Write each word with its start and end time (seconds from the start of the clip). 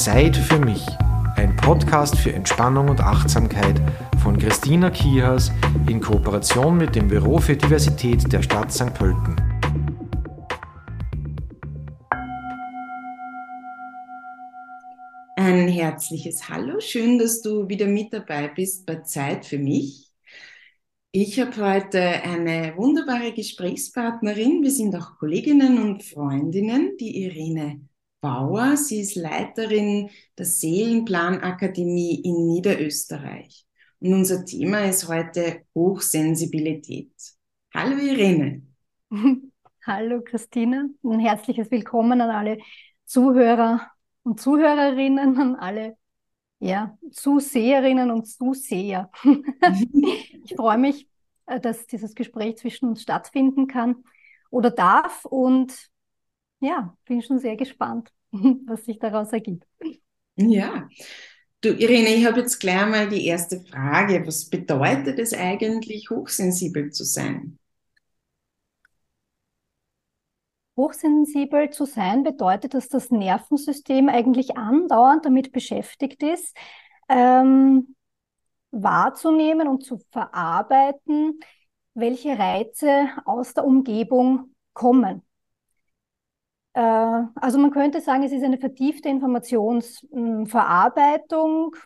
Zeit 0.00 0.34
für 0.34 0.58
mich. 0.58 0.82
Ein 1.36 1.54
Podcast 1.56 2.16
für 2.16 2.32
Entspannung 2.32 2.88
und 2.88 3.02
Achtsamkeit 3.02 3.78
von 4.22 4.38
Christina 4.38 4.88
Kihas 4.88 5.52
in 5.90 6.00
Kooperation 6.00 6.78
mit 6.78 6.96
dem 6.96 7.08
Büro 7.08 7.36
für 7.36 7.54
Diversität 7.54 8.32
der 8.32 8.42
Stadt 8.42 8.72
St. 8.72 8.94
Pölten. 8.94 9.36
Ein 15.36 15.68
herzliches 15.68 16.48
Hallo, 16.48 16.80
schön, 16.80 17.18
dass 17.18 17.42
du 17.42 17.68
wieder 17.68 17.86
mit 17.86 18.10
dabei 18.14 18.48
bist 18.48 18.86
bei 18.86 19.02
Zeit 19.02 19.44
für 19.44 19.58
mich. 19.58 20.10
Ich 21.12 21.38
habe 21.38 21.54
heute 21.58 22.00
eine 22.00 22.72
wunderbare 22.74 23.34
Gesprächspartnerin. 23.34 24.62
Wir 24.62 24.70
sind 24.70 24.96
auch 24.96 25.18
Kolleginnen 25.18 25.76
und 25.82 26.02
Freundinnen, 26.04 26.96
die 26.98 27.22
Irene 27.22 27.89
Bauer. 28.20 28.76
Sie 28.76 29.00
ist 29.00 29.14
Leiterin 29.14 30.10
der 30.36 30.44
Seelenplanakademie 30.44 32.20
in 32.20 32.46
Niederösterreich. 32.46 33.66
Und 34.00 34.12
unser 34.12 34.44
Thema 34.44 34.80
ist 34.80 35.08
heute 35.08 35.62
Hochsensibilität. 35.74 37.12
Hallo 37.74 37.96
Irene. 37.96 38.62
Hallo 39.86 40.20
Christine. 40.22 40.90
Ein 41.02 41.20
herzliches 41.20 41.70
Willkommen 41.70 42.20
an 42.20 42.30
alle 42.30 42.58
Zuhörer 43.06 43.90
und 44.22 44.38
Zuhörerinnen, 44.38 45.38
an 45.38 45.56
alle 45.56 45.96
ja, 46.58 46.98
Zuseherinnen 47.10 48.10
und 48.10 48.26
Zuseher. 48.26 49.10
ich 50.44 50.54
freue 50.54 50.76
mich, 50.76 51.08
äh, 51.46 51.58
dass 51.58 51.86
dieses 51.86 52.14
Gespräch 52.14 52.58
zwischen 52.58 52.90
uns 52.90 53.00
stattfinden 53.00 53.66
kann 53.66 54.04
oder 54.50 54.70
darf 54.70 55.24
und 55.24 55.89
ja, 56.60 56.96
bin 57.06 57.22
schon 57.22 57.38
sehr 57.38 57.56
gespannt, 57.56 58.10
was 58.30 58.84
sich 58.84 58.98
daraus 58.98 59.32
ergibt. 59.32 59.66
Ja, 60.36 60.88
du 61.60 61.70
Irene, 61.70 62.14
ich 62.14 62.26
habe 62.26 62.40
jetzt 62.40 62.58
gleich 62.60 62.86
mal 62.86 63.08
die 63.08 63.26
erste 63.26 63.60
Frage. 63.60 64.26
Was 64.26 64.48
bedeutet 64.48 65.18
es 65.18 65.34
eigentlich, 65.34 66.08
hochsensibel 66.10 66.90
zu 66.90 67.04
sein? 67.04 67.58
Hochsensibel 70.76 71.70
zu 71.70 71.84
sein 71.84 72.22
bedeutet, 72.22 72.72
dass 72.72 72.88
das 72.88 73.10
Nervensystem 73.10 74.08
eigentlich 74.08 74.56
andauernd 74.56 75.26
damit 75.26 75.52
beschäftigt 75.52 76.22
ist, 76.22 76.56
ähm, 77.08 77.96
wahrzunehmen 78.70 79.68
und 79.68 79.84
zu 79.84 79.98
verarbeiten, 80.10 81.40
welche 81.94 82.38
Reize 82.38 83.08
aus 83.26 83.52
der 83.52 83.64
Umgebung 83.66 84.54
kommen. 84.72 85.22
Äh, 86.74 86.80
also 86.80 87.58
man 87.58 87.70
könnte 87.70 88.00
sagen, 88.00 88.22
es 88.22 88.32
ist 88.32 88.44
eine 88.44 88.58
vertiefte 88.58 89.08
Informationsverarbeitung 89.08 91.76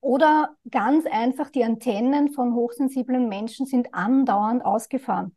oder 0.00 0.56
ganz 0.70 1.06
einfach 1.06 1.50
die 1.50 1.64
Antennen 1.64 2.32
von 2.32 2.54
hochsensiblen 2.54 3.28
Menschen 3.28 3.66
sind 3.66 3.92
andauernd 3.94 4.64
ausgefahren. 4.64 5.34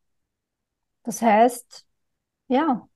Das 1.03 1.21
heißt, 1.21 1.85
ja, 2.49 2.87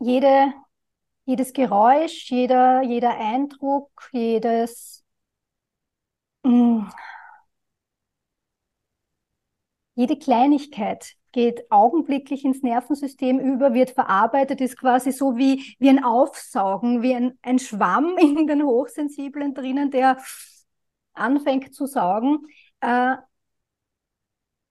jede, 0.00 0.52
jedes 1.26 1.52
Geräusch, 1.52 2.30
jeder, 2.30 2.82
jeder 2.82 3.16
Eindruck, 3.18 3.90
jedes, 4.12 5.04
mh, 6.44 6.50
mm, 6.50 6.88
jede 9.96 10.18
Kleinigkeit 10.18 11.17
geht 11.32 11.70
augenblicklich 11.70 12.44
ins 12.44 12.62
Nervensystem 12.62 13.38
über, 13.38 13.74
wird 13.74 13.90
verarbeitet, 13.90 14.60
ist 14.60 14.78
quasi 14.78 15.12
so 15.12 15.36
wie, 15.36 15.76
wie 15.78 15.88
ein 15.88 16.02
Aufsaugen, 16.04 17.02
wie 17.02 17.14
ein, 17.14 17.38
ein 17.42 17.58
Schwamm 17.58 18.16
in 18.20 18.46
den 18.46 18.62
Hochsensiblen 18.62 19.54
drinnen, 19.54 19.90
der 19.90 20.18
anfängt 21.14 21.74
zu 21.74 21.86
saugen, 21.86 22.46
äh, 22.80 23.16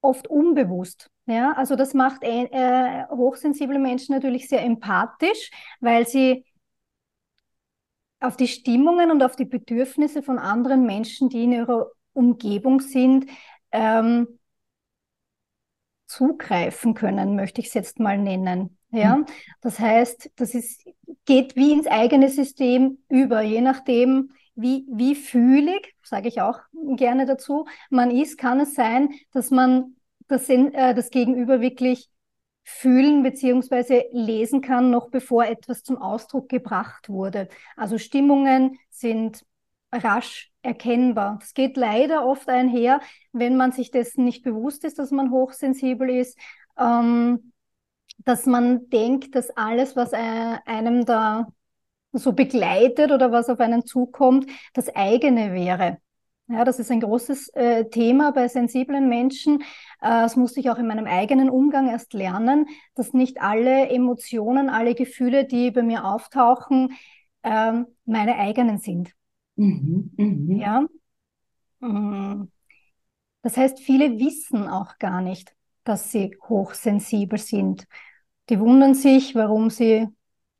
oft 0.01 0.27
unbewusst. 0.27 1.09
Ja, 1.25 1.51
also 1.53 1.75
das 1.75 1.93
macht 1.93 2.23
äh, 2.23 3.05
hochsensible 3.09 3.79
Menschen 3.79 4.15
natürlich 4.15 4.47
sehr 4.47 4.63
empathisch, 4.63 5.51
weil 5.81 6.07
sie 6.07 6.45
auf 8.19 8.37
die 8.37 8.47
Stimmungen 8.47 9.11
und 9.11 9.21
auf 9.21 9.35
die 9.35 9.45
Bedürfnisse 9.45 10.23
von 10.23 10.39
anderen 10.39 10.85
Menschen, 10.85 11.29
die 11.29 11.43
in 11.43 11.51
ihrer 11.51 11.91
Umgebung 12.13 12.79
sind, 12.79 13.25
ähm, 13.71 14.36
zugreifen 16.07 16.93
können, 16.93 17.35
möchte 17.35 17.61
ich 17.61 17.67
es 17.67 17.73
jetzt 17.73 17.99
mal 17.99 18.17
nennen. 18.17 18.77
Ja, 18.91 19.17
mhm. 19.17 19.25
das 19.61 19.79
heißt, 19.79 20.31
das 20.37 20.53
ist, 20.53 20.85
geht 21.25 21.55
wie 21.55 21.73
ins 21.73 21.87
eigene 21.87 22.29
System 22.29 22.99
über, 23.09 23.41
je 23.41 23.61
nachdem, 23.61 24.31
wie, 24.55 24.85
wie 24.89 25.13
fühlig, 25.13 25.93
sage 26.01 26.29
ich 26.29 26.41
auch 26.41 26.59
gerne 26.95 27.25
dazu, 27.25 27.65
man 27.89 28.11
ist, 28.11 28.37
kann 28.37 28.59
es 28.61 28.73
sein, 28.73 29.09
dass 29.33 29.51
man 29.51 29.95
das, 30.27 30.49
äh, 30.49 30.93
das 30.93 31.09
Gegenüber 31.09 31.61
wirklich 31.61 32.09
fühlen 32.63 33.23
beziehungsweise 33.23 34.05
lesen 34.11 34.61
kann, 34.61 34.89
noch 34.89 35.09
bevor 35.09 35.45
etwas 35.45 35.83
zum 35.83 35.97
Ausdruck 36.01 36.49
gebracht 36.49 37.07
wurde. 37.07 37.47
Also 37.75 37.97
Stimmungen 37.97 38.77
sind 38.89 39.45
rasch 39.91 40.51
erkennbar. 40.61 41.39
Es 41.41 41.53
geht 41.53 41.77
leider 41.77 42.25
oft 42.25 42.49
einher, 42.49 42.99
wenn 43.31 43.55
man 43.55 43.71
sich 43.71 43.91
dessen 43.91 44.25
nicht 44.25 44.43
bewusst 44.43 44.83
ist, 44.83 44.99
dass 44.99 45.11
man 45.11 45.31
hochsensibel 45.31 46.09
ist, 46.09 46.37
ähm, 46.77 47.53
dass 48.19 48.45
man 48.45 48.89
denkt, 48.89 49.35
dass 49.35 49.49
alles, 49.51 49.95
was 49.95 50.13
einem 50.13 51.05
da 51.05 51.47
so 52.11 52.33
begleitet 52.33 53.11
oder 53.11 53.31
was 53.31 53.49
auf 53.49 53.59
einen 53.59 53.85
zukommt, 53.85 54.49
das 54.73 54.93
eigene 54.95 55.53
wäre. 55.53 55.99
Ja, 56.49 56.63
das 56.63 56.79
ist 56.79 56.91
ein 56.91 57.01
großes 57.01 57.49
äh, 57.49 57.89
Thema 57.89 58.31
bei 58.31 58.47
sensiblen 58.47 59.09
Menschen. 59.09 59.61
Äh, 59.61 59.65
das 60.01 60.37
musste 60.37 60.61
ich 60.61 60.69
auch 60.69 60.77
in 60.77 60.87
meinem 60.87 61.05
eigenen 61.05 61.49
Umgang 61.49 61.89
erst 61.89 62.13
lernen, 62.13 62.67
dass 62.95 63.13
nicht 63.13 63.41
alle 63.41 63.89
Emotionen, 63.89 64.69
alle 64.69 64.95
Gefühle, 64.95 65.43
die 65.45 65.71
bei 65.71 65.83
mir 65.83 66.05
auftauchen, 66.05 66.95
äh, 67.43 67.73
meine 68.05 68.37
eigenen 68.37 68.77
sind. 68.77 69.11
Mhm, 69.57 70.11
mh. 70.17 70.55
Ja. 70.59 70.87
Mm. 71.81 72.49
Das 73.41 73.57
heißt, 73.57 73.79
viele 73.79 74.19
wissen 74.19 74.67
auch 74.67 74.97
gar 74.99 75.21
nicht, 75.21 75.53
dass 75.83 76.11
sie 76.11 76.37
hochsensibel 76.49 77.39
sind. 77.39 77.87
Die 78.49 78.59
wundern 78.59 78.93
sich, 78.93 79.35
warum 79.35 79.69
sie 79.69 80.07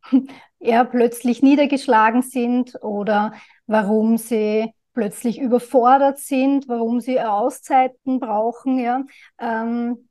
eher 0.60 0.86
plötzlich 0.86 1.42
niedergeschlagen 1.42 2.22
sind 2.22 2.82
oder 2.84 3.34
warum 3.68 4.18
sie 4.18 4.74
plötzlich 4.94 5.40
überfordert 5.40 6.20
sind, 6.20 6.68
warum 6.68 7.00
sie 7.02 7.20
Auszeiten 7.22 8.20
brauchen, 8.20 8.80
ja, 8.80 9.04
ähm, 9.40 10.10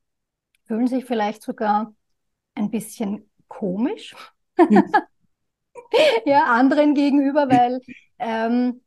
fühlen 0.66 0.86
sich 0.88 1.04
vielleicht 1.04 1.42
sogar 1.42 1.94
ein 2.54 2.70
bisschen 2.70 3.30
komisch, 3.48 4.16
ja, 6.24 6.44
anderen 6.44 6.94
gegenüber, 6.94 7.48
weil 7.48 7.80
ähm, 8.18 8.80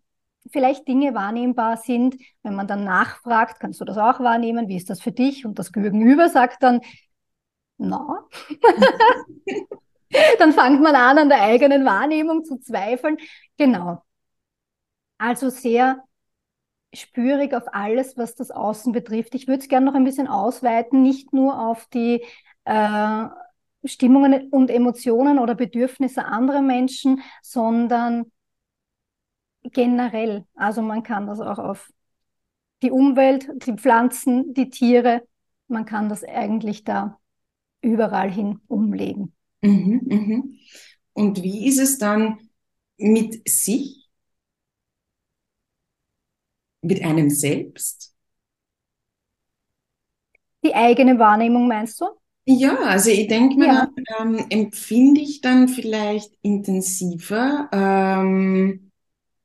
vielleicht 0.51 0.87
Dinge 0.87 1.13
wahrnehmbar 1.13 1.77
sind. 1.77 2.15
Wenn 2.43 2.55
man 2.55 2.67
dann 2.67 2.83
nachfragt, 2.83 3.59
kannst 3.59 3.81
du 3.81 3.85
das 3.85 3.97
auch 3.97 4.19
wahrnehmen? 4.19 4.67
Wie 4.67 4.77
ist 4.77 4.89
das 4.89 5.01
für 5.01 5.11
dich? 5.11 5.45
Und 5.45 5.59
das 5.59 5.71
Gegenüber 5.71 6.29
sagt 6.29 6.63
dann, 6.63 6.81
na. 7.77 8.25
dann 10.39 10.53
fängt 10.53 10.81
man 10.81 10.95
an, 10.95 11.17
an 11.17 11.29
der 11.29 11.41
eigenen 11.41 11.85
Wahrnehmung 11.85 12.43
zu 12.43 12.59
zweifeln. 12.59 13.17
Genau. 13.57 14.01
Also 15.17 15.49
sehr 15.49 16.03
spürig 16.93 17.53
auf 17.53 17.63
alles, 17.71 18.17
was 18.17 18.35
das 18.35 18.51
Außen 18.51 18.91
betrifft. 18.93 19.35
Ich 19.35 19.47
würde 19.47 19.61
es 19.61 19.67
gerne 19.67 19.85
noch 19.85 19.93
ein 19.93 20.03
bisschen 20.03 20.27
ausweiten, 20.27 21.01
nicht 21.03 21.33
nur 21.33 21.59
auf 21.59 21.87
die 21.87 22.23
äh, 22.65 23.25
Stimmungen 23.85 24.49
und 24.49 24.69
Emotionen 24.69 25.39
oder 25.39 25.55
Bedürfnisse 25.55 26.25
anderer 26.25 26.61
Menschen, 26.61 27.21
sondern 27.41 28.31
generell. 29.63 30.45
Also 30.55 30.81
man 30.81 31.03
kann 31.03 31.27
das 31.27 31.39
auch 31.39 31.59
auf 31.59 31.91
die 32.81 32.91
Umwelt, 32.91 33.49
die 33.65 33.73
Pflanzen, 33.73 34.53
die 34.53 34.69
Tiere, 34.69 35.23
man 35.67 35.85
kann 35.85 36.09
das 36.09 36.23
eigentlich 36.23 36.83
da 36.83 37.19
überall 37.81 38.31
hin 38.31 38.59
umlegen. 38.67 39.33
Mhm, 39.61 40.01
mhm. 40.05 40.59
Und 41.13 41.43
wie 41.43 41.67
ist 41.67 41.79
es 41.79 41.97
dann 41.97 42.39
mit 42.97 43.47
sich? 43.47 43.99
mit 46.81 47.03
einem 47.03 47.29
selbst? 47.29 48.13
Die 50.63 50.73
eigene 50.73 51.19
Wahrnehmung 51.19 51.67
meinst 51.67 52.01
du? 52.01 52.05
Ja, 52.45 52.75
also 52.77 53.09
ich 53.11 53.27
denke 53.27 53.57
mir, 53.57 53.67
ja. 53.67 53.89
ähm, 54.19 54.45
empfinde 54.49 55.21
ich 55.21 55.41
dann 55.41 55.67
vielleicht 55.67 56.33
intensiver. 56.41 57.69
Ähm, 57.71 58.88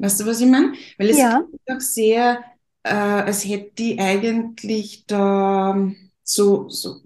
weißt 0.05 0.21
du, 0.21 0.27
was 0.27 0.41
ich 0.41 0.47
meine? 0.47 0.73
Weil 0.99 1.11
es 1.11 1.19
ja. 1.19 1.43
auch 1.69 1.81
sehr, 1.81 2.45
äh, 2.83 2.91
als 2.91 3.45
hätte 3.45 3.73
die 3.79 3.99
eigentlich 3.99 5.07
da 5.07 5.91
so, 6.23 6.69
so 6.69 7.01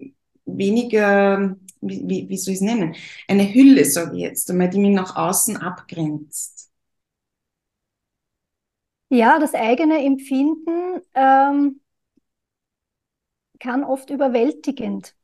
weniger 0.44 1.56
wie, 1.80 2.02
wie, 2.08 2.28
wie 2.28 2.36
soll 2.36 2.54
ich 2.54 2.60
es 2.60 2.66
nennen? 2.66 2.94
Eine 3.28 3.52
Hülle, 3.52 3.84
sage 3.84 4.16
ich 4.16 4.22
jetzt 4.22 4.50
einmal, 4.50 4.70
die 4.70 4.78
mich 4.78 4.94
nach 4.94 5.16
außen 5.16 5.56
abgrenzt. 5.56 6.70
Ja, 9.10 9.38
das 9.38 9.54
eigene 9.54 10.04
Empfinden 10.04 11.00
ähm, 11.14 11.80
kann 13.58 13.84
oft 13.84 14.10
überwältigend 14.10 15.14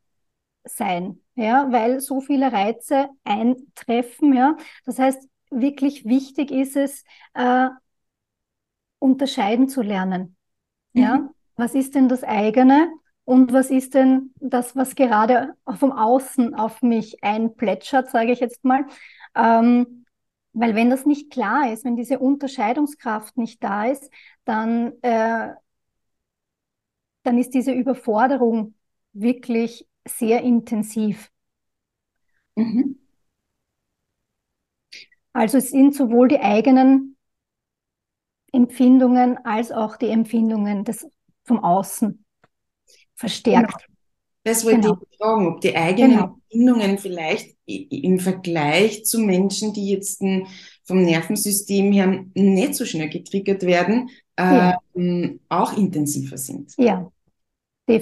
sein, 0.65 1.21
ja, 1.35 1.71
weil 1.71 2.01
so 2.01 2.21
viele 2.23 2.51
Reize 2.51 3.11
eintreffen, 3.25 4.33
ja. 4.35 4.57
Das 4.87 4.99
heißt, 4.99 5.29
wirklich 5.61 6.05
wichtig 6.05 6.51
ist 6.51 6.77
es, 6.77 7.05
äh, 7.35 7.69
unterscheiden 8.99 9.69
zu 9.69 9.83
lernen. 9.83 10.37
Ja, 10.93 11.17
mhm. 11.17 11.31
was 11.57 11.75
ist 11.75 11.95
denn 11.95 12.09
das 12.09 12.23
eigene 12.23 12.89
und 13.25 13.53
was 13.53 13.71
ist 13.71 13.95
denn 13.95 14.33
das, 14.37 14.77
was 14.77 14.95
gerade 14.95 15.55
vom 15.77 15.93
Außen 15.93 16.55
auf 16.55 16.83
mich 16.83 17.23
einplätschert, 17.23 18.11
sage 18.11 18.33
ich 18.33 18.41
jetzt 18.41 18.65
mal. 18.65 18.85
Ähm, 19.35 20.05
weil 20.53 20.75
wenn 20.77 20.89
das 20.89 21.05
nicht 21.05 21.31
klar 21.33 21.73
ist, 21.73 21.85
wenn 21.85 21.97
diese 21.97 22.19
Unterscheidungskraft 22.21 23.37
nicht 23.37 23.63
da 23.63 23.87
ist, 23.87 24.09
dann, 24.45 24.93
äh, 25.03 25.53
dann 27.25 27.39
ist 27.39 27.55
diese 27.55 27.73
Überforderung 27.73 28.75
wirklich 29.13 29.89
sehr 30.07 30.43
intensiv. 30.43 31.31
Mhm. 32.57 33.04
Also 35.35 35.59
es 35.59 35.71
sind 35.71 35.95
sowohl 35.95 36.29
die 36.29 36.41
eigenen 36.41 37.17
Empfindungen 38.53 39.37
als 39.45 39.73
auch 39.73 39.97
die 39.97 40.09
Empfindungen 40.09 40.85
des, 40.85 41.07
vom 41.43 41.63
Außen 41.63 42.25
verstärkt. 43.15 43.85
Genau. 43.85 43.95
Das 44.45 44.65
wollte 44.65 44.81
genau. 44.81 44.99
ich 45.11 45.19
fragen, 45.19 45.47
ob 45.49 45.61
die 45.61 45.77
eigenen 45.77 46.11
genau. 46.11 46.25
Empfindungen 46.51 46.99
vielleicht 46.99 47.57
im 47.67 48.21
Vergleich 48.21 49.05
zu 49.05 49.19
Menschen, 49.19 49.73
die 49.73 49.91
jetzt 49.91 50.23
vom 50.85 51.03
Nervensystem 51.03 51.93
her 51.93 52.25
nicht 52.35 52.75
so 52.75 52.85
schnell 52.85 53.09
getriggert 53.09 53.63
werden, 53.63 54.11
ja. 54.39 54.79
ähm, 54.95 55.41
auch 55.49 55.77
intensiver 55.77 56.37
sind. 56.37 56.75
Ja, 56.77 57.11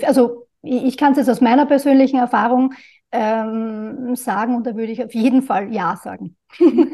also 0.03 0.49
ich 0.63 0.97
kann 0.97 1.13
es 1.13 1.19
jetzt 1.19 1.31
aus 1.31 1.41
meiner 1.41 1.67
persönlichen 1.67 2.19
Erfahrung 2.19 2.75
ähm, 3.13 4.17
sagen 4.17 4.57
und 4.57 4.67
da 4.67 4.75
würde 4.75 4.93
ich 4.93 5.05
auf 5.05 5.15
jeden 5.15 5.43
Fall 5.43 5.73
Ja 5.73 5.97
sagen. 6.03 6.37
Mhm. 6.59 6.91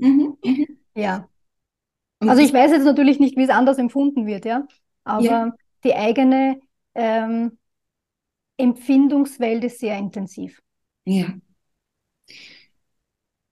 Mhm. 0.00 0.36
Mhm. 0.42 0.66
ja. 0.94 1.28
Also 2.20 2.42
ich 2.42 2.52
weiß 2.52 2.70
jetzt 2.72 2.84
natürlich 2.84 3.18
nicht, 3.18 3.36
wie 3.36 3.44
es 3.44 3.50
anders 3.50 3.78
empfunden 3.78 4.26
wird, 4.26 4.44
ja, 4.44 4.66
aber 5.04 5.22
ja. 5.24 5.54
die 5.84 5.94
eigene 5.94 6.60
ähm, 6.94 7.58
Empfindungswelt 8.58 9.64
ist 9.64 9.80
sehr 9.80 9.96
intensiv. 9.96 10.60
Ja. 11.06 11.34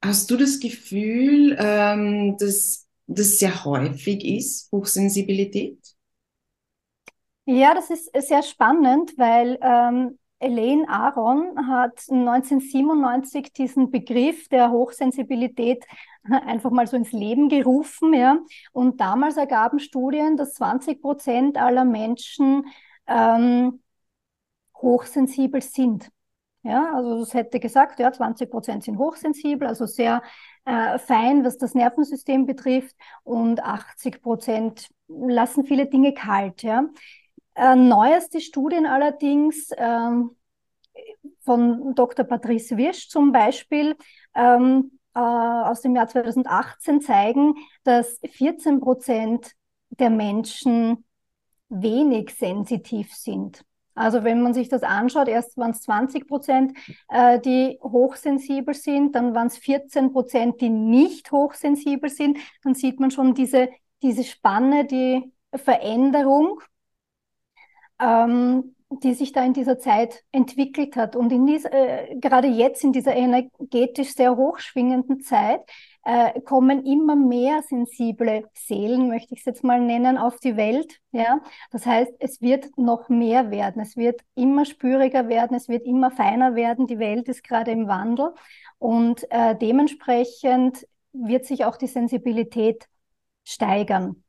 Hast 0.05 0.31
du 0.31 0.37
das 0.37 0.61
Gefühl, 0.61 1.56
ähm, 1.59 2.37
dass 2.39 2.87
das 3.06 3.39
sehr 3.39 3.65
häufig 3.65 4.25
ist, 4.25 4.71
Hochsensibilität? 4.71 5.79
Ja, 7.47 7.75
das 7.75 7.89
ist 7.89 8.11
sehr 8.29 8.43
spannend, 8.43 9.15
weil 9.17 9.59
ähm, 9.62 10.19
Elaine 10.40 10.88
Aron 10.88 11.67
hat 11.67 12.00
1997 12.08 13.52
diesen 13.52 13.90
Begriff 13.90 14.49
der 14.49 14.70
Hochsensibilität 14.70 15.85
einfach 16.31 16.70
mal 16.70 16.87
so 16.87 16.96
ins 16.96 17.12
Leben 17.12 17.49
gerufen, 17.49 18.14
ja. 18.14 18.38
Und 18.73 19.00
damals 19.00 19.37
ergaben 19.37 19.81
Studien, 19.81 20.37
dass 20.37 20.55
20 20.55 21.02
Prozent 21.02 21.58
aller 21.58 21.85
Menschen 21.85 22.67
ähm, 23.06 23.81
hochsensibel 24.76 25.61
sind. 25.62 26.11
Ja, 26.62 26.93
also 26.94 27.23
es 27.23 27.34
hätte 27.34 27.61
gesagt, 27.61 27.99
ja, 28.00 28.12
20 28.12 28.50
Prozent 28.50 28.84
sind 28.84 28.99
hochsensibel, 28.99 29.67
also 29.67 29.87
sehr 29.87 30.23
äh, 30.64 30.99
fein, 30.99 31.44
was 31.44 31.56
das 31.56 31.75
Nervensystem 31.75 32.46
betrifft, 32.46 32.94
und 33.25 33.62
80 33.62 34.20
Prozent 34.23 34.88
lassen 35.08 35.64
viele 35.64 35.87
Dinge 35.87 36.14
kalt. 36.14 36.62
Ja. 36.62 36.84
Äh, 37.58 37.75
neueste 37.75 38.40
Studien 38.40 38.87
allerdings 38.87 39.70
ähm, 39.76 40.37
von 41.40 41.93
Dr. 41.96 42.25
Patrice 42.25 42.76
Wirsch 42.76 43.08
zum 43.08 43.32
Beispiel 43.32 43.96
ähm, 44.37 44.93
äh, 45.12 45.19
aus 45.19 45.81
dem 45.81 45.96
Jahr 45.96 46.06
2018 46.06 47.00
zeigen, 47.00 47.56
dass 47.82 48.20
14 48.31 48.78
Prozent 48.78 49.55
der 49.90 50.08
Menschen 50.10 51.05
wenig 51.69 52.31
sensitiv 52.37 53.12
sind. 53.12 53.64
Also 53.96 54.22
wenn 54.22 54.40
man 54.40 54.55
sich 54.55 54.69
das 54.69 54.84
anschaut, 54.84 55.26
erst 55.26 55.56
waren 55.56 55.72
es 55.72 55.81
20 55.81 56.28
Prozent, 56.28 56.78
äh, 57.08 57.40
die 57.40 57.81
hochsensibel 57.82 58.72
sind, 58.72 59.16
dann 59.16 59.34
waren 59.34 59.49
es 59.49 59.58
14 59.58 60.12
Prozent, 60.12 60.60
die 60.60 60.70
nicht 60.70 61.32
hochsensibel 61.32 62.08
sind. 62.08 62.38
Dann 62.62 62.76
sieht 62.76 63.00
man 63.00 63.10
schon 63.10 63.34
diese, 63.34 63.69
diese 64.00 64.22
Spanne, 64.22 64.84
die 64.84 65.32
Veränderung, 65.52 66.60
ähm, 68.00 68.75
die 68.91 69.12
sich 69.15 69.33
da 69.33 69.45
in 69.45 69.53
dieser 69.53 69.79
Zeit 69.79 70.25
entwickelt 70.33 70.97
hat. 70.97 71.15
Und 71.15 71.31
in 71.31 71.47
dieser, 71.47 71.73
äh, 71.73 72.17
gerade 72.17 72.49
jetzt 72.49 72.85
in 72.85 72.93
dieser 72.93 73.15
energetisch 73.15 74.15
sehr 74.15 74.37
hochschwingenden 74.37 75.21
Zeit 75.21 75.61
äh, 76.05 76.41
kommen 76.41 76.87
immer 76.87 77.15
mehr 77.15 77.62
sensible 77.62 78.45
Seelen, 78.55 79.09
möchte 79.09 79.35
ich 79.35 79.41
es 79.41 79.45
jetzt 79.45 79.65
mal 79.65 79.81
nennen, 79.81 80.17
auf 80.17 80.39
die 80.39 80.56
Welt. 80.56 81.00
Ja, 81.12 81.41
das 81.71 81.85
heißt, 81.85 82.12
es 82.19 82.41
wird 82.41 82.79
noch 82.79 83.11
mehr 83.11 83.50
werden, 83.50 83.83
es 83.83 83.97
wird 83.97 84.23
immer 84.35 84.65
spüriger 84.65 85.29
werden, 85.29 85.55
es 85.55 85.69
wird 85.69 85.85
immer 85.85 86.11
feiner 86.11 86.55
werden. 86.55 86.87
Die 86.87 86.99
Welt 86.99 87.29
ist 87.29 87.44
gerade 87.44 87.71
im 87.73 87.89
Wandel 87.89 88.33
und 88.79 89.31
äh, 89.31 89.55
dementsprechend 89.56 90.87
wird 91.12 91.44
sich 91.44 91.65
auch 91.67 91.77
die 91.77 91.89
Sensibilität 91.89 92.89
steigern. 93.44 94.23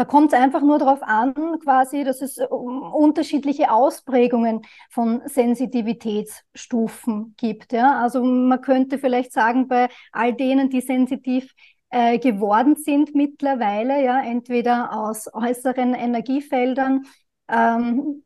Da 0.00 0.06
kommt 0.06 0.32
es 0.32 0.38
einfach 0.38 0.62
nur 0.62 0.78
darauf 0.78 1.02
an, 1.02 1.34
quasi, 1.62 2.04
dass 2.04 2.22
es 2.22 2.38
äh, 2.38 2.46
unterschiedliche 2.46 3.70
Ausprägungen 3.70 4.62
von 4.88 5.20
Sensitivitätsstufen 5.26 7.34
gibt. 7.36 7.74
Ja? 7.74 8.00
Also 8.00 8.24
man 8.24 8.62
könnte 8.62 8.98
vielleicht 8.98 9.30
sagen, 9.30 9.68
bei 9.68 9.90
all 10.10 10.32
denen, 10.32 10.70
die 10.70 10.80
sensitiv 10.80 11.52
äh, 11.90 12.18
geworden 12.18 12.76
sind 12.76 13.14
mittlerweile, 13.14 14.02
ja, 14.02 14.22
entweder 14.22 14.98
aus 14.98 15.28
äußeren 15.34 15.92
Energiefeldern, 15.92 17.04
ähm, 17.48 18.24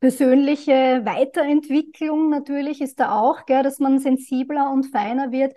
persönliche 0.00 1.02
Weiterentwicklung 1.04 2.30
natürlich 2.30 2.80
ist 2.80 2.98
da 2.98 3.16
auch, 3.16 3.46
gell, 3.46 3.62
dass 3.62 3.78
man 3.78 4.00
sensibler 4.00 4.72
und 4.72 4.86
feiner 4.86 5.30
wird, 5.30 5.54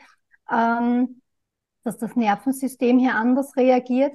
ähm, 0.51 1.22
dass 1.84 1.98
das 1.98 2.15
Nervensystem 2.15 3.00
hier 3.00 3.15
anders 3.15 3.58
reagiert. 3.58 4.13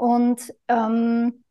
Und 0.00 0.54
ähm, 0.68 1.44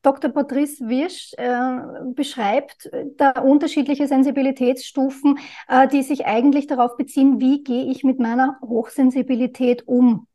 Dr. 0.00 0.30
Patrice 0.30 0.88
Wirsch 0.88 1.34
äh, 1.36 2.12
beschreibt 2.14 2.86
äh, 2.86 3.04
da 3.18 3.32
unterschiedliche 3.32 4.08
Sensibilitätsstufen, 4.08 5.38
äh, 5.68 5.86
die 5.88 6.02
sich 6.02 6.24
eigentlich 6.24 6.66
darauf 6.66 6.96
beziehen, 6.96 7.40
wie 7.40 7.62
gehe 7.62 7.90
ich 7.90 8.04
mit 8.04 8.18
meiner 8.18 8.58
Hochsensibilität 8.62 9.86
um. 9.86 10.26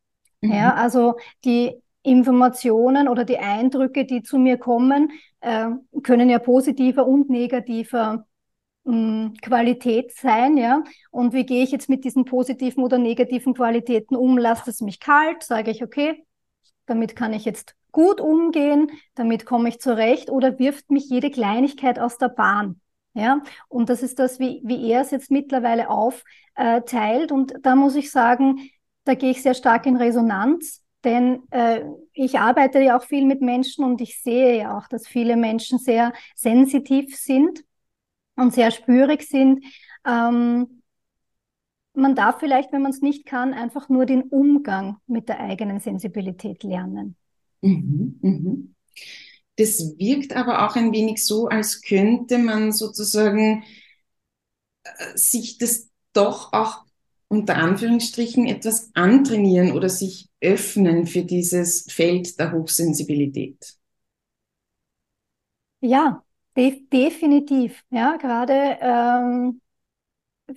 Mhm. 0.42 0.52
Ja, 0.52 0.76
also 0.76 1.16
die 1.44 1.74
Informationen 2.04 3.08
oder 3.08 3.26
die 3.26 3.40
Eindrücke, 3.40 4.06
die 4.06 4.22
zu 4.22 4.38
mir 4.38 4.58
kommen, 4.58 5.10
äh, 5.40 5.70
können 6.04 6.30
ja 6.30 6.38
positiver 6.38 7.08
und 7.08 7.32
negativer 7.32 8.28
Qualität 8.84 10.12
sein, 10.14 10.58
ja. 10.58 10.84
Und 11.12 11.34
wie 11.34 11.46
gehe 11.46 11.64
ich 11.64 11.72
jetzt 11.72 11.90
mit 11.90 12.04
diesen 12.04 12.26
positiven 12.26 12.84
oder 12.84 12.98
negativen 12.98 13.54
Qualitäten 13.54 14.16
um? 14.16 14.38
Lasst 14.38 14.68
es 14.68 14.82
mich 14.82 15.00
kalt? 15.00 15.44
Sage 15.44 15.72
ich, 15.72 15.84
okay, 15.84 16.26
damit 16.88 17.16
kann 17.16 17.34
ich 17.34 17.46
jetzt 17.46 17.76
gut 17.92 18.20
umgehen, 18.20 18.90
damit 19.16 19.46
komme 19.46 19.70
ich 19.70 19.80
zurecht 19.80 20.30
oder 20.30 20.58
wirft 20.60 20.90
mich 20.90 21.10
jede 21.10 21.30
Kleinigkeit 21.30 22.00
aus 22.00 22.18
der 22.18 22.30
Bahn. 22.30 22.82
Ja, 23.14 23.42
und 23.68 23.90
das 23.90 24.04
ist 24.04 24.20
das, 24.20 24.40
wie, 24.40 24.62
wie 24.64 24.90
er 24.90 25.02
es 25.02 25.12
jetzt 25.12 25.32
mittlerweile 25.32 25.90
aufteilt. 25.90 27.32
Und 27.32 27.54
da 27.62 27.76
muss 27.76 27.96
ich 27.96 28.10
sagen, 28.10 28.70
da 29.04 29.16
gehe 29.16 29.32
ich 29.32 29.44
sehr 29.44 29.54
stark 29.54 29.86
in 29.86 29.98
Resonanz, 29.98 30.82
denn 31.04 31.44
äh, 31.52 31.82
ich 32.14 32.40
arbeite 32.40 32.80
ja 32.80 32.98
auch 32.98 33.04
viel 33.04 33.26
mit 33.26 33.42
Menschen 33.42 33.84
und 33.84 34.00
ich 34.00 34.22
sehe 34.22 34.60
ja 34.60 34.78
auch, 34.78 34.88
dass 34.88 35.08
viele 35.08 35.36
Menschen 35.36 35.78
sehr 35.78 36.14
sensitiv 36.36 37.18
sind 37.18 37.64
und 38.42 38.54
sehr 38.54 38.72
spürig 38.72 39.28
sind. 39.28 39.64
Ähm, 40.06 40.82
man 41.94 42.16
darf 42.16 42.40
vielleicht, 42.40 42.72
wenn 42.72 42.82
man 42.82 42.92
es 42.92 43.02
nicht 43.02 43.26
kann, 43.26 43.54
einfach 43.54 43.90
nur 43.90 44.06
den 44.06 44.24
Umgang 44.24 44.98
mit 45.08 45.30
der 45.30 45.40
eigenen 45.40 45.80
Sensibilität 45.80 46.64
lernen. 46.64 47.16
Mhm, 47.62 48.20
mhm. 48.22 48.76
Das 49.58 49.80
wirkt 49.98 50.36
aber 50.36 50.66
auch 50.66 50.76
ein 50.76 50.92
wenig 50.94 51.24
so, 51.26 51.48
als 51.48 51.82
könnte 51.82 52.38
man 52.38 52.72
sozusagen 52.72 53.64
äh, 54.84 55.18
sich 55.18 55.58
das 55.58 55.90
doch 56.14 56.54
auch 56.54 56.86
unter 57.28 57.56
Anführungsstrichen 57.58 58.48
etwas 58.48 58.92
antrainieren 58.94 59.72
oder 59.72 59.90
sich 59.90 60.30
öffnen 60.42 61.06
für 61.06 61.24
dieses 61.24 61.86
Feld 61.90 62.40
der 62.40 62.52
Hochsensibilität. 62.52 63.78
Ja, 65.82 66.24
De 66.56 66.86
definitiv, 66.92 67.82
ja, 67.92 68.18
gerade 68.18 68.78
ähm, 68.82 69.62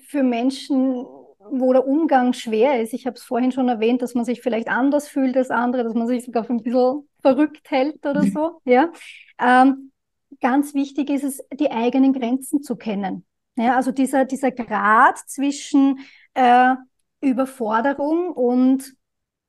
für 0.06 0.22
Menschen, 0.22 1.04
wo 1.50 1.72
der 1.72 1.86
Umgang 1.86 2.32
schwer 2.32 2.80
ist. 2.80 2.92
Ich 2.94 3.06
habe 3.06 3.16
es 3.16 3.22
vorhin 3.22 3.52
schon 3.52 3.68
erwähnt, 3.68 4.02
dass 4.02 4.14
man 4.14 4.24
sich 4.24 4.40
vielleicht 4.42 4.68
anders 4.68 5.08
fühlt 5.08 5.36
als 5.36 5.50
andere, 5.50 5.84
dass 5.84 5.94
man 5.94 6.06
sich 6.06 6.24
sogar 6.24 6.48
ein 6.50 6.62
bisschen 6.62 7.08
verrückt 7.22 7.70
hält 7.70 8.04
oder 8.06 8.22
so. 8.24 8.60
Ja, 8.64 8.90
ähm, 9.38 9.92
ganz 10.40 10.74
wichtig 10.74 11.10
ist 11.10 11.24
es, 11.24 11.40
die 11.52 11.70
eigenen 11.70 12.12
Grenzen 12.12 12.62
zu 12.62 12.76
kennen. 12.76 13.24
Ja, 13.56 13.76
also 13.76 13.92
dieser 13.92 14.24
dieser 14.24 14.50
Grad 14.50 15.18
zwischen 15.28 16.00
äh, 16.34 16.74
Überforderung 17.20 18.30
und 18.32 18.94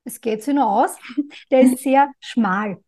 es 0.04 0.20
geht 0.20 0.44
sich 0.44 0.54
nur 0.54 0.66
aus, 0.68 0.96
der 1.50 1.62
ist 1.62 1.82
sehr 1.82 2.12
schmal. 2.20 2.78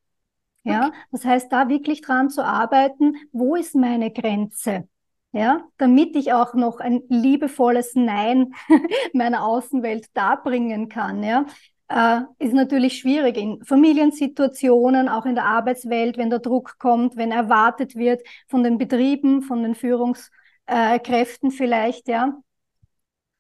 Ja, 0.68 0.92
das 1.10 1.25
heißt, 1.25 1.52
da 1.52 1.68
wirklich 1.68 2.00
dran 2.02 2.30
zu 2.30 2.44
arbeiten, 2.44 3.16
wo 3.32 3.56
ist 3.56 3.75
meine 3.75 4.10
Grenze? 4.10 4.88
Ja, 5.32 5.62
damit 5.76 6.16
ich 6.16 6.32
auch 6.32 6.54
noch 6.54 6.80
ein 6.80 7.02
liebevolles 7.08 7.94
Nein 7.94 8.54
meiner 9.12 9.44
Außenwelt 9.44 10.06
darbringen 10.14 10.88
kann. 10.88 11.22
Ja, 11.22 11.44
äh, 11.88 12.20
ist 12.38 12.54
natürlich 12.54 12.98
schwierig 12.98 13.37
in 13.37 13.62
Familiensituationen, 13.64 15.08
auch 15.08 15.26
in 15.26 15.34
der 15.34 15.44
Arbeitswelt, 15.44 16.16
wenn 16.16 16.30
der 16.30 16.38
Druck 16.38 16.78
kommt, 16.78 17.16
wenn 17.16 17.30
erwartet 17.30 17.94
wird 17.94 18.22
von 18.48 18.62
den 18.62 18.78
Betrieben, 18.78 19.42
von 19.42 19.62
den 19.62 19.75
Führungskräften 19.75 21.50
vielleicht. 21.50 22.08
Ja, 22.08 22.38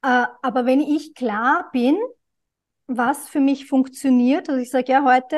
äh, 0.02 0.26
aber 0.42 0.66
wenn 0.66 0.80
ich 0.80 1.14
klar 1.14 1.68
bin, 1.72 1.96
was 2.86 3.28
für 3.28 3.40
mich 3.40 3.66
funktioniert, 3.66 4.48
also 4.48 4.60
ich 4.60 4.70
sage 4.70 4.92
ja 4.92 5.04
heute 5.04 5.36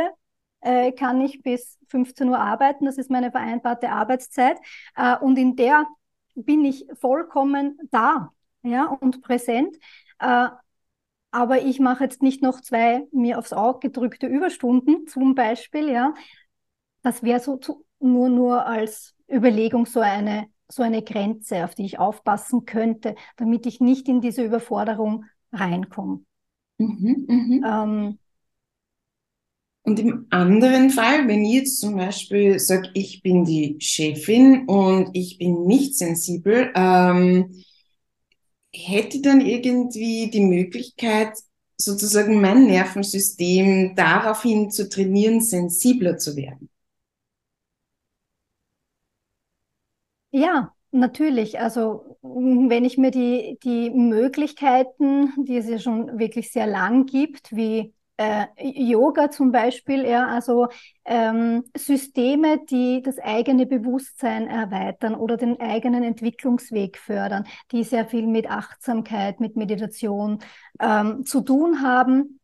äh, 0.61 0.93
kann 0.93 1.21
ich 1.21 1.43
bis 1.43 1.79
15 1.89 2.29
Uhr 2.29 2.39
arbeiten, 2.39 2.85
das 2.85 2.99
ist 2.99 3.11
meine 3.11 3.31
vereinbarte 3.31 3.91
Arbeitszeit 3.91 4.59
äh, 4.97 5.17
und 5.17 5.39
in 5.39 5.57
der 5.57 5.87
bin 6.35 6.65
ich 6.65 6.87
vollkommen 6.95 7.79
da 7.91 8.33
ja, 8.63 8.87
und 8.87 9.23
präsent. 9.23 9.77
Äh, 10.19 10.49
aber 11.33 11.63
ich 11.63 11.79
mache 11.79 12.05
jetzt 12.05 12.23
nicht 12.23 12.43
noch 12.43 12.61
zwei 12.61 13.07
mir 13.13 13.39
aufs 13.39 13.53
Auge 13.53 13.89
gedrückte 13.89 14.27
Überstunden 14.27 15.07
zum 15.07 15.35
Beispiel. 15.35 15.89
Ja. 15.89 16.15
Das 17.03 17.23
wäre 17.23 17.41
so 17.41 17.57
zu, 17.57 17.85
nur, 18.01 18.29
nur 18.29 18.67
als 18.67 19.15
Überlegung 19.31 19.87
so 19.87 20.01
eine, 20.01 20.49
so 20.69 20.83
eine 20.83 21.03
Grenze, 21.03 21.65
auf 21.65 21.75
die 21.75 21.85
ich 21.85 21.99
aufpassen 21.99 22.65
könnte, 22.65 23.15
damit 23.37 23.67
ich 23.67 23.81
nicht 23.81 24.09
in 24.09 24.21
diese 24.21 24.45
Überforderung 24.45 25.25
reinkomme. 25.53 26.25
Mhm, 26.79 27.27
mh. 27.29 27.85
ähm, 27.85 28.19
und 29.91 29.99
im 29.99 30.27
anderen 30.31 30.91
Fall, 30.91 31.27
wenn 31.27 31.45
ich 31.45 31.55
jetzt 31.55 31.81
zum 31.81 31.97
Beispiel 31.97 32.61
sage, 32.61 32.91
ich 32.95 33.23
bin 33.23 33.45
die 33.45 33.75
Chefin 33.81 34.69
und 34.69 35.11
ich 35.15 35.39
bin 35.39 35.67
nicht 35.67 35.97
sensibel, 35.97 36.71
ähm, 36.77 37.65
hätte 38.73 39.21
dann 39.21 39.41
irgendwie 39.41 40.31
die 40.31 40.45
Möglichkeit, 40.45 41.33
sozusagen 41.77 42.41
mein 42.41 42.67
Nervensystem 42.67 43.97
daraufhin 43.97 44.71
zu 44.71 44.89
trainieren, 44.89 45.41
sensibler 45.41 46.19
zu 46.19 46.37
werden? 46.37 46.71
Ja, 50.31 50.73
natürlich. 50.93 51.59
Also 51.59 52.17
wenn 52.23 52.85
ich 52.85 52.97
mir 52.97 53.11
die, 53.11 53.59
die 53.65 53.91
Möglichkeiten, 53.91 55.33
die 55.45 55.57
es 55.57 55.69
ja 55.69 55.81
schon 55.81 56.21
wirklich 56.21 56.53
sehr 56.53 56.69
lang 56.69 57.07
gibt, 57.07 57.51
wie 57.57 57.93
äh, 58.21 58.47
Yoga 58.61 59.31
zum 59.31 59.51
Beispiel, 59.51 60.05
ja, 60.05 60.27
also 60.27 60.69
ähm, 61.07 61.65
Systeme, 61.75 62.63
die 62.67 63.01
das 63.01 63.19
eigene 63.19 63.65
Bewusstsein 63.65 64.47
erweitern 64.47 65.15
oder 65.15 65.39
den 65.39 65.59
eigenen 65.59 66.05
Entwicklungsweg 66.05 66.99
fördern, 66.99 67.47
die 67.73 67.83
sehr 67.83 68.07
viel 68.07 68.27
mit 68.27 68.51
Achtsamkeit, 68.51 69.41
mit 69.41 69.57
Meditation 69.57 70.41
ähm, 70.81 71.25
zu 71.25 71.41
tun 71.41 71.81
haben. 71.81 72.41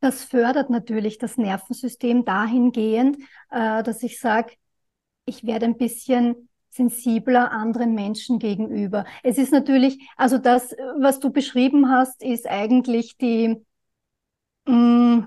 Das 0.00 0.22
fördert 0.22 0.70
natürlich 0.70 1.18
das 1.18 1.36
Nervensystem 1.36 2.24
dahingehend, 2.24 3.18
äh, 3.50 3.82
dass 3.82 4.04
ich 4.04 4.20
sage, 4.20 4.52
ich 5.24 5.44
werde 5.44 5.66
ein 5.66 5.78
bisschen 5.78 6.48
sensibler 6.70 7.50
anderen 7.50 7.94
Menschen 7.96 8.38
gegenüber. 8.38 9.04
Es 9.24 9.36
ist 9.36 9.52
natürlich, 9.52 9.98
also 10.16 10.38
das, 10.38 10.76
was 11.00 11.18
du 11.18 11.30
beschrieben 11.30 11.90
hast, 11.90 12.22
ist 12.22 12.48
eigentlich 12.48 13.16
die, 13.16 13.64
mm, 14.66 15.24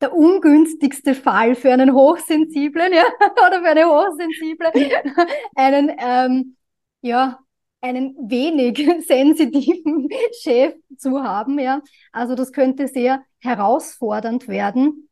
der 0.00 0.14
ungünstigste 0.14 1.14
Fall 1.14 1.54
für 1.54 1.72
einen 1.72 1.92
Hochsensiblen, 1.94 2.92
ja, 2.92 3.04
oder 3.46 3.62
für 3.62 3.68
eine 3.68 3.86
Hochsensible, 3.86 4.70
einen, 5.54 5.92
ähm, 5.98 6.56
ja, 7.00 7.38
einen 7.80 8.14
wenig 8.28 8.78
sensitiven 9.06 10.08
Chef 10.42 10.74
zu 10.96 11.22
haben, 11.22 11.58
ja. 11.58 11.82
Also 12.12 12.34
das 12.34 12.52
könnte 12.52 12.88
sehr 12.88 13.24
herausfordernd 13.40 14.48
werden. 14.48 15.08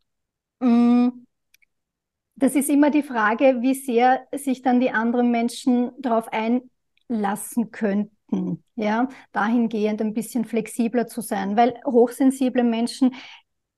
Mm, 0.60 1.08
das 2.34 2.54
ist 2.54 2.70
immer 2.70 2.90
die 2.90 3.02
Frage, 3.02 3.58
wie 3.60 3.74
sehr 3.74 4.26
sich 4.34 4.62
dann 4.62 4.80
die 4.80 4.90
anderen 4.90 5.30
Menschen 5.30 5.92
darauf 5.98 6.28
einlassen 6.32 7.70
könnten 7.70 8.16
bitten, 8.32 8.64
ja, 8.76 9.08
dahingehend 9.32 10.00
ein 10.00 10.14
bisschen 10.14 10.44
flexibler 10.44 11.06
zu 11.06 11.20
sein, 11.20 11.56
weil 11.56 11.80
hochsensible 11.86 12.64
Menschen, 12.64 13.14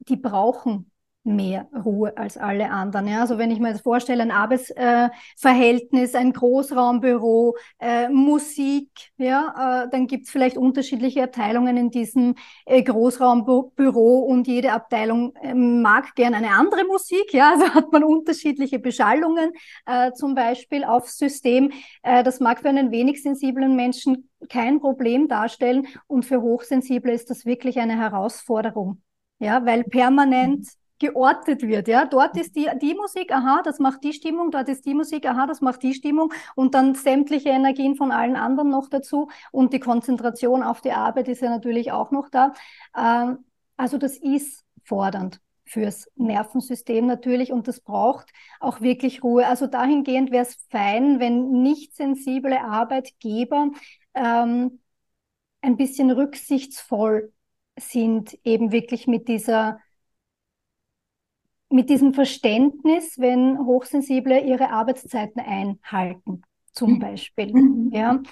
die 0.01 0.17
brauchen 0.17 0.91
mehr 1.25 1.69
Ruhe 1.85 2.17
als 2.17 2.37
alle 2.37 2.71
anderen. 2.71 3.09
Ja, 3.09 3.23
also 3.23 3.39
wenn 3.39 3.51
ich 3.51 3.59
mir 3.59 3.73
das 3.73 3.81
vorstelle, 3.81 4.23
ein 4.23 4.31
Arbeitsverhältnis, 4.31 6.15
äh, 6.15 6.19
ein 6.19 6.33
Großraumbüro, 6.33 7.57
äh, 7.81 8.09
Musik, 8.11 8.91
ja, 9.17 9.85
äh, 9.85 9.91
dann 9.91 10.07
gibt 10.07 10.27
es 10.27 10.31
vielleicht 10.31 10.59
unterschiedliche 10.59 11.25
Abteilungen 11.25 11.77
in 11.77 11.91
diesem 11.91 12.35
äh, 12.67 12.83
Großraumbüro 12.83 14.19
und 14.21 14.47
jede 14.47 14.73
Abteilung 14.73 15.33
ähm, 15.43 15.81
mag 15.83 16.15
gern 16.15 16.35
eine 16.35 16.51
andere 16.51 16.85
Musik. 16.85 17.33
Ja, 17.33 17.53
also 17.53 17.73
hat 17.75 17.91
man 17.91 18.05
unterschiedliche 18.05 18.79
Beschallungen 18.79 19.53
äh, 19.87 20.13
zum 20.13 20.35
Beispiel 20.35 20.85
aufs 20.85 21.17
System. 21.17 21.73
Äh, 22.03 22.23
das 22.23 22.39
mag 22.41 22.61
für 22.61 22.69
einen 22.69 22.91
wenig 22.91 23.23
sensiblen 23.23 23.75
Menschen 23.77 24.29
kein 24.51 24.79
Problem 24.81 25.27
darstellen 25.27 25.87
und 26.07 26.25
für 26.25 26.43
Hochsensible 26.43 27.13
ist 27.13 27.31
das 27.31 27.47
wirklich 27.47 27.79
eine 27.79 27.97
Herausforderung. 27.97 29.01
Ja, 29.39 29.65
weil 29.67 29.85
permanent 29.85 30.69
geortet 30.99 31.63
wird. 31.63 31.89
Ja, 31.89 32.05
dort 32.07 32.37
ist 32.37 32.55
die, 32.57 32.69
die 32.81 32.95
Musik, 32.95 33.33
aha, 33.33 33.63
das 33.65 33.79
macht 33.79 34.05
die 34.05 34.13
Stimmung, 34.13 34.51
dort 34.51 34.69
ist 34.69 34.87
die 34.87 34.95
Musik, 34.95 35.27
aha, 35.27 35.47
das 35.47 35.61
macht 35.61 35.83
die 35.83 35.95
Stimmung 35.95 36.33
und 36.55 36.75
dann 36.75 36.95
sämtliche 36.95 37.51
Energien 37.51 37.97
von 37.97 38.13
allen 38.13 38.37
anderen 38.37 38.71
noch 38.71 38.89
dazu 38.89 39.29
und 39.53 39.73
die 39.73 39.81
Konzentration 39.81 40.63
auf 40.63 40.81
die 40.81 40.93
Arbeit 40.93 41.29
ist 41.29 41.43
ja 41.43 41.51
natürlich 41.51 41.93
auch 41.93 42.11
noch 42.11 42.29
da. 42.29 42.53
Ähm, 42.97 43.45
also 43.77 43.99
das 43.99 44.17
ist 44.17 44.65
fordernd 44.85 45.41
fürs 45.67 46.11
Nervensystem 46.17 47.07
natürlich 47.07 47.51
und 47.51 47.67
das 47.69 47.81
braucht 47.81 48.31
auch 48.61 48.81
wirklich 48.81 49.23
Ruhe. 49.23 49.47
Also 49.47 49.67
dahingehend 49.67 50.31
wäre 50.31 50.45
es 50.45 50.57
fein, 50.71 51.21
wenn 51.21 51.63
nicht 51.63 51.97
sensible 51.97 52.61
Arbeitgeber 52.61 53.71
ähm, 54.15 54.81
ein 55.63 55.77
bisschen 55.77 56.11
rücksichtsvoll 56.11 57.33
sind, 57.79 58.39
eben 58.45 58.71
wirklich 58.71 59.07
mit 59.07 59.27
dieser 59.29 59.81
mit 61.75 61.91
diesem 61.91 62.15
Verständnis, 62.15 63.19
wenn 63.19 63.59
Hochsensible 63.59 64.41
ihre 64.41 64.71
Arbeitszeiten 64.71 65.41
einhalten, 65.41 66.43
zum 66.73 66.95
mhm. 66.95 66.99
Beispiel. 67.01 67.53
Mhm. 67.53 67.91
Ja. 67.93 68.23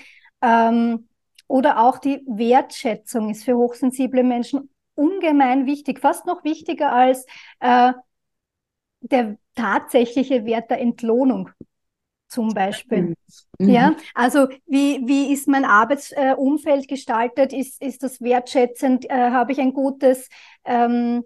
Ähm, 0.40 1.08
oder 1.48 1.80
auch 1.80 1.98
die 1.98 2.22
Wertschätzung 2.26 3.30
ist 3.30 3.44
für 3.44 3.56
hochsensible 3.56 4.22
Menschen 4.22 4.70
ungemein 4.94 5.66
wichtig, 5.66 5.98
fast 5.98 6.24
noch 6.24 6.44
wichtiger 6.44 6.92
als 6.92 7.26
äh, 7.58 7.92
der 9.00 9.36
tatsächliche 9.56 10.44
Wert 10.44 10.70
der 10.70 10.80
Entlohnung 10.80 11.50
zum 12.28 12.50
Beispiel. 12.50 13.14
Mhm. 13.58 13.68
Ja, 13.68 13.96
also 14.14 14.48
wie, 14.66 15.02
wie 15.04 15.32
ist 15.32 15.48
mein 15.48 15.64
Arbeitsumfeld 15.64 16.86
gestaltet? 16.86 17.52
Ist, 17.52 17.82
ist 17.82 18.04
das 18.04 18.20
wertschätzend? 18.20 19.10
Äh, 19.10 19.30
Habe 19.30 19.52
ich 19.52 19.60
ein 19.60 19.74
gutes 19.74 20.28
ähm, 20.64 21.24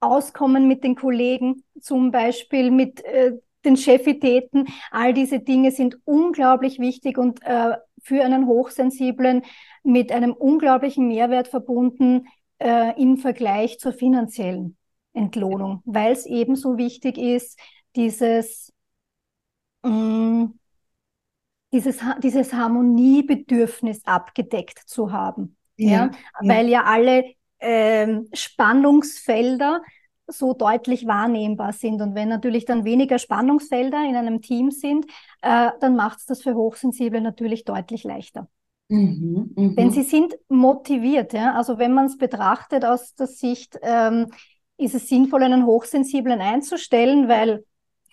Auskommen 0.00 0.66
mit 0.66 0.82
den 0.82 0.96
Kollegen, 0.96 1.62
zum 1.80 2.10
Beispiel 2.10 2.70
mit 2.70 3.04
äh, 3.04 3.32
den 3.64 3.76
Chefitäten. 3.76 4.66
All 4.90 5.12
diese 5.12 5.40
Dinge 5.40 5.70
sind 5.70 5.98
unglaublich 6.04 6.78
wichtig 6.78 7.18
und 7.18 7.42
äh, 7.42 7.76
für 8.02 8.24
einen 8.24 8.46
Hochsensiblen 8.46 9.42
mit 9.82 10.12
einem 10.12 10.32
unglaublichen 10.32 11.08
Mehrwert 11.08 11.48
verbunden 11.48 12.26
äh, 12.58 13.00
im 13.00 13.18
Vergleich 13.18 13.78
zur 13.78 13.92
finanziellen 13.92 14.76
Entlohnung, 15.12 15.82
weil 15.84 16.12
es 16.12 16.26
ebenso 16.26 16.78
wichtig 16.78 17.18
ist, 17.18 17.58
dieses, 17.96 18.72
mh, 19.82 19.90
mm, 19.90 20.58
dieses, 21.72 22.00
dieses 22.22 22.52
Harmoniebedürfnis 22.52 24.04
abgedeckt 24.04 24.78
zu 24.78 25.12
haben. 25.12 25.56
Ja, 25.76 25.90
ja, 25.90 26.10
ja. 26.42 26.48
weil 26.48 26.68
ja 26.68 26.84
alle 26.84 27.24
ähm, 27.60 28.28
Spannungsfelder 28.32 29.82
so 30.26 30.54
deutlich 30.54 31.06
wahrnehmbar 31.06 31.72
sind. 31.72 32.00
Und 32.00 32.14
wenn 32.14 32.28
natürlich 32.28 32.64
dann 32.64 32.84
weniger 32.84 33.18
Spannungsfelder 33.18 34.04
in 34.08 34.16
einem 34.16 34.40
Team 34.40 34.70
sind, 34.70 35.06
äh, 35.42 35.70
dann 35.80 35.96
macht 35.96 36.18
es 36.18 36.26
das 36.26 36.42
für 36.42 36.54
Hochsensible 36.54 37.20
natürlich 37.20 37.64
deutlich 37.64 38.04
leichter. 38.04 38.48
Mhm, 38.88 39.52
mh. 39.56 39.74
Denn 39.76 39.90
sie 39.90 40.02
sind 40.02 40.36
motiviert. 40.48 41.32
Ja? 41.32 41.54
Also 41.54 41.78
wenn 41.78 41.92
man 41.92 42.06
es 42.06 42.18
betrachtet 42.18 42.84
aus 42.84 43.14
der 43.14 43.26
Sicht, 43.26 43.78
ähm, 43.82 44.26
ist 44.76 44.94
es 44.94 45.08
sinnvoll, 45.08 45.42
einen 45.42 45.66
Hochsensiblen 45.66 46.40
einzustellen, 46.40 47.28
weil 47.28 47.64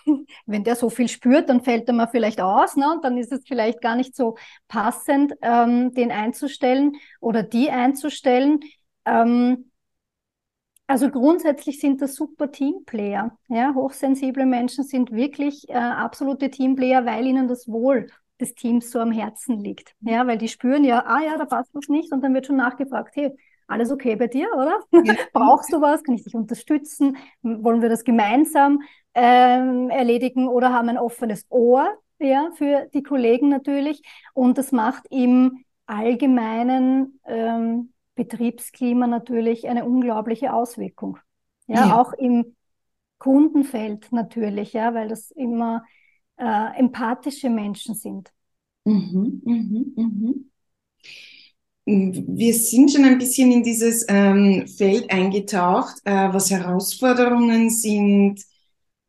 wenn 0.46 0.64
der 0.64 0.76
so 0.76 0.90
viel 0.90 1.08
spürt, 1.08 1.50
dann 1.50 1.64
fällt 1.64 1.88
er 1.88 1.94
mal 1.94 2.08
vielleicht 2.08 2.42
aus, 2.42 2.76
ne? 2.76 2.92
Und 2.94 3.04
dann 3.04 3.18
ist 3.18 3.32
es 3.32 3.42
vielleicht 3.48 3.82
gar 3.82 3.96
nicht 3.96 4.16
so 4.16 4.38
passend, 4.68 5.34
ähm, 5.42 5.94
den 5.94 6.12
einzustellen 6.12 6.98
oder 7.20 7.44
die 7.44 7.70
einzustellen. 7.70 8.60
Ähm, 9.08 9.72
also 10.88 11.10
grundsätzlich 11.10 11.80
sind 11.80 12.02
das 12.02 12.16
super 12.16 12.52
Teamplayer. 12.52 13.38
Ja? 13.50 13.74
Hochsensible 13.76 14.46
Menschen 14.46 14.84
sind 14.86 15.12
wirklich 15.12 15.68
äh, 15.70 15.74
absolute 15.74 16.50
Teamplayer, 16.50 17.06
weil 17.06 17.26
ihnen 17.26 17.48
das 17.48 17.68
Wohl 17.68 18.08
des 18.40 18.56
Teams 18.56 18.92
so 18.92 19.00
am 19.00 19.12
Herzen 19.12 19.60
liegt. 19.60 19.96
Ja, 20.02 20.28
weil 20.28 20.38
die 20.38 20.48
spüren 20.48 20.84
ja, 20.84 21.04
ah 21.06 21.22
ja, 21.22 21.38
da 21.38 21.46
passt 21.46 21.74
was 21.74 21.90
nicht 21.90 22.14
und 22.14 22.22
dann 22.22 22.34
wird 22.34 22.46
schon 22.46 22.56
nachgefragt, 22.56 23.16
hey, 23.16 23.32
alles 23.68 23.92
okay 23.92 24.16
bei 24.16 24.28
dir, 24.28 24.48
oder? 24.56 24.80
Ja. 25.04 25.16
Brauchst 25.34 25.74
du 25.74 25.82
was? 25.82 26.04
Kann 26.04 26.16
ich 26.16 26.24
dich 26.24 26.36
unterstützen? 26.36 27.18
Wollen 27.42 27.82
wir 27.82 27.90
das 27.90 28.06
gemeinsam 28.06 28.82
ähm, 29.14 29.90
erledigen 29.90 30.48
oder 30.48 30.72
haben 30.72 30.88
ein 30.88 30.98
offenes 30.98 31.46
Ohr 31.50 31.98
ja, 32.20 32.52
für 32.56 32.88
die 32.94 33.04
Kollegen 33.04 33.50
natürlich? 33.50 34.02
Und 34.34 34.58
das 34.58 34.72
macht 34.72 35.06
im 35.10 35.66
allgemeinen 35.86 37.20
ähm, 37.26 37.92
Betriebsklima 38.18 39.08
natürlich 39.08 39.70
eine 39.70 39.86
unglaubliche 39.86 40.52
Auswirkung. 40.52 41.18
Ja, 41.68 41.88
ja, 41.88 42.02
auch 42.02 42.12
im 42.14 42.58
Kundenfeld 43.18 44.12
natürlich, 44.12 44.74
ja, 44.74 44.94
weil 44.94 45.08
das 45.08 45.32
immer 45.32 45.86
äh, 46.38 46.78
empathische 46.78 47.50
Menschen 47.50 47.96
sind. 47.96 48.34
Mhm, 48.84 49.42
mhm, 49.46 49.94
mhm 49.96 50.50
wir 51.88 52.54
sind 52.54 52.92
schon 52.92 53.06
ein 53.06 53.18
bisschen 53.18 53.50
in 53.52 53.64
dieses 53.64 54.06
ähm, 54.10 54.68
Feld 54.68 55.10
eingetaucht, 55.10 55.96
äh, 56.04 56.34
was 56.34 56.52
Herausforderungen 56.52 57.70
sind, 57.70 58.44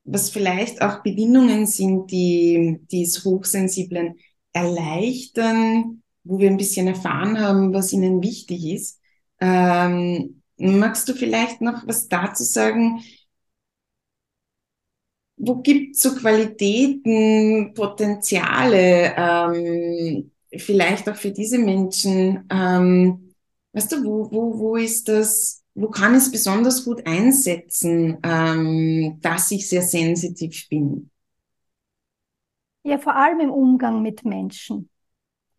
was 0.04 0.30
vielleicht 0.30 0.80
auch 0.80 1.02
Bedingungen 1.02 1.66
sind, 1.66 2.12
die, 2.12 2.78
die 2.90 3.02
es 3.02 3.24
Hochsensiblen 3.24 4.14
erleichtern, 4.52 6.04
wo 6.22 6.38
wir 6.38 6.48
ein 6.48 6.56
bisschen 6.56 6.86
erfahren 6.86 7.40
haben, 7.40 7.74
was 7.74 7.92
ihnen 7.92 8.22
wichtig 8.22 8.64
ist. 8.66 8.97
Ähm, 9.40 10.42
magst 10.56 11.08
du 11.08 11.14
vielleicht 11.14 11.60
noch 11.60 11.86
was 11.86 12.08
dazu 12.08 12.44
sagen? 12.44 13.02
Wo 15.36 15.56
gibt 15.62 15.94
es 15.96 16.02
so 16.02 16.14
Qualitäten, 16.16 17.72
Potenziale, 17.74 19.14
ähm, 19.16 20.32
vielleicht 20.56 21.08
auch 21.08 21.14
für 21.16 21.30
diese 21.30 21.58
Menschen, 21.58 22.44
ähm, 22.50 23.34
weißt 23.72 23.92
du, 23.92 24.04
wo, 24.04 24.30
wo, 24.32 24.58
wo 24.58 24.76
ist 24.76 25.08
das, 25.08 25.62
wo 25.74 25.88
kann 25.90 26.14
es 26.16 26.32
besonders 26.32 26.84
gut 26.84 27.06
einsetzen, 27.06 28.18
ähm, 28.24 29.18
dass 29.22 29.50
ich 29.52 29.68
sehr 29.68 29.82
sensitiv 29.82 30.68
bin? 30.68 31.10
Ja, 32.82 32.98
vor 32.98 33.14
allem 33.16 33.38
im 33.40 33.50
Umgang 33.50 34.02
mit 34.02 34.24
Menschen. 34.24 34.88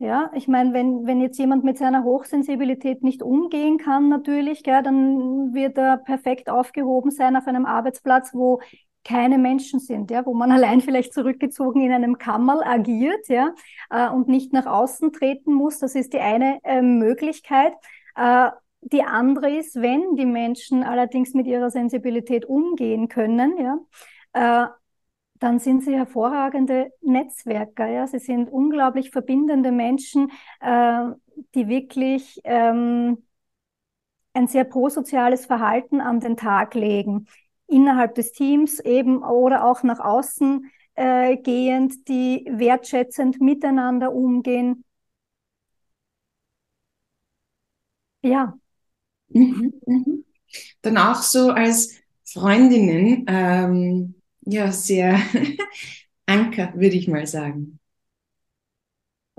Ja, 0.02 0.32
ich 0.34 0.48
meine, 0.48 0.74
wenn, 0.74 1.06
wenn 1.06 1.20
jetzt 1.20 1.38
jemand 1.40 1.66
mit 1.66 1.78
seiner 1.78 2.06
Hochsensibilität 2.06 3.04
nicht 3.04 3.22
umgehen 3.22 3.78
kann, 3.78 4.08
natürlich, 4.08 4.64
gell, 4.64 4.82
dann 4.82 5.54
wird 5.54 5.78
er 5.78 5.98
perfekt 5.98 6.50
aufgehoben 6.50 7.12
sein 7.12 7.36
auf 7.36 7.48
einem 7.48 7.66
Arbeitsplatz, 7.66 8.34
wo 8.34 8.62
keine 9.04 9.38
Menschen 9.38 9.82
sind, 9.82 10.10
ja, 10.10 10.26
wo 10.26 10.34
man 10.34 10.52
allein 10.54 10.80
vielleicht 10.80 11.14
zurückgezogen 11.14 11.82
in 11.82 11.92
einem 11.92 12.18
Kammerl 12.18 12.64
agiert, 12.64 13.28
ja, 13.28 13.54
äh, 13.90 14.10
und 14.10 14.30
nicht 14.30 14.54
nach 14.54 14.68
außen 14.68 15.12
treten 15.12 15.54
muss. 15.54 15.80
Das 15.80 15.96
ist 15.96 16.14
die 16.14 16.20
eine 16.20 16.60
äh, 16.64 16.82
Möglichkeit. 16.82 17.74
Äh, 18.16 18.52
die 18.82 19.04
andere 19.04 19.52
ist, 19.58 19.76
wenn 19.82 20.16
die 20.16 20.26
Menschen 20.26 20.84
allerdings 20.84 21.34
mit 21.34 21.46
ihrer 21.46 21.72
Sensibilität 21.72 22.46
umgehen 22.46 23.10
können, 23.10 23.58
ja, 23.58 24.66
äh, 24.66 24.70
dann 25.40 25.60
sind 25.60 25.84
sie 25.84 25.96
hervorragende 25.96 26.92
Netzwerker. 27.02 27.88
Ja? 27.88 28.08
Sie 28.08 28.20
sind 28.20 28.50
unglaublich 28.50 29.12
verbindende 29.12 29.72
Menschen, 29.72 30.32
äh, 30.60 31.06
die 31.56 31.68
wirklich 31.68 32.40
ähm, 32.44 33.24
ein 34.34 34.48
sehr 34.48 34.64
prosoziales 34.64 35.46
Verhalten 35.46 36.02
an 36.02 36.20
den 36.20 36.38
Tag 36.38 36.76
legen 36.76 37.28
innerhalb 37.68 38.16
des 38.16 38.32
Teams 38.32 38.80
eben 38.80 39.24
oder 39.24 39.64
auch 39.66 39.84
nach 39.84 40.00
außen 40.00 40.72
äh, 40.96 41.38
gehend, 41.38 42.08
die 42.08 42.46
wertschätzend 42.52 43.40
miteinander 43.42 44.14
umgehen. 44.14 44.84
Ja. 48.22 48.58
Mhm, 49.30 49.74
mhm. 49.86 50.26
Dann 50.82 50.98
auch 50.98 51.22
so 51.22 51.52
als 51.52 51.96
Freundinnen, 52.24 53.26
ähm, 53.28 54.16
ja, 54.52 54.72
sehr 54.72 55.20
Anker, 56.26 56.74
würde 56.76 56.96
ich 56.96 57.08
mal 57.08 57.28
sagen 57.28 57.80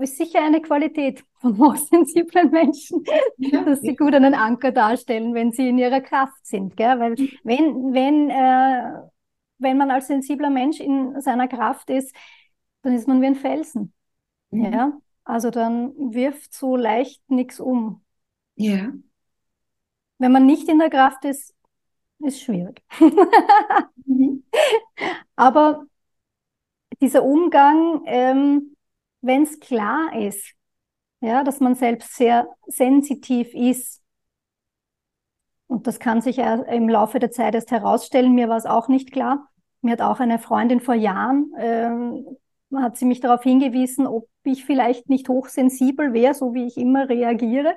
ist 0.01 0.17
sicher 0.17 0.43
eine 0.43 0.61
Qualität 0.61 1.23
von 1.39 1.57
hochsensiblen 1.57 2.51
Menschen, 2.51 3.03
ja, 3.37 3.63
dass 3.63 3.81
sie 3.81 3.95
gut 3.95 4.13
einen 4.13 4.33
Anker 4.33 4.71
darstellen, 4.71 5.33
wenn 5.33 5.51
sie 5.51 5.69
in 5.69 5.77
ihrer 5.77 6.01
Kraft 6.01 6.45
sind. 6.45 6.75
Gell? 6.75 6.99
Weil 6.99 7.15
wenn, 7.43 7.93
wenn, 7.93 8.29
äh, 8.29 9.01
wenn 9.59 9.77
man 9.77 9.91
als 9.91 10.07
sensibler 10.07 10.49
Mensch 10.49 10.79
in 10.79 11.19
seiner 11.21 11.47
Kraft 11.47 11.89
ist, 11.89 12.15
dann 12.81 12.93
ist 12.93 13.07
man 13.07 13.21
wie 13.21 13.27
ein 13.27 13.35
Felsen. 13.35 13.93
Mhm. 14.49 14.73
Ja? 14.73 14.97
Also 15.23 15.49
dann 15.49 15.93
wirft 16.13 16.53
so 16.53 16.75
leicht 16.75 17.21
nichts 17.29 17.59
um. 17.59 18.03
Ja. 18.55 18.91
Wenn 20.17 20.31
man 20.31 20.45
nicht 20.45 20.67
in 20.67 20.79
der 20.79 20.89
Kraft 20.89 21.25
ist, 21.25 21.55
ist 22.23 22.41
schwierig. 22.41 22.81
mhm. 24.05 24.43
Aber 25.35 25.85
dieser 27.01 27.23
Umgang, 27.23 28.03
ähm, 28.05 28.75
wenn 29.21 29.43
es 29.43 29.59
klar 29.59 30.15
ist, 30.15 30.53
ja, 31.21 31.43
dass 31.43 31.59
man 31.59 31.75
selbst 31.75 32.15
sehr 32.15 32.47
sensitiv 32.67 33.53
ist, 33.53 34.01
und 35.67 35.87
das 35.87 35.99
kann 35.99 36.21
sich 36.21 36.37
ja 36.37 36.55
im 36.55 36.89
Laufe 36.89 37.19
der 37.19 37.31
Zeit 37.31 37.55
erst 37.55 37.71
herausstellen, 37.71 38.33
mir 38.33 38.49
war 38.49 38.57
es 38.57 38.65
auch 38.65 38.89
nicht 38.89 39.11
klar. 39.11 39.47
Mir 39.81 39.93
hat 39.93 40.01
auch 40.01 40.19
eine 40.19 40.37
Freundin 40.37 40.81
vor 40.81 40.95
Jahren, 40.95 41.53
äh, 41.57 42.75
hat 42.75 42.97
sie 42.97 43.05
mich 43.05 43.21
darauf 43.21 43.43
hingewiesen, 43.43 44.05
ob 44.05 44.27
ich 44.43 44.65
vielleicht 44.65 45.09
nicht 45.09 45.29
hochsensibel 45.29 46.13
wäre, 46.13 46.33
so 46.33 46.53
wie 46.53 46.65
ich 46.65 46.77
immer 46.77 47.07
reagiere. 47.09 47.75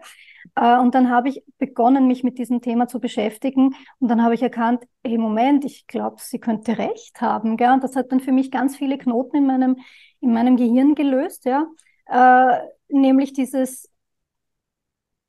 Äh, 0.54 0.78
und 0.78 0.94
dann 0.94 1.10
habe 1.10 1.28
ich 1.28 1.42
begonnen, 1.58 2.06
mich 2.06 2.24
mit 2.24 2.38
diesem 2.38 2.60
Thema 2.60 2.88
zu 2.88 3.00
beschäftigen. 3.00 3.74
Und 3.98 4.08
dann 4.08 4.22
habe 4.22 4.34
ich 4.34 4.42
erkannt, 4.42 4.84
hey, 5.04 5.18
Moment, 5.18 5.64
ich 5.64 5.86
glaube, 5.86 6.16
sie 6.20 6.38
könnte 6.38 6.78
recht 6.78 7.20
haben. 7.20 7.56
Gell? 7.56 7.72
Und 7.72 7.84
das 7.84 7.96
hat 7.96 8.12
dann 8.12 8.20
für 8.20 8.32
mich 8.32 8.50
ganz 8.50 8.76
viele 8.76 8.98
Knoten 8.98 9.36
in 9.36 9.46
meinem, 9.46 9.76
in 10.20 10.32
meinem 10.32 10.56
Gehirn 10.56 10.94
gelöst, 10.94 11.44
ja. 11.44 11.66
Äh, 12.06 12.58
nämlich 12.88 13.32
dieses, 13.32 13.90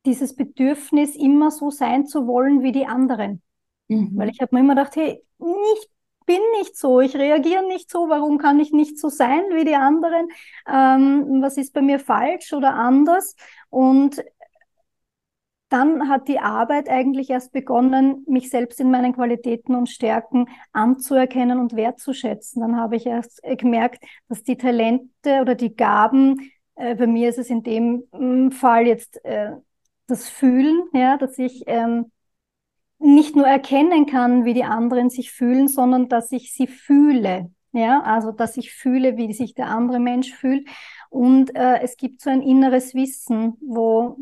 dieses 0.06 0.36
Bedürfnis, 0.36 1.16
immer 1.16 1.52
so 1.52 1.70
sein 1.72 2.06
zu 2.06 2.28
wollen 2.28 2.62
wie 2.64 2.72
die 2.72 2.86
anderen. 2.86 3.42
Mhm. 3.88 4.12
Weil 4.16 4.30
ich 4.30 4.40
habe 4.42 4.56
mir 4.56 4.62
immer 4.62 4.76
gedacht, 4.76 4.96
hey, 4.96 5.22
ich 5.40 5.90
bin 6.26 6.42
nicht 6.60 6.78
so, 6.78 7.00
ich 7.02 7.16
reagiere 7.16 7.66
nicht 7.68 7.90
so, 7.90 8.10
warum 8.10 8.38
kann 8.38 8.60
ich 8.60 8.72
nicht 8.72 9.00
so 9.00 9.10
sein 9.10 9.44
wie 9.52 9.66
die 9.66 9.76
anderen? 9.76 10.28
Ähm, 10.68 11.42
was 11.42 11.58
ist 11.58 11.74
bei 11.74 11.82
mir 11.82 12.00
falsch 12.00 12.54
oder 12.54 12.74
anders? 12.74 13.36
Und 13.70 14.24
dann 15.70 16.10
hat 16.10 16.28
die 16.28 16.40
Arbeit 16.40 16.90
eigentlich 16.90 17.30
erst 17.30 17.52
begonnen, 17.52 18.24
mich 18.28 18.50
selbst 18.50 18.80
in 18.80 18.92
meinen 18.92 19.14
Qualitäten 19.14 19.76
und 19.76 19.90
Stärken 19.90 20.48
anzuerkennen 20.72 21.60
und 21.60 21.76
wertzuschätzen. 21.76 22.62
Dann 22.62 22.78
habe 22.78 22.96
ich 22.96 23.06
erst 23.06 23.42
gemerkt, 23.58 24.04
dass 24.30 24.44
die 24.44 24.58
Talente 24.58 25.42
oder 25.42 25.56
die 25.56 25.76
Gaben, 25.76 26.52
äh, 26.76 26.96
bei 26.96 27.08
mir 27.08 27.30
ist 27.30 27.40
es 27.40 27.50
in 27.50 27.64
dem 27.64 28.04
mm, 28.12 28.52
Fall 28.52 28.88
jetzt 28.88 29.24
äh, 29.26 29.52
das 30.08 30.30
Fühlen, 30.30 30.84
ja, 30.94 31.18
dass 31.18 31.38
ich 31.40 31.64
ähm, 31.68 32.12
nicht 33.06 33.36
nur 33.36 33.46
erkennen 33.48 34.06
kann, 34.06 34.46
wie 34.46 34.54
die 34.54 34.64
anderen 34.64 35.10
sich 35.10 35.32
fühlen, 35.32 35.68
sondern 35.68 36.10
dass 36.10 36.32
ich 36.32 36.54
sie 36.54 36.68
fühle. 36.68 37.52
Ja, 37.72 38.02
also 38.02 38.32
dass 38.32 38.58
ich 38.58 38.74
fühle, 38.74 39.18
wie 39.18 39.34
sich 39.34 39.54
der 39.54 39.68
andere 39.68 40.00
Mensch 40.00 40.34
fühlt. 40.34 40.68
Und 41.10 41.56
äh, 41.56 41.82
es 41.82 41.98
gibt 41.98 42.22
so 42.22 42.30
ein 42.30 42.42
inneres 42.42 42.94
Wissen, 42.94 43.58
wo 43.62 44.18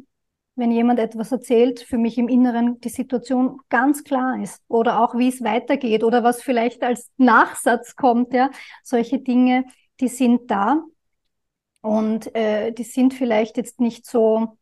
wenn 0.55 0.71
jemand 0.71 0.99
etwas 0.99 1.31
erzählt, 1.31 1.79
für 1.79 1.97
mich 1.97 2.17
im 2.17 2.27
Inneren 2.27 2.79
die 2.81 2.89
Situation 2.89 3.59
ganz 3.69 4.03
klar 4.03 4.39
ist 4.41 4.61
oder 4.67 5.01
auch 5.03 5.15
wie 5.17 5.27
es 5.29 5.43
weitergeht 5.43 6.03
oder 6.03 6.23
was 6.23 6.43
vielleicht 6.43 6.83
als 6.83 7.09
Nachsatz 7.17 7.95
kommt, 7.95 8.33
ja, 8.33 8.51
solche 8.83 9.19
Dinge, 9.19 9.65
die 9.99 10.07
sind 10.07 10.51
da 10.51 10.83
und 11.81 12.35
äh, 12.35 12.71
die 12.71 12.83
sind 12.83 13.13
vielleicht 13.13 13.57
jetzt 13.57 13.79
nicht 13.79 14.05
so, 14.05 14.57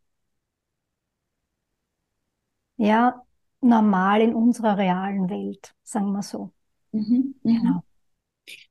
ja, 2.77 3.21
normal 3.61 4.21
in 4.21 4.33
unserer 4.35 4.77
realen 4.77 5.29
Welt, 5.29 5.73
sagen 5.83 6.11
wir 6.11 6.23
so. 6.23 6.51
Mhm. 6.91 7.35
Mhm. 7.43 7.53
Genau. 7.61 7.83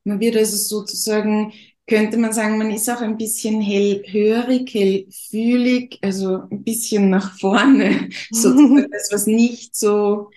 Man 0.04 0.20
wird 0.20 0.36
also 0.36 0.56
sozusagen, 0.56 1.52
könnte 1.86 2.16
man 2.18 2.32
sagen, 2.32 2.58
man 2.58 2.70
ist 2.70 2.88
auch 2.90 3.00
ein 3.00 3.16
bisschen 3.16 3.60
hellhörig, 3.60 4.72
hellfühlig, 4.74 5.98
also 6.02 6.42
ein 6.50 6.64
bisschen 6.64 7.10
nach 7.10 7.38
vorne, 7.38 8.08
sozusagen 8.30 8.90
das, 8.90 9.10
was 9.12 9.26
nicht 9.26 9.76
so 9.76 10.30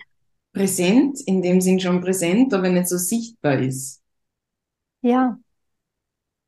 präsent, 0.52 1.20
in 1.26 1.42
dem 1.42 1.60
Sinn 1.60 1.80
schon 1.80 2.00
präsent, 2.00 2.54
aber 2.54 2.68
nicht 2.70 2.88
so 2.88 2.98
sichtbar 2.98 3.60
ist. 3.60 4.02
Ja, 5.02 5.38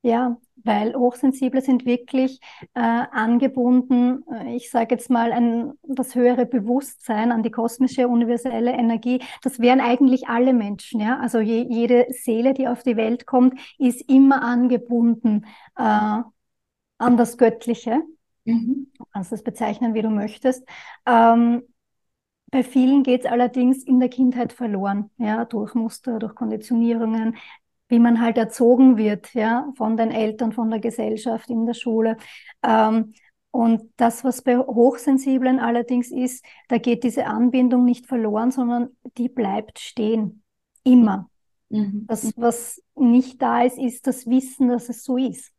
ja, 0.02 0.38
weil 0.66 0.94
Hochsensible 0.94 1.60
sind 1.60 1.86
wirklich 1.86 2.40
äh, 2.74 2.80
angebunden, 2.80 4.24
äh, 4.30 4.56
ich 4.56 4.70
sage 4.70 4.94
jetzt 4.94 5.08
mal, 5.10 5.32
ein, 5.32 5.72
das 5.82 6.14
höhere 6.14 6.44
Bewusstsein 6.46 7.32
an 7.32 7.42
die 7.42 7.50
kosmische 7.50 8.08
universelle 8.08 8.72
Energie. 8.72 9.22
Das 9.42 9.60
wären 9.60 9.80
eigentlich 9.80 10.28
alle 10.28 10.52
Menschen, 10.52 11.00
ja. 11.00 11.18
Also 11.20 11.40
je, 11.40 11.66
jede 11.68 12.06
Seele, 12.10 12.52
die 12.52 12.68
auf 12.68 12.82
die 12.82 12.96
Welt 12.96 13.26
kommt, 13.26 13.58
ist 13.78 14.02
immer 14.10 14.42
angebunden 14.42 15.46
äh, 15.76 15.82
an 15.82 17.16
das 17.16 17.38
Göttliche. 17.38 18.02
Mhm. 18.44 18.88
Du 18.98 19.04
kannst 19.12 19.32
es 19.32 19.42
bezeichnen, 19.42 19.94
wie 19.94 20.02
du 20.02 20.10
möchtest. 20.10 20.66
Ähm, 21.06 21.62
bei 22.50 22.62
vielen 22.62 23.02
geht 23.02 23.24
es 23.24 23.30
allerdings 23.30 23.82
in 23.84 23.98
der 23.98 24.08
Kindheit 24.08 24.52
verloren, 24.52 25.10
ja, 25.18 25.44
durch 25.44 25.74
Muster, 25.74 26.18
durch 26.18 26.34
Konditionierungen, 26.34 27.36
wie 27.88 27.98
man 27.98 28.20
halt 28.20 28.36
erzogen 28.36 28.96
wird, 28.96 29.32
ja, 29.34 29.72
von 29.76 29.96
den 29.96 30.10
Eltern, 30.10 30.52
von 30.52 30.70
der 30.70 30.80
Gesellschaft, 30.80 31.50
in 31.50 31.66
der 31.66 31.74
Schule. 31.74 32.16
Ähm, 32.62 33.14
und 33.50 33.90
das, 33.96 34.22
was 34.22 34.42
bei 34.42 34.58
Hochsensiblen 34.58 35.60
allerdings 35.60 36.10
ist, 36.10 36.44
da 36.68 36.78
geht 36.78 37.04
diese 37.04 37.26
Anbindung 37.26 37.84
nicht 37.84 38.06
verloren, 38.06 38.50
sondern 38.50 38.90
die 39.16 39.28
bleibt 39.28 39.78
stehen. 39.78 40.42
Immer. 40.84 41.30
Mhm. 41.70 42.04
Das, 42.06 42.32
was 42.36 42.82
nicht 42.94 43.40
da 43.40 43.62
ist, 43.62 43.78
ist 43.78 44.06
das 44.06 44.26
Wissen, 44.26 44.68
dass 44.68 44.88
es 44.88 45.04
so 45.04 45.16
ist. 45.16 45.52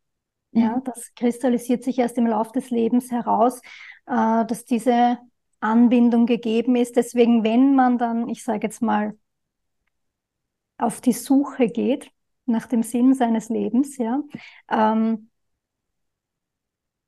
Mhm. 0.52 0.62
Ja, 0.62 0.82
das 0.86 1.14
kristallisiert 1.16 1.84
sich 1.84 1.98
erst 1.98 2.18
im 2.18 2.28
Laufe 2.28 2.52
des 2.54 2.70
Lebens 2.70 3.12
heraus, 3.12 3.62
äh, 4.06 4.46
dass 4.46 4.66
diese 4.66 5.18
Anbindung 5.60 6.26
gegeben 6.26 6.76
ist. 6.76 6.96
Deswegen, 6.96 7.44
wenn 7.44 7.74
man 7.74 7.98
dann, 7.98 8.30
ich 8.30 8.44
sage 8.44 8.68
jetzt 8.68 8.82
mal, 8.82 9.18
auf 10.78 11.02
die 11.02 11.14
Suche 11.14 11.68
geht, 11.68 12.12
nach 12.48 12.68
dem 12.68 12.84
Sinn 12.84 13.14
seines 13.14 13.50
Lebens, 13.50 13.98
ja, 13.98 14.22
ähm, 14.70 15.30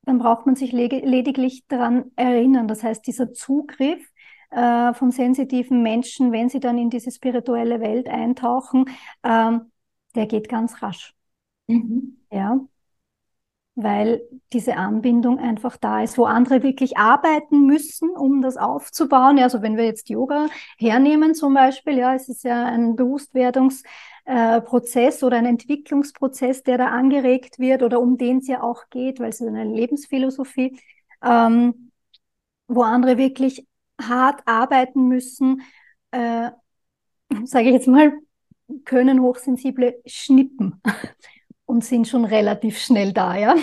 dann 0.04 0.20
braucht 0.20 0.46
man 0.46 0.56
sich 0.56 0.72
lediglich 0.72 1.66
daran 1.68 2.12
erinnern. 2.16 2.68
Das 2.68 2.84
heißt, 2.84 3.06
dieser 3.06 3.32
Zugriff 3.32 4.04
äh, 4.50 4.94
von 4.94 5.12
sensitiven 5.12 5.84
Menschen, 5.84 6.32
wenn 6.32 6.50
sie 6.50 6.60
dann 6.60 6.78
in 6.78 6.90
diese 6.90 7.12
spirituelle 7.12 7.80
Welt 7.80 8.08
eintauchen, 8.08 8.86
ähm, 9.24 9.72
der 10.16 10.26
geht 10.26 10.50
ganz 10.50 10.82
rasch. 10.82 11.14
Mhm. 11.68 12.18
Ja 12.32 12.60
weil 13.82 14.22
diese 14.52 14.76
Anbindung 14.76 15.40
einfach 15.40 15.78
da 15.78 16.02
ist, 16.04 16.18
wo 16.18 16.26
andere 16.26 16.64
wirklich 16.64 16.98
arbeiten 16.98 17.66
müssen, 17.66 18.10
um 18.10 18.42
das 18.42 18.58
aufzubauen. 18.58 19.40
Also 19.40 19.62
wenn 19.62 19.78
wir 19.78 19.86
jetzt 19.86 20.10
Yoga 20.10 20.48
hernehmen 20.78 21.34
zum 21.34 21.54
Beispiel, 21.54 21.98
ja, 21.98 22.14
es 22.14 22.28
ist 22.28 22.44
ja 22.44 22.66
ein 22.66 22.96
Bewusstwerdungsprozess 22.96 23.90
äh, 24.30 24.62
oder 25.24 25.38
ein 25.38 25.46
Entwicklungsprozess, 25.48 26.62
der 26.62 26.78
da 26.78 26.88
angeregt 26.90 27.58
wird 27.58 27.82
oder 27.82 28.00
um 28.00 28.16
den 28.16 28.38
es 28.38 28.48
ja 28.48 28.62
auch 28.62 28.84
geht, 28.92 29.20
weil 29.20 29.30
es 29.30 29.42
ist 29.42 29.48
eine 29.48 29.64
Lebensphilosophie, 29.64 30.80
ähm, 31.24 31.92
wo 32.68 32.84
andere 32.84 33.18
wirklich 33.18 33.66
hart 34.00 34.42
arbeiten 34.46 35.08
müssen, 35.08 35.64
äh, 36.12 36.52
sage 37.44 37.70
ich 37.70 37.74
jetzt 37.74 37.88
mal, 37.88 38.14
können 38.86 39.20
Hochsensible 39.20 40.00
schnippen 40.06 40.80
und 41.66 41.84
sind 41.84 42.08
schon 42.08 42.24
relativ 42.24 42.78
schnell 42.78 43.14
da, 43.14 43.36
ja. 43.36 43.56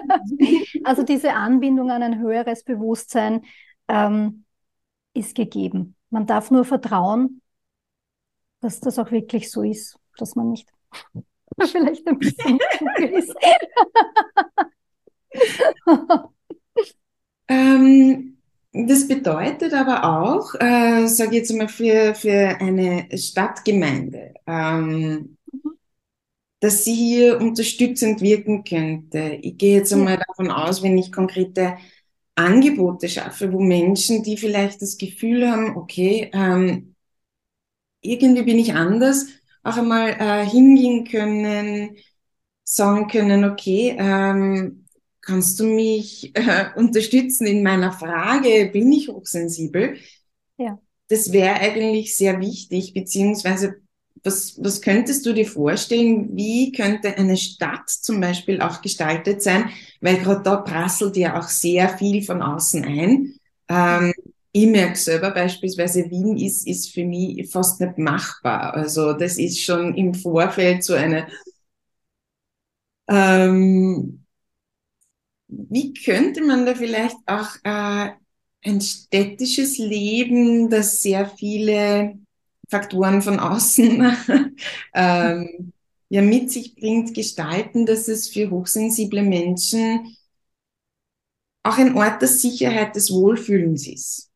also 0.82 1.04
diese 1.04 1.34
Anbindung 1.34 1.92
an 1.92 2.02
ein 2.02 2.18
höheres 2.18 2.64
Bewusstsein 2.64 3.42
ähm, 3.86 4.44
ist 5.12 5.36
gegeben. 5.36 5.94
Man 6.10 6.26
darf 6.26 6.50
nur 6.50 6.64
vertrauen, 6.64 7.42
dass 8.64 8.80
das 8.80 8.98
auch 8.98 9.10
wirklich 9.10 9.50
so 9.50 9.62
ist, 9.62 9.98
dass 10.16 10.36
man 10.36 10.50
nicht 10.50 10.66
vielleicht 11.70 12.06
ein 12.06 12.18
bisschen 12.18 12.58
ist. 13.12 13.34
ähm, 17.48 18.38
das 18.72 19.06
bedeutet 19.06 19.74
aber 19.74 20.04
auch, 20.04 20.54
äh, 20.54 21.06
sage 21.06 21.32
ich 21.32 21.36
jetzt 21.40 21.52
mal, 21.52 21.68
für, 21.68 22.14
für 22.14 22.58
eine 22.58 23.06
Stadtgemeinde, 23.14 24.32
ähm, 24.46 25.36
dass 26.60 26.84
sie 26.84 26.94
hier 26.94 27.38
unterstützend 27.38 28.22
wirken 28.22 28.64
könnte. 28.64 29.38
Ich 29.42 29.58
gehe 29.58 29.76
jetzt 29.76 29.92
einmal 29.92 30.18
davon 30.26 30.50
aus, 30.50 30.82
wenn 30.82 30.96
ich 30.96 31.12
konkrete 31.12 31.76
Angebote 32.34 33.10
schaffe, 33.10 33.52
wo 33.52 33.60
Menschen, 33.60 34.22
die 34.22 34.38
vielleicht 34.38 34.80
das 34.80 34.96
Gefühl 34.96 35.50
haben, 35.50 35.76
okay, 35.76 36.30
ähm, 36.32 36.93
irgendwie 38.04 38.42
bin 38.42 38.58
ich 38.58 38.74
anders, 38.74 39.26
auch 39.62 39.76
einmal 39.76 40.10
äh, 40.18 40.46
hingehen 40.46 41.04
können, 41.04 41.96
sagen 42.64 43.08
können, 43.08 43.44
okay, 43.44 43.96
ähm, 43.98 44.86
kannst 45.20 45.58
du 45.60 45.64
mich 45.64 46.36
äh, 46.36 46.66
unterstützen 46.76 47.46
in 47.46 47.62
meiner 47.62 47.92
Frage, 47.92 48.70
bin 48.72 48.92
ich 48.92 49.08
hochsensibel? 49.08 49.96
Ja. 50.58 50.78
Das 51.08 51.32
wäre 51.32 51.54
eigentlich 51.54 52.16
sehr 52.16 52.40
wichtig, 52.40 52.94
beziehungsweise 52.94 53.76
was, 54.22 54.56
was 54.62 54.80
könntest 54.80 55.26
du 55.26 55.34
dir 55.34 55.46
vorstellen, 55.46 56.34
wie 56.34 56.72
könnte 56.72 57.16
eine 57.16 57.36
Stadt 57.36 57.90
zum 57.90 58.20
Beispiel 58.20 58.62
auch 58.62 58.80
gestaltet 58.80 59.42
sein? 59.42 59.68
Weil 60.00 60.16
gerade 60.18 60.42
da 60.42 60.56
prasselt 60.56 61.16
ja 61.16 61.38
auch 61.38 61.48
sehr 61.48 61.90
viel 61.90 62.22
von 62.22 62.40
außen 62.40 62.84
ein. 62.84 63.34
Ähm, 63.68 64.14
ich 64.56 64.68
merke 64.68 64.96
selber 64.96 65.32
beispielsweise, 65.32 66.08
Wien 66.08 66.36
ist, 66.36 66.64
ist 66.68 66.92
für 66.92 67.04
mich 67.04 67.50
fast 67.50 67.80
nicht 67.80 67.98
machbar. 67.98 68.72
Also 68.74 69.12
das 69.12 69.36
ist 69.36 69.60
schon 69.60 69.94
im 69.96 70.14
Vorfeld 70.14 70.84
so 70.84 70.94
eine... 70.94 71.26
Ähm, 73.08 74.24
wie 75.48 75.92
könnte 75.92 76.40
man 76.40 76.64
da 76.66 76.76
vielleicht 76.76 77.16
auch 77.26 77.48
äh, 77.64 78.10
ein 78.62 78.80
städtisches 78.80 79.78
Leben, 79.78 80.70
das 80.70 81.02
sehr 81.02 81.28
viele 81.28 82.16
Faktoren 82.70 83.22
von 83.22 83.40
außen 83.40 84.16
ähm, 84.94 85.72
ja 86.10 86.22
mit 86.22 86.52
sich 86.52 86.76
bringt, 86.76 87.12
gestalten, 87.12 87.86
dass 87.86 88.06
es 88.06 88.28
für 88.28 88.50
hochsensible 88.50 89.22
Menschen 89.22 90.16
auch 91.64 91.76
ein 91.76 91.96
Ort 91.96 92.22
der 92.22 92.28
Sicherheit, 92.28 92.94
des 92.94 93.10
Wohlfühlens 93.12 93.88
ist. 93.88 94.30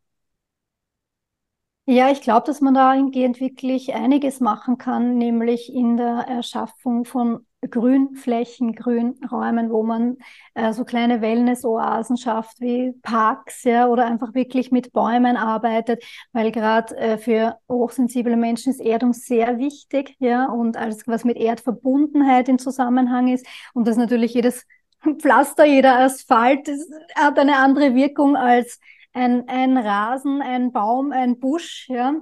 Ja, 1.91 2.11
ich 2.11 2.21
glaube, 2.21 2.45
dass 2.45 2.61
man 2.61 2.75
da 2.75 2.93
wirklich 3.41 3.95
einiges 3.95 4.41
machen 4.41 4.77
kann, 4.77 5.17
nämlich 5.17 5.73
in 5.73 5.97
der 5.97 6.27
Erschaffung 6.29 7.07
von 7.07 7.47
Grünflächen, 7.63 8.75
Grünräumen, 8.75 9.71
wo 9.71 9.83
man 9.83 10.19
äh, 10.53 10.75
so 10.75 10.85
kleine 10.85 11.23
Wellness-Oasen 11.23 12.19
schafft 12.19 12.61
wie 12.61 12.93
Parks, 13.01 13.65
ja, 13.65 13.87
oder 13.89 14.05
einfach 14.05 14.35
wirklich 14.35 14.71
mit 14.71 14.93
Bäumen 14.93 15.39
arbeitet, 15.39 16.05
weil 16.33 16.53
gerade 16.53 16.95
äh, 16.99 17.17
für 17.17 17.57
hochsensible 17.71 18.37
Menschen 18.37 18.71
ist 18.71 18.83
Erdung 18.83 19.15
sehr 19.15 19.57
wichtig, 19.57 20.15
ja, 20.19 20.45
und 20.45 20.77
alles, 20.77 21.09
was 21.09 21.25
mit 21.25 21.39
Erdverbundenheit 21.39 22.51
in 22.51 22.59
Zusammenhang 22.59 23.29
ist. 23.29 23.47
Und 23.73 23.89
das 23.89 23.97
natürlich 23.97 24.35
jedes 24.35 24.67
Pflaster, 25.21 25.65
jeder 25.65 26.01
Asphalt 26.01 26.69
das 26.69 26.87
hat 27.15 27.39
eine 27.39 27.57
andere 27.57 27.95
Wirkung 27.95 28.37
als 28.37 28.79
ein, 29.13 29.49
ein 29.49 29.77
Rasen, 29.79 30.43
ein 30.43 30.73
Baum, 30.73 31.13
ein 31.13 31.39
Busch, 31.41 31.89
ja. 31.89 32.15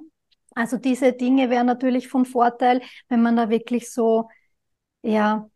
Also 0.54 0.78
diese 0.78 1.12
Dinge 1.12 1.50
wären 1.50 1.66
natürlich 1.66 2.08
von 2.08 2.24
Vorteil, 2.24 2.80
wenn 3.08 3.22
man 3.22 3.36
da 3.36 3.50
wirklich 3.50 3.90
so 3.92 4.28
ja, 5.02 5.48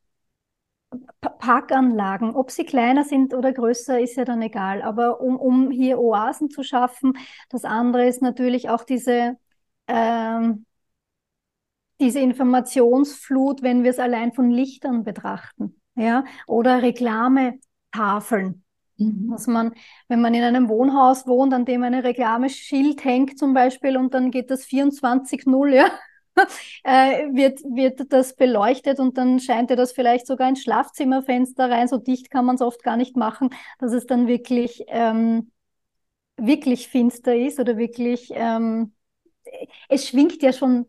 Parkanlagen, 1.39 2.35
ob 2.35 2.51
sie 2.51 2.65
kleiner 2.65 3.05
sind 3.05 3.35
oder 3.35 3.53
größer, 3.53 4.01
ist 4.01 4.17
ja 4.17 4.25
dann 4.25 4.43
egal. 4.43 4.83
Aber 4.83 5.21
um, 5.21 5.37
um 5.37 5.71
hier 5.71 5.99
Oasen 6.01 6.51
zu 6.51 6.63
schaffen, 6.63 7.13
das 7.51 7.65
andere 7.65 8.07
ist 8.07 8.23
natürlich 8.23 8.69
auch 8.71 8.85
diese, 8.85 9.37
ähm, 9.89 10.67
diese 12.01 12.21
Informationsflut, 12.21 13.63
wenn 13.63 13.85
wir 13.85 13.91
es 13.91 13.99
allein 13.99 14.33
von 14.33 14.51
Lichtern 14.51 15.05
betrachten, 15.05 15.81
ja, 15.95 16.25
oder 16.47 16.83
Reklametafeln. 16.83 18.65
Mhm. 19.01 19.31
Dass 19.31 19.47
man, 19.47 19.73
wenn 20.09 20.21
man 20.21 20.35
in 20.35 20.43
einem 20.43 20.69
Wohnhaus 20.69 21.27
wohnt, 21.27 21.55
an 21.55 21.65
dem 21.65 21.83
ein 21.83 21.95
Reklameschild 21.95 23.05
hängt 23.05 23.39
zum 23.39 23.55
Beispiel 23.55 23.97
und 23.97 24.13
dann 24.15 24.31
geht 24.31 24.51
das 24.51 24.65
24-0, 24.65 25.73
ja, 25.75 25.91
äh, 26.85 27.33
wird, 27.33 27.61
wird 27.61 28.13
das 28.13 28.37
beleuchtet 28.37 29.01
und 29.01 29.17
dann 29.19 29.41
scheint 29.41 29.71
er 29.71 29.77
das 29.77 29.93
vielleicht 29.93 30.27
sogar 30.27 30.49
ins 30.49 30.63
Schlafzimmerfenster 30.63 31.71
rein. 31.71 31.89
So 31.89 31.97
dicht 31.99 32.31
kann 32.31 32.45
man 32.45 32.57
es 32.57 32.63
oft 32.63 32.83
gar 32.83 32.97
nicht 32.97 33.17
machen, 33.17 33.51
dass 33.79 33.93
es 33.93 34.07
dann 34.07 34.27
wirklich 34.27 34.85
ähm, 34.89 35.51
wirklich 36.37 36.89
finster 36.89 37.37
ist 37.37 37.61
oder 37.61 37.77
wirklich, 37.77 38.31
ähm, 38.35 38.95
es 39.89 40.09
schwingt 40.09 40.43
ja 40.43 40.53
schon, 40.53 40.87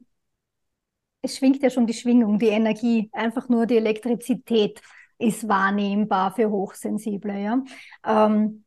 es 1.21 1.37
schwingt 1.37 1.61
ja 1.61 1.69
schon 1.69 1.87
die 1.87 1.93
Schwingung, 1.93 2.39
die 2.39 2.47
Energie, 2.47 3.09
einfach 3.13 3.47
nur 3.49 3.65
die 3.65 3.77
Elektrizität 3.77 4.81
ist 5.21 5.47
wahrnehmbar 5.47 6.33
für 6.33 6.49
Hochsensible, 6.49 7.39
ja. 7.39 7.63
Ähm, 8.05 8.65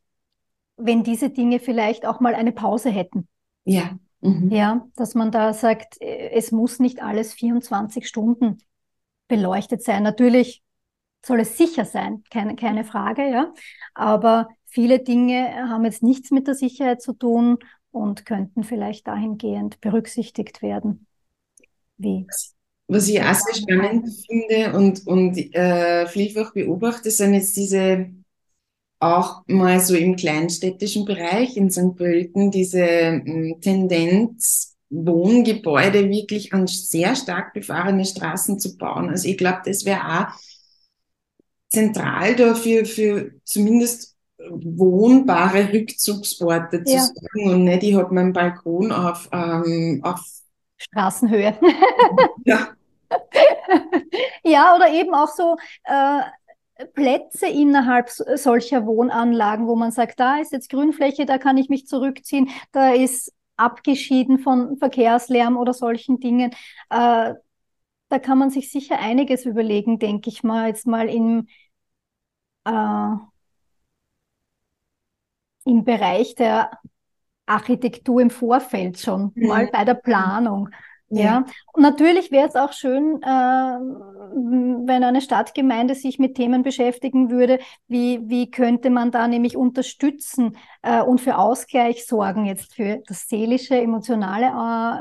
wenn 0.77 1.05
diese 1.05 1.31
Dinge 1.31 1.61
vielleicht 1.61 2.07
auch 2.07 2.21
mal 2.21 2.35
eine 2.35 2.53
Pause 2.53 2.91
hätten. 2.91 3.29
Ja. 3.65 3.99
Mhm. 4.21 4.51
Ja, 4.51 4.87
dass 4.97 5.15
man 5.15 5.31
da 5.31 5.53
sagt, 5.53 6.01
äh, 6.01 6.31
es 6.31 6.51
muss 6.51 6.79
nicht 6.79 7.03
alles 7.03 7.35
24 7.35 8.09
Stunden 8.09 8.59
beleuchtet 9.29 9.83
sein. 9.83 10.03
Natürlich 10.03 10.63
soll 11.25 11.41
es 11.41 11.57
sicher 11.57 11.85
sein, 11.85 12.23
keine, 12.31 12.57
keine 12.57 12.85
Frage, 12.85 13.29
ja. 13.29 13.53
Aber 13.95 14.49
viele 14.67 14.99
Dinge 15.01 15.69
haben 15.69 15.85
jetzt 15.85 16.03
nichts 16.03 16.31
mit 16.31 16.47
der 16.47 16.55
Sicherheit 16.55 17.03
zu 17.03 17.13
tun 17.13 17.59
und 17.91 18.27
könnten 18.27 18.65
vielleicht 18.65 19.07
dahingehend 19.07 19.81
berücksichtigt 19.81 20.63
werden. 20.63 21.07
Wie? 21.97 22.27
Was 22.87 23.09
ich 23.09 23.21
auch 23.21 23.35
sehr 23.35 23.55
spannend 23.55 24.09
finde 24.27 24.77
und, 24.77 25.07
und 25.07 25.39
äh, 25.55 26.07
vielfach 26.07 26.53
beobachte, 26.53 27.11
sind 27.11 27.35
jetzt 27.35 27.57
diese 27.57 28.11
auch 29.01 29.43
mal 29.47 29.81
so 29.81 29.95
im 29.95 30.17
kleinstädtischen 30.17 31.05
Bereich 31.05 31.57
in 31.57 31.71
St. 31.71 31.95
Pölten 31.97 32.51
diese 32.51 32.85
m, 32.85 33.57
Tendenz, 33.61 34.77
Wohngebäude 34.91 36.09
wirklich 36.09 36.53
an 36.53 36.67
sehr 36.67 37.17
stark 37.17 37.53
befahrene 37.53 38.05
Straßen 38.05 38.59
zu 38.59 38.77
bauen. 38.77 39.11
Also 39.11 39.29
ich 39.29 39.37
glaube, 39.37 39.63
das 39.65 39.85
wäre 39.85 40.01
auch 40.01 40.41
zentral 41.69 42.37
dafür, 42.37 42.85
für 42.85 43.33
zumindest 43.45 44.17
wohnbare 44.51 45.73
Rückzugsorte 45.73 46.85
zu 46.85 46.95
ja. 46.95 47.01
sagen 47.01 47.51
und 47.51 47.65
nicht, 47.65 47.83
ich 47.83 47.95
habe 47.95 48.15
meinen 48.15 48.33
Balkon 48.33 48.93
auf, 48.93 49.29
ähm, 49.33 50.01
auf 50.03 50.21
Straßenhöhe. 50.77 51.59
ja. 52.45 52.69
ja, 54.45 54.75
oder 54.75 54.91
eben 54.91 55.15
auch 55.15 55.29
so 55.29 55.57
äh, 55.85 56.23
Plätze 56.95 57.47
innerhalb 57.47 58.11
solcher 58.11 58.87
Wohnanlagen, 58.87 59.67
wo 59.67 59.77
man 59.77 59.93
sagt, 59.93 60.19
da 60.19 60.39
ist 60.39 60.53
jetzt 60.53 60.71
Grünfläche, 60.71 61.27
da 61.27 61.39
kann 61.39 61.57
ich 61.57 61.69
mich 61.69 61.87
zurückziehen, 61.87 62.51
da 62.73 62.93
ist 62.93 63.33
abgeschieden 63.57 64.39
von 64.39 64.77
Verkehrslärm 64.79 65.57
oder 65.57 65.73
solchen 65.73 66.19
Dingen. 66.19 66.51
Äh, 66.91 67.35
da 68.09 68.19
kann 68.19 68.39
man 68.39 68.51
sich 68.51 68.71
sicher 68.71 68.99
einiges 68.99 69.47
überlegen, 69.47 69.99
denke 69.99 70.31
ich 70.31 70.43
mal, 70.43 70.69
jetzt 70.69 70.87
mal 70.87 71.09
im, 71.09 71.49
äh, 72.65 73.11
im 75.65 75.85
Bereich 75.85 76.35
der 76.35 76.71
Architektur 77.47 78.21
im 78.21 78.31
Vorfeld 78.31 78.99
schon, 78.99 79.33
mhm. 79.35 79.47
mal 79.47 79.69
bei 79.73 79.85
der 79.85 79.95
Planung. 79.95 80.71
Ja, 81.11 81.45
und 81.73 81.83
natürlich 81.83 82.33
wäre 82.33 82.49
es 82.49 82.57
auch 82.57 82.73
schön, 82.73 83.23
äh, 83.23 83.27
wenn 83.27 85.05
eine 85.05 85.21
Stadtgemeinde 85.21 85.95
sich 85.95 86.19
mit 86.19 86.35
Themen 86.35 86.63
beschäftigen 86.63 87.31
würde, 87.31 87.59
wie, 87.87 88.21
wie 88.25 88.51
könnte 88.51 88.91
man 88.91 89.11
da 89.11 89.29
nämlich 89.29 89.57
unterstützen 89.57 90.57
äh, 90.83 91.03
und 91.03 91.21
für 91.21 91.39
Ausgleich 91.39 92.07
sorgen, 92.07 92.47
jetzt 92.47 92.75
für 92.75 93.03
das 93.07 93.29
seelische, 93.29 93.77
emotionale 93.81 94.47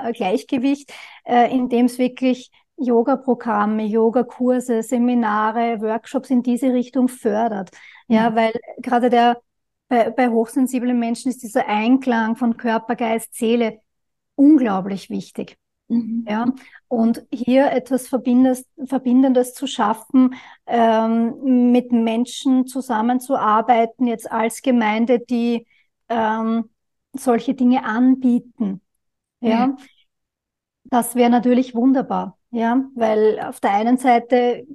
äh, 0.09 0.11
Gleichgewicht, 0.11 0.93
äh, 1.25 1.51
indem 1.55 1.85
es 1.85 1.97
wirklich 1.97 2.51
Yoga-Programme, 2.77 3.83
Yoga-Kurse, 3.85 4.83
Seminare, 4.83 5.81
Workshops 5.81 6.29
in 6.29 6.43
diese 6.43 6.73
Richtung 6.73 7.07
fördert. 7.07 7.71
Ja, 8.07 8.29
mhm. 8.29 8.35
weil 8.35 8.53
gerade 8.79 9.09
der 9.09 9.41
bei, 9.87 10.09
bei 10.09 10.29
hochsensiblen 10.29 10.97
Menschen 10.97 11.29
ist 11.29 11.43
dieser 11.43 11.67
Einklang 11.67 12.35
von 12.35 12.57
Körper, 12.57 12.95
Geist, 12.95 13.35
Seele 13.35 13.79
unglaublich 14.35 15.09
wichtig. 15.09 15.57
Mhm. 15.93 16.25
Ja, 16.27 16.45
und 16.88 17.25
hier 17.32 17.71
etwas 17.71 18.08
Verbindendes, 18.08 18.65
Verbindendes 18.86 19.53
zu 19.53 19.67
schaffen, 19.67 20.36
ähm, 20.67 21.71
mit 21.71 21.91
Menschen 21.91 22.67
zusammenzuarbeiten, 22.67 24.08
jetzt 24.08 24.32
als 24.32 24.62
Gemeinde, 24.62 25.19
die 25.19 25.65
ähm, 26.10 26.69
solche 27.13 27.53
Dinge 27.53 27.86
anbieten. 27.86 28.82
Ja, 29.41 29.49
ja. 29.49 29.77
das 30.86 31.15
wäre 31.15 31.29
natürlich 31.29 31.75
wunderbar. 31.75 32.38
Ja, 32.51 32.84
weil 32.93 33.39
auf 33.39 33.60
der 33.60 33.71
einen 33.71 33.97
Seite 33.97 34.67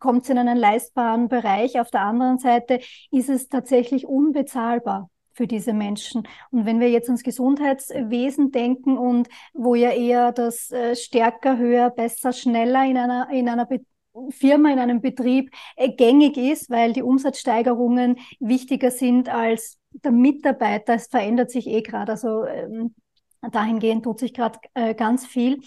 kommt 0.00 0.24
es 0.24 0.30
in 0.30 0.38
einen 0.38 0.58
leistbaren 0.58 1.28
Bereich, 1.28 1.78
auf 1.78 1.90
der 1.90 2.00
anderen 2.00 2.38
Seite 2.38 2.80
ist 3.12 3.28
es 3.28 3.48
tatsächlich 3.48 4.06
unbezahlbar 4.06 5.08
für 5.32 5.46
diese 5.46 5.72
Menschen. 5.72 6.28
Und 6.50 6.66
wenn 6.66 6.80
wir 6.80 6.90
jetzt 6.90 7.08
ans 7.08 7.22
Gesundheitswesen 7.22 8.50
denken 8.50 8.98
und 8.98 9.28
wo 9.52 9.74
ja 9.74 9.90
eher 9.90 10.32
das 10.32 10.70
äh, 10.70 10.94
stärker, 10.96 11.58
höher, 11.58 11.90
besser, 11.90 12.32
schneller 12.32 12.84
in 12.84 12.96
einer, 12.96 13.28
in 13.30 13.48
einer 13.48 13.66
Be 13.66 13.80
Firma, 14.28 14.70
in 14.70 14.78
einem 14.78 15.00
Betrieb 15.00 15.50
äh, 15.74 15.90
gängig 15.90 16.36
ist, 16.36 16.68
weil 16.68 16.92
die 16.92 17.02
Umsatzsteigerungen 17.02 18.18
wichtiger 18.40 18.90
sind 18.90 19.30
als 19.30 19.78
der 19.90 20.12
Mitarbeiter. 20.12 20.92
Es 20.94 21.06
verändert 21.06 21.50
sich 21.50 21.66
eh 21.66 21.80
gerade. 21.80 22.12
Also 22.12 22.44
ähm, 22.44 22.94
dahingehend 23.40 24.04
tut 24.04 24.18
sich 24.18 24.34
gerade 24.34 24.58
äh, 24.74 24.94
ganz 24.94 25.24
viel. 25.26 25.60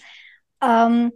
Ähm, 0.62 1.10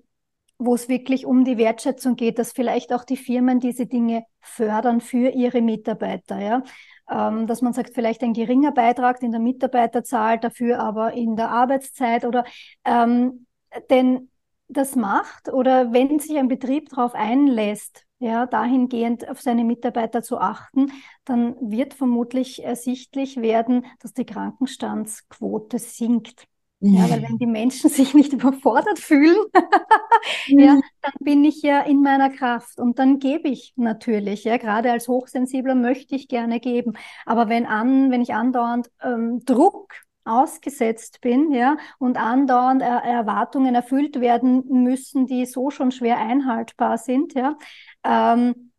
wo 0.61 0.75
es 0.75 0.89
wirklich 0.89 1.25
um 1.25 1.45
die 1.45 1.57
Wertschätzung 1.57 2.17
geht, 2.17 2.39
dass 2.39 2.53
vielleicht 2.53 2.93
auch 2.93 3.05
die 3.05 3.17
Firmen 3.17 3.61
diese 3.61 3.87
Dinge 3.87 4.25
fördern 4.41 5.01
für 5.01 5.31
ihre 5.31 5.63
Mitarbeiter. 5.63 6.39
Ja? 6.39 6.63
Ähm, 7.11 7.47
dass 7.47 7.63
man 7.63 7.73
sagt, 7.73 7.95
vielleicht 7.95 8.23
ein 8.23 8.33
geringer 8.33 8.73
Beitrag 8.73 9.23
in 9.23 9.33
der 9.33 9.41
Mitarbeiterzahl, 9.41 10.39
dafür 10.39 10.81
aber 10.81 11.13
in 11.13 11.37
der 11.37 11.51
Arbeitszeit 11.51 12.25
oder 12.25 12.45
ähm, 12.85 13.47
denn 13.91 14.31
das 14.69 14.97
macht 14.97 15.53
oder 15.53 15.93
wenn 15.93 16.19
sich 16.19 16.37
ein 16.39 16.49
Betrieb 16.49 16.91
darauf 16.91 17.15
einlässt, 17.15 18.07
ja, 18.21 18.47
dahingehend 18.47 19.29
auf 19.29 19.41
seine 19.41 19.65
Mitarbeiter 19.65 20.23
zu 20.23 20.39
achten, 20.39 20.93
dann 21.25 21.57
wird 21.61 21.95
vermutlich 21.95 22.63
ersichtlich 22.63 23.39
werden, 23.39 23.87
dass 24.01 24.13
die 24.13 24.27
Krankenstandsquote 24.27 25.79
sinkt. 25.79 26.47
Ja, 26.83 27.11
weil 27.11 27.23
wenn 27.23 27.37
die 27.37 27.47
Menschen 27.47 27.91
sich 27.91 28.15
nicht 28.15 28.33
überfordert 28.33 28.99
fühlen, 28.99 29.37
ja, 30.47 30.75
mhm. 30.75 30.83
dann 31.03 31.13
bin 31.21 31.45
ich 31.45 31.63
ja 31.63 31.81
in 31.83 32.03
meiner 32.03 32.31
Kraft 32.31 32.79
und 32.79 32.99
dann 32.99 33.19
gebe 33.19 33.49
ich 33.49 33.75
natürlich. 33.77 34.45
Ja, 34.45 34.57
gerade 34.57 34.91
als 34.91 35.07
Hochsensibler 35.07 35.75
möchte 35.75 36.15
ich 36.15 36.29
gerne 36.29 36.59
geben. 36.59 36.95
Aber 37.27 37.49
wenn 37.49 37.67
an, 37.67 38.11
wenn 38.11 38.23
ich 38.23 38.33
andauernd 38.35 38.91
ähm, 39.03 39.45
Druck 39.45 39.93
ausgesetzt 40.25 41.21
bin, 41.21 41.53
ja, 41.53 41.77
und 41.99 42.17
andauernd 42.17 42.83
er 42.83 43.03
Erwartungen 43.05 43.75
erfüllt 43.75 44.21
werden 44.21 44.65
müssen, 44.69 45.27
die 45.27 45.45
so 45.45 45.71
schon 45.71 45.91
schwer 45.91 46.19
einhaltbar 46.19 46.97
sind, 46.97 47.35
ja, 47.35 47.57
ähm, 48.05 48.73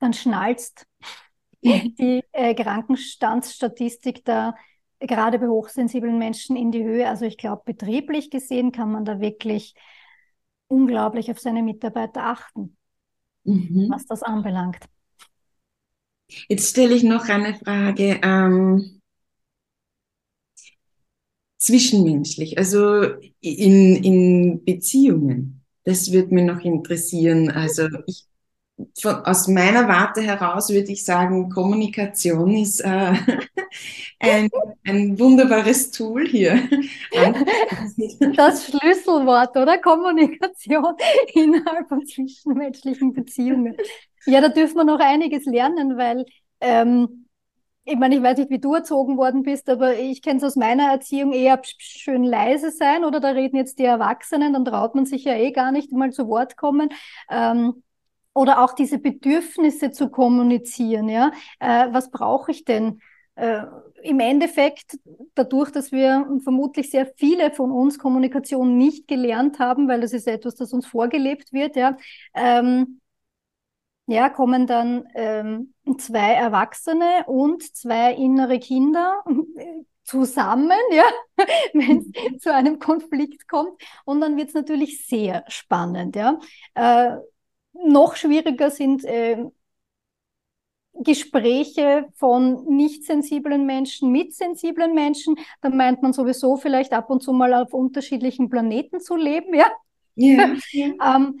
dann 0.00 0.12
schnalzt 0.12 0.86
die 1.62 2.22
äh, 2.32 2.54
Krankenstandsstatistik 2.54 4.24
da 4.24 4.54
gerade 5.06 5.38
bei 5.38 5.48
hochsensiblen 5.48 6.18
Menschen 6.18 6.56
in 6.56 6.70
die 6.70 6.84
Höhe. 6.84 7.08
Also 7.08 7.24
ich 7.24 7.36
glaube, 7.36 7.62
betrieblich 7.64 8.30
gesehen 8.30 8.72
kann 8.72 8.90
man 8.90 9.04
da 9.04 9.20
wirklich 9.20 9.74
unglaublich 10.68 11.30
auf 11.30 11.38
seine 11.38 11.62
Mitarbeiter 11.62 12.24
achten, 12.24 12.76
mhm. 13.44 13.88
was 13.90 14.06
das 14.06 14.22
anbelangt. 14.22 14.84
Jetzt 16.48 16.70
stelle 16.70 16.94
ich 16.94 17.02
noch 17.02 17.28
eine 17.28 17.54
Frage. 17.54 18.20
Ähm, 18.22 19.02
zwischenmenschlich, 21.58 22.58
also 22.58 23.02
in, 23.40 23.96
in 24.02 24.64
Beziehungen. 24.64 25.64
Das 25.84 26.10
würde 26.10 26.34
mich 26.34 26.44
noch 26.44 26.60
interessieren. 26.60 27.50
Also 27.50 27.88
ich 28.06 28.26
von, 29.00 29.16
aus 29.24 29.48
meiner 29.48 29.88
Warte 29.88 30.22
heraus 30.22 30.70
würde 30.70 30.92
ich 30.92 31.04
sagen, 31.04 31.50
Kommunikation 31.50 32.54
ist 32.56 32.80
äh, 32.80 33.14
ein, 34.22 34.48
ein 34.86 35.18
wunderbares 35.18 35.90
Tool 35.90 36.26
hier. 36.26 36.68
Das 38.36 38.66
Schlüsselwort, 38.66 39.56
oder? 39.56 39.78
Kommunikation 39.78 40.94
innerhalb 41.34 41.88
von 41.88 42.06
zwischenmenschlichen 42.06 43.12
Beziehungen. 43.12 43.76
Ja, 44.26 44.40
da 44.40 44.48
dürfen 44.48 44.76
wir 44.76 44.84
noch 44.84 45.00
einiges 45.00 45.44
lernen, 45.44 45.96
weil 45.98 46.24
ähm, 46.60 47.26
ich 47.84 47.96
meine, 47.96 48.16
ich 48.16 48.22
weiß 48.22 48.38
nicht, 48.38 48.50
wie 48.50 48.60
du 48.60 48.74
erzogen 48.74 49.16
worden 49.16 49.42
bist, 49.42 49.68
aber 49.68 49.98
ich 49.98 50.22
kenne 50.22 50.38
es 50.38 50.44
aus 50.44 50.56
meiner 50.56 50.90
Erziehung 50.92 51.32
eher 51.32 51.60
schön 51.78 52.22
leise 52.22 52.70
sein 52.70 53.04
oder 53.04 53.18
da 53.18 53.30
reden 53.30 53.56
jetzt 53.56 53.78
die 53.78 53.84
Erwachsenen, 53.84 54.52
dann 54.52 54.64
traut 54.64 54.94
man 54.94 55.04
sich 55.04 55.24
ja 55.24 55.34
eh 55.34 55.50
gar 55.50 55.72
nicht 55.72 55.90
mal 55.90 56.12
zu 56.12 56.28
Wort 56.28 56.56
kommen. 56.56 56.90
Ähm, 57.28 57.82
oder 58.34 58.62
auch 58.62 58.72
diese 58.72 58.98
Bedürfnisse 58.98 59.90
zu 59.90 60.08
kommunizieren. 60.08 61.08
Ja, 61.08 61.32
äh, 61.58 61.88
was 61.92 62.10
brauche 62.10 62.50
ich 62.50 62.64
denn? 62.64 63.00
Äh, 63.34 63.62
Im 64.02 64.20
Endeffekt, 64.20 64.98
dadurch, 65.34 65.70
dass 65.70 65.90
wir 65.90 66.26
vermutlich 66.42 66.90
sehr 66.90 67.06
viele 67.16 67.50
von 67.52 67.70
uns 67.70 67.98
Kommunikation 67.98 68.76
nicht 68.76 69.08
gelernt 69.08 69.58
haben, 69.58 69.88
weil 69.88 70.00
das 70.00 70.12
ist 70.12 70.26
etwas, 70.28 70.54
das 70.56 70.72
uns 70.72 70.86
vorgelebt 70.86 71.52
wird, 71.52 71.76
ja, 71.76 71.96
ähm, 72.34 73.00
ja, 74.06 74.28
kommen 74.28 74.66
dann 74.66 75.06
ähm, 75.14 75.74
zwei 75.98 76.32
Erwachsene 76.32 77.24
und 77.26 77.62
zwei 77.76 78.14
innere 78.14 78.58
Kinder, 78.58 79.22
zusammen, 80.04 80.78
ja, 80.92 81.04
wenn 81.72 81.98
es 82.34 82.42
zu 82.42 82.52
einem 82.52 82.78
Konflikt 82.78 83.48
kommt. 83.48 83.80
Und 84.04 84.20
dann 84.20 84.36
wird 84.36 84.48
es 84.48 84.54
natürlich 84.54 85.06
sehr 85.06 85.44
spannend, 85.48 86.16
ja. 86.16 86.38
Äh, 86.74 87.16
noch 87.72 88.16
schwieriger 88.16 88.70
sind 88.70 89.04
äh, 89.04 89.44
Gespräche 90.94 92.06
von 92.14 92.64
nicht 92.66 93.04
sensiblen 93.04 93.66
Menschen 93.66 94.12
mit 94.12 94.34
sensiblen 94.34 94.94
Menschen. 94.94 95.36
Da 95.60 95.70
meint 95.70 96.02
man 96.02 96.12
sowieso 96.12 96.56
vielleicht 96.56 96.92
ab 96.92 97.10
und 97.10 97.22
zu 97.22 97.32
mal 97.32 97.54
auf 97.54 97.72
unterschiedlichen 97.72 98.48
Planeten 98.48 99.00
zu 99.00 99.16
leben, 99.16 99.54
ja. 99.54 99.66
Yeah, 100.16 100.56
yeah. 100.74 101.16
ähm, 101.16 101.40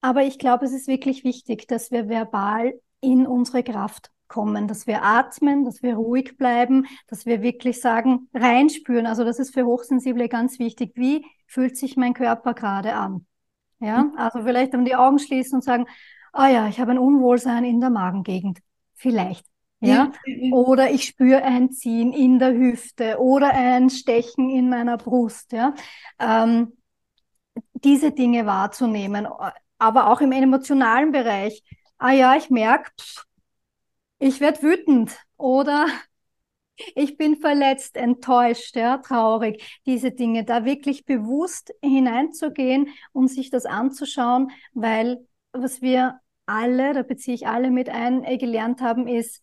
aber 0.00 0.22
ich 0.22 0.38
glaube, 0.38 0.64
es 0.64 0.72
ist 0.72 0.88
wirklich 0.88 1.24
wichtig, 1.24 1.68
dass 1.68 1.90
wir 1.90 2.08
verbal 2.08 2.72
in 3.00 3.26
unsere 3.26 3.62
Kraft 3.62 4.10
kommen, 4.28 4.68
dass 4.68 4.86
wir 4.86 5.02
atmen, 5.02 5.64
dass 5.64 5.82
wir 5.82 5.96
ruhig 5.96 6.38
bleiben, 6.38 6.86
dass 7.08 7.26
wir 7.26 7.42
wirklich 7.42 7.80
sagen, 7.80 8.28
reinspüren. 8.32 9.06
Also 9.06 9.24
das 9.24 9.38
ist 9.38 9.52
für 9.52 9.66
Hochsensible 9.66 10.28
ganz 10.28 10.58
wichtig. 10.58 10.92
Wie 10.94 11.26
fühlt 11.46 11.76
sich 11.76 11.96
mein 11.96 12.14
Körper 12.14 12.54
gerade 12.54 12.94
an? 12.94 13.26
Ja, 13.80 14.04
mhm. 14.04 14.16
also 14.16 14.42
vielleicht 14.42 14.72
dann 14.72 14.84
die 14.84 14.94
Augen 14.94 15.18
schließen 15.18 15.56
und 15.56 15.64
sagen, 15.64 15.86
ah 16.32 16.46
oh 16.46 16.52
ja, 16.52 16.68
ich 16.68 16.80
habe 16.80 16.92
ein 16.92 16.98
Unwohlsein 16.98 17.64
in 17.64 17.80
der 17.80 17.90
Magengegend. 17.90 18.60
Vielleicht. 19.00 19.46
Ja? 19.80 20.12
ja. 20.26 20.52
Oder 20.52 20.90
ich 20.90 21.04
spüre 21.04 21.42
ein 21.42 21.72
Ziehen 21.72 22.12
in 22.12 22.38
der 22.38 22.52
Hüfte 22.52 23.18
oder 23.18 23.50
ein 23.54 23.88
Stechen 23.88 24.50
in 24.50 24.68
meiner 24.68 24.98
Brust. 24.98 25.52
Ja? 25.52 25.74
Ähm, 26.18 26.76
diese 27.72 28.12
Dinge 28.12 28.44
wahrzunehmen, 28.44 29.26
aber 29.78 30.10
auch 30.10 30.20
im 30.20 30.32
emotionalen 30.32 31.12
Bereich. 31.12 31.62
Ah 31.96 32.12
ja, 32.12 32.36
ich 32.36 32.50
merke, 32.50 32.90
ich 34.18 34.40
werde 34.40 34.62
wütend 34.62 35.16
oder 35.38 35.86
ich 36.94 37.16
bin 37.16 37.36
verletzt, 37.36 37.96
enttäuscht, 37.96 38.76
ja, 38.76 38.98
traurig, 38.98 39.80
diese 39.86 40.10
Dinge, 40.10 40.44
da 40.44 40.66
wirklich 40.66 41.06
bewusst 41.06 41.72
hineinzugehen 41.82 42.88
und 43.12 43.28
sich 43.28 43.48
das 43.48 43.64
anzuschauen, 43.64 44.50
weil 44.74 45.26
was 45.52 45.80
wir 45.80 46.20
alle, 46.50 46.92
da 46.92 47.02
beziehe 47.02 47.34
ich 47.34 47.46
alle 47.46 47.70
mit 47.70 47.88
ein, 47.88 48.24
äh, 48.24 48.36
gelernt 48.36 48.80
haben, 48.80 49.06
ist 49.06 49.42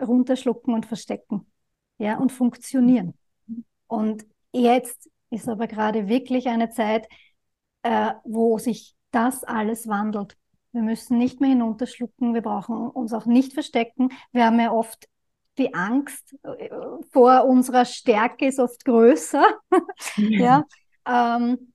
runterschlucken 0.00 0.74
und 0.74 0.86
verstecken, 0.86 1.46
ja, 1.98 2.18
und 2.18 2.32
funktionieren. 2.32 3.14
Und 3.86 4.24
jetzt 4.52 5.10
ist 5.30 5.48
aber 5.48 5.66
gerade 5.66 6.08
wirklich 6.08 6.48
eine 6.48 6.70
Zeit, 6.70 7.06
äh, 7.82 8.12
wo 8.24 8.58
sich 8.58 8.94
das 9.10 9.44
alles 9.44 9.88
wandelt. 9.88 10.36
Wir 10.72 10.82
müssen 10.82 11.18
nicht 11.18 11.40
mehr 11.40 11.50
hinunterschlucken, 11.50 12.34
wir 12.34 12.42
brauchen 12.42 12.76
uns 12.76 13.12
auch 13.12 13.26
nicht 13.26 13.52
verstecken. 13.52 14.10
Wir 14.32 14.46
haben 14.46 14.60
ja 14.60 14.72
oft 14.72 15.08
die 15.58 15.74
Angst 15.74 16.36
äh, 16.42 16.70
vor 17.12 17.44
unserer 17.44 17.84
Stärke 17.84 18.46
ist 18.46 18.60
oft 18.60 18.84
größer, 18.84 19.44
ja, 20.16 20.64
ähm, 21.06 21.72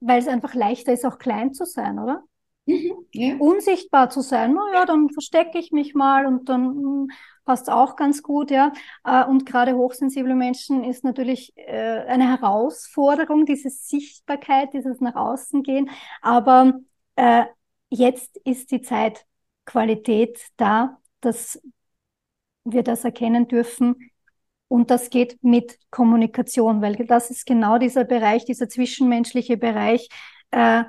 weil 0.00 0.20
es 0.20 0.28
einfach 0.28 0.54
leichter 0.54 0.92
ist, 0.92 1.04
auch 1.04 1.18
klein 1.18 1.52
zu 1.52 1.64
sein, 1.64 1.98
oder? 1.98 2.22
Mhm, 2.66 3.06
ja. 3.12 3.36
Unsichtbar 3.38 4.08
zu 4.10 4.22
sein, 4.22 4.54
naja, 4.54 4.86
dann 4.86 5.10
verstecke 5.10 5.58
ich 5.58 5.70
mich 5.70 5.94
mal 5.94 6.26
und 6.26 6.48
dann 6.48 6.68
hm, 6.74 7.10
passt 7.44 7.68
auch 7.70 7.94
ganz 7.96 8.22
gut, 8.22 8.50
ja. 8.50 8.72
Äh, 9.04 9.24
und 9.26 9.44
gerade 9.44 9.76
hochsensible 9.76 10.34
Menschen 10.34 10.82
ist 10.82 11.04
natürlich 11.04 11.52
äh, 11.56 12.04
eine 12.06 12.28
Herausforderung, 12.30 13.44
diese 13.44 13.68
Sichtbarkeit, 13.68 14.72
dieses 14.72 15.00
nach 15.00 15.14
außen 15.14 15.62
gehen. 15.62 15.90
Aber 16.22 16.72
äh, 17.16 17.44
jetzt 17.90 18.38
ist 18.44 18.70
die 18.70 18.80
Zeit 18.80 19.26
Qualität 19.66 20.40
da, 20.56 20.98
dass 21.20 21.60
wir 22.64 22.82
das 22.82 23.04
erkennen 23.04 23.48
dürfen. 23.48 24.10
Und 24.68 24.90
das 24.90 25.10
geht 25.10 25.38
mit 25.42 25.78
Kommunikation, 25.90 26.80
weil 26.82 26.96
das 26.96 27.30
ist 27.30 27.46
genau 27.46 27.78
dieser 27.78 28.04
Bereich, 28.04 28.44
dieser 28.44 28.68
zwischenmenschliche 28.68 29.56
Bereich, 29.56 30.08
äh, 30.50 30.84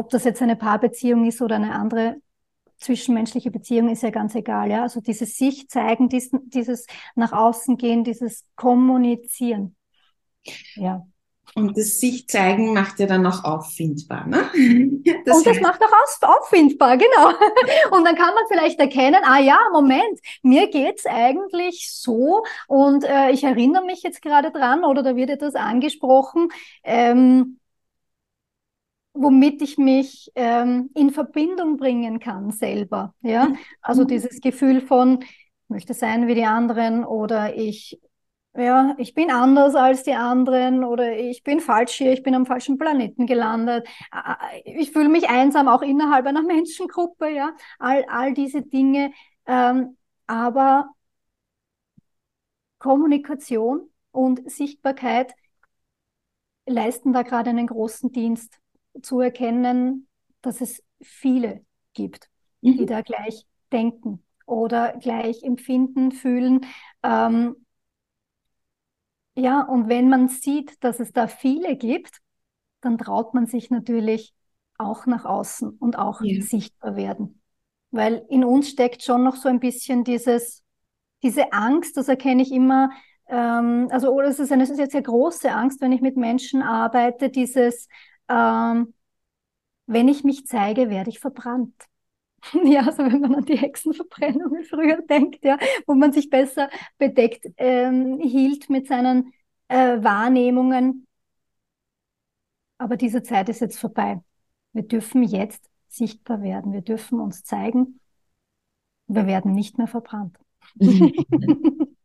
ob 0.00 0.08
das 0.08 0.24
jetzt 0.24 0.40
eine 0.40 0.56
Paarbeziehung 0.56 1.26
ist 1.26 1.42
oder 1.42 1.56
eine 1.56 1.74
andere 1.74 2.16
zwischenmenschliche 2.78 3.50
Beziehung, 3.50 3.90
ist 3.90 4.02
ja 4.02 4.10
ganz 4.10 4.34
egal. 4.34 4.70
Ja? 4.70 4.82
Also 4.82 5.00
dieses 5.00 5.36
sich 5.36 5.68
zeigen, 5.68 6.08
dieses, 6.08 6.30
dieses 6.46 6.86
nach 7.14 7.32
außen 7.32 7.76
gehen, 7.76 8.02
dieses 8.02 8.46
Kommunizieren. 8.56 9.76
Ja. 10.74 11.06
Und 11.54 11.76
das 11.76 11.98
sich 11.98 12.28
zeigen 12.28 12.72
macht 12.72 13.00
ja 13.00 13.06
dann 13.06 13.26
auch 13.26 13.44
auffindbar. 13.44 14.26
Ne? 14.26 14.50
Das 15.24 15.36
und 15.36 15.46
das 15.46 15.54
heißt, 15.56 15.62
macht 15.62 15.80
auch 15.82 16.38
auffindbar, 16.38 16.96
genau. 16.96 17.28
Und 17.90 18.04
dann 18.04 18.14
kann 18.14 18.34
man 18.34 18.44
vielleicht 18.48 18.78
erkennen, 18.78 19.20
ah 19.24 19.38
ja, 19.38 19.58
Moment, 19.72 20.18
mir 20.42 20.68
geht's 20.70 21.04
eigentlich 21.04 21.90
so 21.92 22.44
und 22.68 23.04
äh, 23.04 23.30
ich 23.30 23.44
erinnere 23.44 23.84
mich 23.84 24.02
jetzt 24.02 24.22
gerade 24.22 24.50
dran 24.50 24.84
oder 24.84 25.02
da 25.02 25.16
wird 25.16 25.30
etwas 25.30 25.54
angesprochen, 25.54 26.48
ähm, 26.84 27.59
womit 29.12 29.60
ich 29.62 29.78
mich 29.78 30.30
ähm, 30.34 30.90
in 30.94 31.10
Verbindung 31.10 31.76
bringen 31.76 32.20
kann 32.20 32.50
selber. 32.50 33.14
Ja? 33.20 33.52
Also 33.82 34.02
mhm. 34.02 34.08
dieses 34.08 34.40
Gefühl 34.40 34.80
von, 34.80 35.22
ich 35.22 35.68
möchte 35.68 35.94
sein 35.94 36.26
wie 36.26 36.34
die 36.34 36.44
anderen 36.44 37.04
oder 37.04 37.56
ich 37.56 38.00
ja, 38.54 38.96
ich 38.98 39.14
bin 39.14 39.30
anders 39.30 39.76
als 39.76 40.02
die 40.02 40.14
anderen 40.14 40.82
oder 40.82 41.16
ich 41.16 41.44
bin 41.44 41.60
falsch 41.60 41.92
hier, 41.92 42.12
ich 42.12 42.24
bin 42.24 42.34
am 42.34 42.46
falschen 42.46 42.78
Planeten 42.78 43.26
gelandet. 43.26 43.86
Ich 44.64 44.90
fühle 44.90 45.08
mich 45.08 45.28
einsam 45.28 45.68
auch 45.68 45.82
innerhalb 45.82 46.26
einer 46.26 46.42
Menschengruppe, 46.46 47.28
ja, 47.30 47.54
all, 47.78 48.04
all 48.08 48.34
diese 48.34 48.62
Dinge. 48.62 49.12
Ähm, 49.46 49.96
aber 50.26 50.90
Kommunikation 52.78 53.88
und 54.10 54.50
Sichtbarkeit 54.50 55.32
leisten 56.66 57.12
da 57.12 57.22
gerade 57.22 57.50
einen 57.50 57.66
großen 57.66 58.10
Dienst, 58.12 58.59
zu 59.02 59.20
erkennen, 59.20 60.08
dass 60.42 60.60
es 60.60 60.82
viele 61.00 61.64
gibt, 61.94 62.28
mhm. 62.60 62.78
die 62.78 62.86
da 62.86 63.02
gleich 63.02 63.46
denken 63.72 64.22
oder 64.46 64.96
gleich 64.98 65.42
empfinden, 65.42 66.12
fühlen. 66.12 66.66
Ähm, 67.02 67.56
ja, 69.36 69.62
und 69.62 69.88
wenn 69.88 70.08
man 70.08 70.28
sieht, 70.28 70.82
dass 70.82 71.00
es 71.00 71.12
da 71.12 71.26
viele 71.26 71.76
gibt, 71.76 72.18
dann 72.80 72.98
traut 72.98 73.34
man 73.34 73.46
sich 73.46 73.70
natürlich 73.70 74.34
auch 74.76 75.06
nach 75.06 75.24
außen 75.24 75.70
und 75.70 75.98
auch 75.98 76.20
ja. 76.22 76.42
sichtbar 76.42 76.96
werden. 76.96 77.40
Weil 77.90 78.24
in 78.28 78.44
uns 78.44 78.68
steckt 78.68 79.02
schon 79.02 79.22
noch 79.22 79.36
so 79.36 79.48
ein 79.48 79.60
bisschen 79.60 80.04
dieses, 80.04 80.64
diese 81.22 81.52
Angst, 81.52 81.96
das 81.96 82.08
erkenne 82.08 82.42
ich 82.42 82.52
immer, 82.52 82.90
ähm, 83.28 83.88
also 83.90 84.12
oder 84.12 84.28
es 84.28 84.38
ist 84.38 84.52
eine 84.52 84.66
sehr, 84.66 84.88
sehr 84.88 85.02
große 85.02 85.52
Angst, 85.52 85.80
wenn 85.80 85.92
ich 85.92 86.00
mit 86.00 86.16
Menschen 86.16 86.62
arbeite, 86.62 87.30
dieses, 87.30 87.88
ähm, 88.30 88.94
wenn 89.86 90.08
ich 90.08 90.24
mich 90.24 90.46
zeige, 90.46 90.88
werde 90.88 91.10
ich 91.10 91.18
verbrannt. 91.18 91.74
Ja, 92.64 92.86
also 92.86 93.04
wenn 93.04 93.20
man 93.20 93.34
an 93.34 93.44
die 93.44 93.58
Hexenverbrennungen 93.58 94.64
früher 94.64 95.02
denkt, 95.02 95.44
ja, 95.44 95.58
wo 95.86 95.92
man 95.92 96.10
sich 96.10 96.30
besser 96.30 96.70
bedeckt 96.96 97.44
ähm, 97.58 98.18
hielt 98.18 98.70
mit 98.70 98.86
seinen 98.88 99.34
äh, 99.68 100.02
Wahrnehmungen. 100.02 101.06
Aber 102.78 102.96
diese 102.96 103.22
Zeit 103.22 103.50
ist 103.50 103.60
jetzt 103.60 103.78
vorbei. 103.78 104.22
Wir 104.72 104.84
dürfen 104.84 105.22
jetzt 105.22 105.68
sichtbar 105.88 106.42
werden. 106.42 106.72
Wir 106.72 106.80
dürfen 106.80 107.20
uns 107.20 107.44
zeigen. 107.44 108.00
Wir 109.06 109.26
werden 109.26 109.52
nicht 109.52 109.76
mehr 109.76 109.88
verbrannt. 109.88 110.38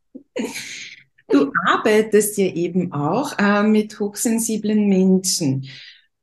Du 1.28 1.50
arbeitest 1.66 2.38
ja 2.38 2.46
eben 2.46 2.92
auch 2.92 3.36
äh, 3.38 3.64
mit 3.64 3.98
hochsensiblen 3.98 4.88
Menschen. 4.88 5.66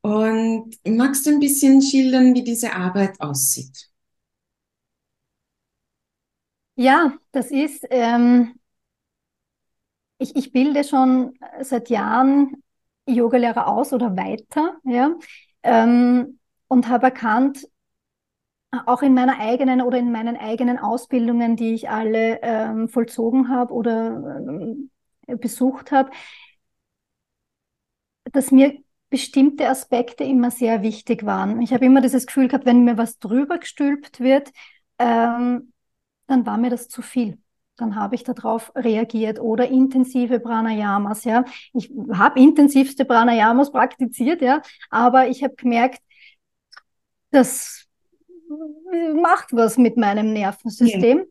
Und 0.04 0.76
magst 0.86 1.26
du 1.26 1.32
ein 1.32 1.40
bisschen 1.40 1.82
schildern, 1.82 2.36
wie 2.36 2.44
diese 2.44 2.74
Arbeit 2.74 3.20
aussieht? 3.20 3.90
Ja, 6.76 7.18
das 7.32 7.52
ist, 7.52 7.86
ähm, 7.90 8.60
ich, 10.18 10.36
ich 10.36 10.52
bilde 10.52 10.84
schon 10.84 11.34
seit 11.62 11.90
Jahren 11.90 12.64
Yogalehrer 13.08 13.68
aus 13.68 13.94
oder 13.94 14.16
weiter, 14.16 14.78
ja, 14.86 15.16
ähm, 15.64 16.40
und 16.68 16.88
habe 16.88 17.06
erkannt, 17.08 17.68
auch 18.86 19.04
in 19.04 19.14
meiner 19.14 19.40
eigenen 19.40 19.82
oder 19.82 20.00
in 20.00 20.12
meinen 20.12 20.36
eigenen 20.38 20.80
Ausbildungen, 20.80 21.56
die 21.56 21.74
ich 21.76 21.90
alle 21.90 22.40
ähm, 22.42 22.90
vollzogen 22.90 23.50
habe 23.50 23.72
oder 23.74 24.08
ähm, 24.48 24.90
besucht 25.40 25.92
habe, 25.92 26.10
dass 28.32 28.52
mir 28.52 28.78
bestimmte 29.14 29.70
Aspekte 29.70 30.24
immer 30.24 30.50
sehr 30.50 30.82
wichtig 30.82 31.24
waren. 31.24 31.62
Ich 31.62 31.72
habe 31.72 31.86
immer 31.86 32.02
dieses 32.02 32.26
Gefühl 32.26 32.48
gehabt, 32.48 32.66
wenn 32.66 32.84
mir 32.84 32.98
was 32.98 33.20
drüber 33.20 33.60
gestülpt 33.60 34.20
wird, 34.22 34.50
ähm, 34.98 35.72
dann 36.26 36.48
war 36.48 36.58
mir 36.58 36.72
das 36.72 36.88
zu 36.90 37.04
viel. 37.04 37.38
Dann 37.76 37.96
habe 37.96 38.16
ich 38.16 38.24
darauf 38.24 38.72
reagiert 38.76 39.40
oder 39.40 39.68
intensive 39.68 40.40
Pranayamas, 40.40 41.26
ja. 41.26 41.46
Ich 41.74 41.92
habe 42.12 42.40
intensivste 42.40 43.06
Pranayamas 43.06 43.72
praktiziert, 43.72 44.42
ja, 44.42 44.64
aber 44.90 45.28
ich 45.28 45.44
habe 45.44 45.54
gemerkt, 45.54 46.02
das 47.30 47.86
macht 49.22 49.54
was 49.54 49.78
mit 49.78 49.96
meinem 49.96 50.34
Nervensystem. 50.34 51.20
Ja. 51.20 51.26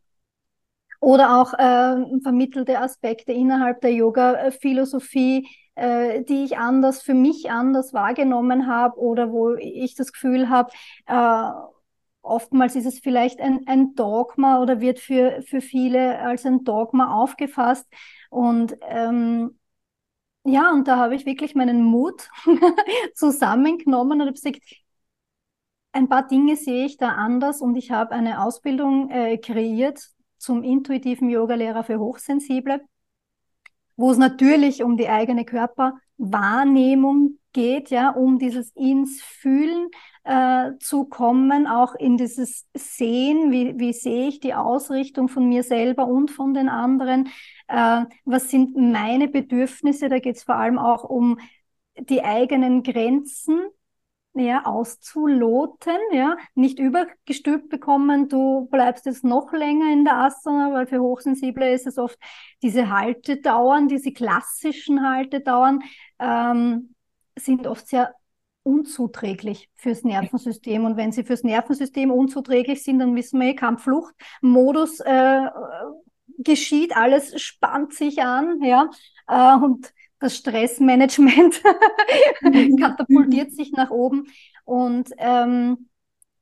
oder 1.01 1.41
auch 1.41 1.53
äh, 1.55 2.21
vermittelte 2.23 2.79
Aspekte 2.79 3.33
innerhalb 3.33 3.81
der 3.81 3.93
Yoga-Philosophie, 3.93 5.49
äh, 5.75 6.23
die 6.25 6.45
ich 6.45 6.59
anders 6.59 7.03
für 7.03 7.15
mich 7.15 7.51
anders 7.51 7.93
wahrgenommen 7.93 8.67
habe 8.67 8.99
oder 8.99 9.31
wo 9.31 9.55
ich 9.55 9.95
das 9.95 10.13
Gefühl 10.13 10.49
habe, 10.49 10.73
äh, 11.07 11.51
oftmals 12.23 12.77
ist 12.77 12.87
es 12.87 13.01
vielleicht 13.01 13.41
ein, 13.41 13.67
ein 13.67 13.95
Dogma 13.95 14.61
oder 14.61 14.81
wird 14.81 14.99
für, 14.99 15.43
für 15.43 15.61
viele 15.61 16.21
als 16.21 16.47
ein 16.47 16.65
Dogma 16.65 17.15
aufgefasst. 17.15 17.87
Und 18.31 18.77
ähm, 18.83 19.59
ja, 20.45 20.73
und 20.73 20.89
da 20.89 20.97
habe 20.97 21.15
ich 21.15 21.27
wirklich 21.27 21.55
meinen 21.55 21.83
Mut 21.85 22.29
zusammengenommen 23.15 24.21
und 24.21 24.27
habe 24.29 24.33
gesagt, 24.35 24.61
ein 25.93 26.09
paar 26.09 26.27
Dinge 26.27 26.57
sehe 26.57 26.87
ich 26.87 26.97
da 26.97 27.11
anders 27.11 27.61
und 27.61 27.77
ich 27.77 27.91
habe 27.91 28.13
eine 28.13 28.43
Ausbildung 28.43 29.11
äh, 29.11 29.39
kreiert 29.39 30.11
zum 30.39 30.63
intuitiven 30.63 31.29
Yogalehrer 31.31 31.85
für 31.85 31.99
Hochsensible, 31.99 32.81
wo 33.97 34.11
es 34.11 34.19
natürlich 34.19 34.83
um 34.83 34.97
die 34.97 35.09
eigene 35.09 35.45
Körperwahrnehmung 35.45 37.39
geht, 37.53 37.91
ja, 37.91 38.11
um 38.11 38.39
dieses 38.39 38.71
ins 38.71 39.23
Fühlen 39.23 39.89
äh, 40.25 40.73
zu 40.81 41.05
kommen, 41.05 41.67
auch 41.67 41.95
in 41.95 42.17
dieses 42.17 42.67
Sehen, 42.75 43.51
wie, 43.51 43.79
wie 43.79 43.93
sehe 43.93 44.29
ich 44.29 44.41
die 44.41 44.55
Ausrichtung 44.55 45.29
von 45.29 45.49
mir 45.49 45.63
selber 45.63 46.07
und 46.07 46.31
von 46.31 46.55
den 46.55 46.69
anderen, 46.69 47.29
äh, 47.69 48.05
was 48.25 48.51
sind 48.51 48.77
meine 48.77 49.29
Bedürfnisse, 49.29 50.09
da 50.09 50.19
geht 50.19 50.37
es 50.37 50.45
vor 50.45 50.57
allem 50.57 50.79
auch 50.79 51.05
um 51.05 51.39
die 51.99 52.25
eigenen 52.25 52.83
Grenzen, 52.83 53.61
ja, 54.35 54.65
auszuloten, 54.65 55.99
ja, 56.13 56.37
nicht 56.55 56.79
übergestülpt 56.79 57.69
bekommen, 57.69 58.29
du 58.29 58.67
bleibst 58.71 59.07
jetzt 59.07 59.25
noch 59.25 59.53
länger 59.53 59.93
in 59.93 60.05
der 60.05 60.17
Asana, 60.17 60.73
weil 60.73 60.87
für 60.87 61.01
Hochsensible 61.01 61.73
ist 61.73 61.87
es 61.87 61.99
oft 61.99 62.19
diese 62.63 62.91
Haltedauern, 62.91 63.89
diese 63.89 64.13
klassischen 64.13 65.07
Haltedauern, 65.07 65.81
ähm, 66.19 66.95
sind 67.37 67.67
oft 67.67 67.87
sehr 67.89 68.15
unzuträglich 68.63 69.69
fürs 69.75 70.05
Nervensystem. 70.05 70.85
Und 70.85 70.97
wenn 70.97 71.13
sie 71.13 71.25
fürs 71.25 71.43
Nervensystem 71.43 72.11
unzuträglich 72.11 72.83
sind, 72.83 73.01
dann 73.01 73.15
wissen 73.17 73.41
wir, 73.41 73.49
eh, 73.49 73.55
Kampffluchtmodus 73.55 75.01
äh, 75.01 75.49
geschieht, 76.39 76.97
alles 76.97 77.41
spannt 77.41 77.93
sich 77.95 78.23
an, 78.23 78.63
ja, 78.63 78.89
äh, 79.29 79.57
und 79.57 79.93
das 80.23 80.37
Stressmanagement 80.37 81.63
katapultiert 82.81 83.53
sich 83.53 83.73
nach 83.73 83.91
oben. 83.91 84.29
Und 84.65 85.11
ähm, 85.19 85.89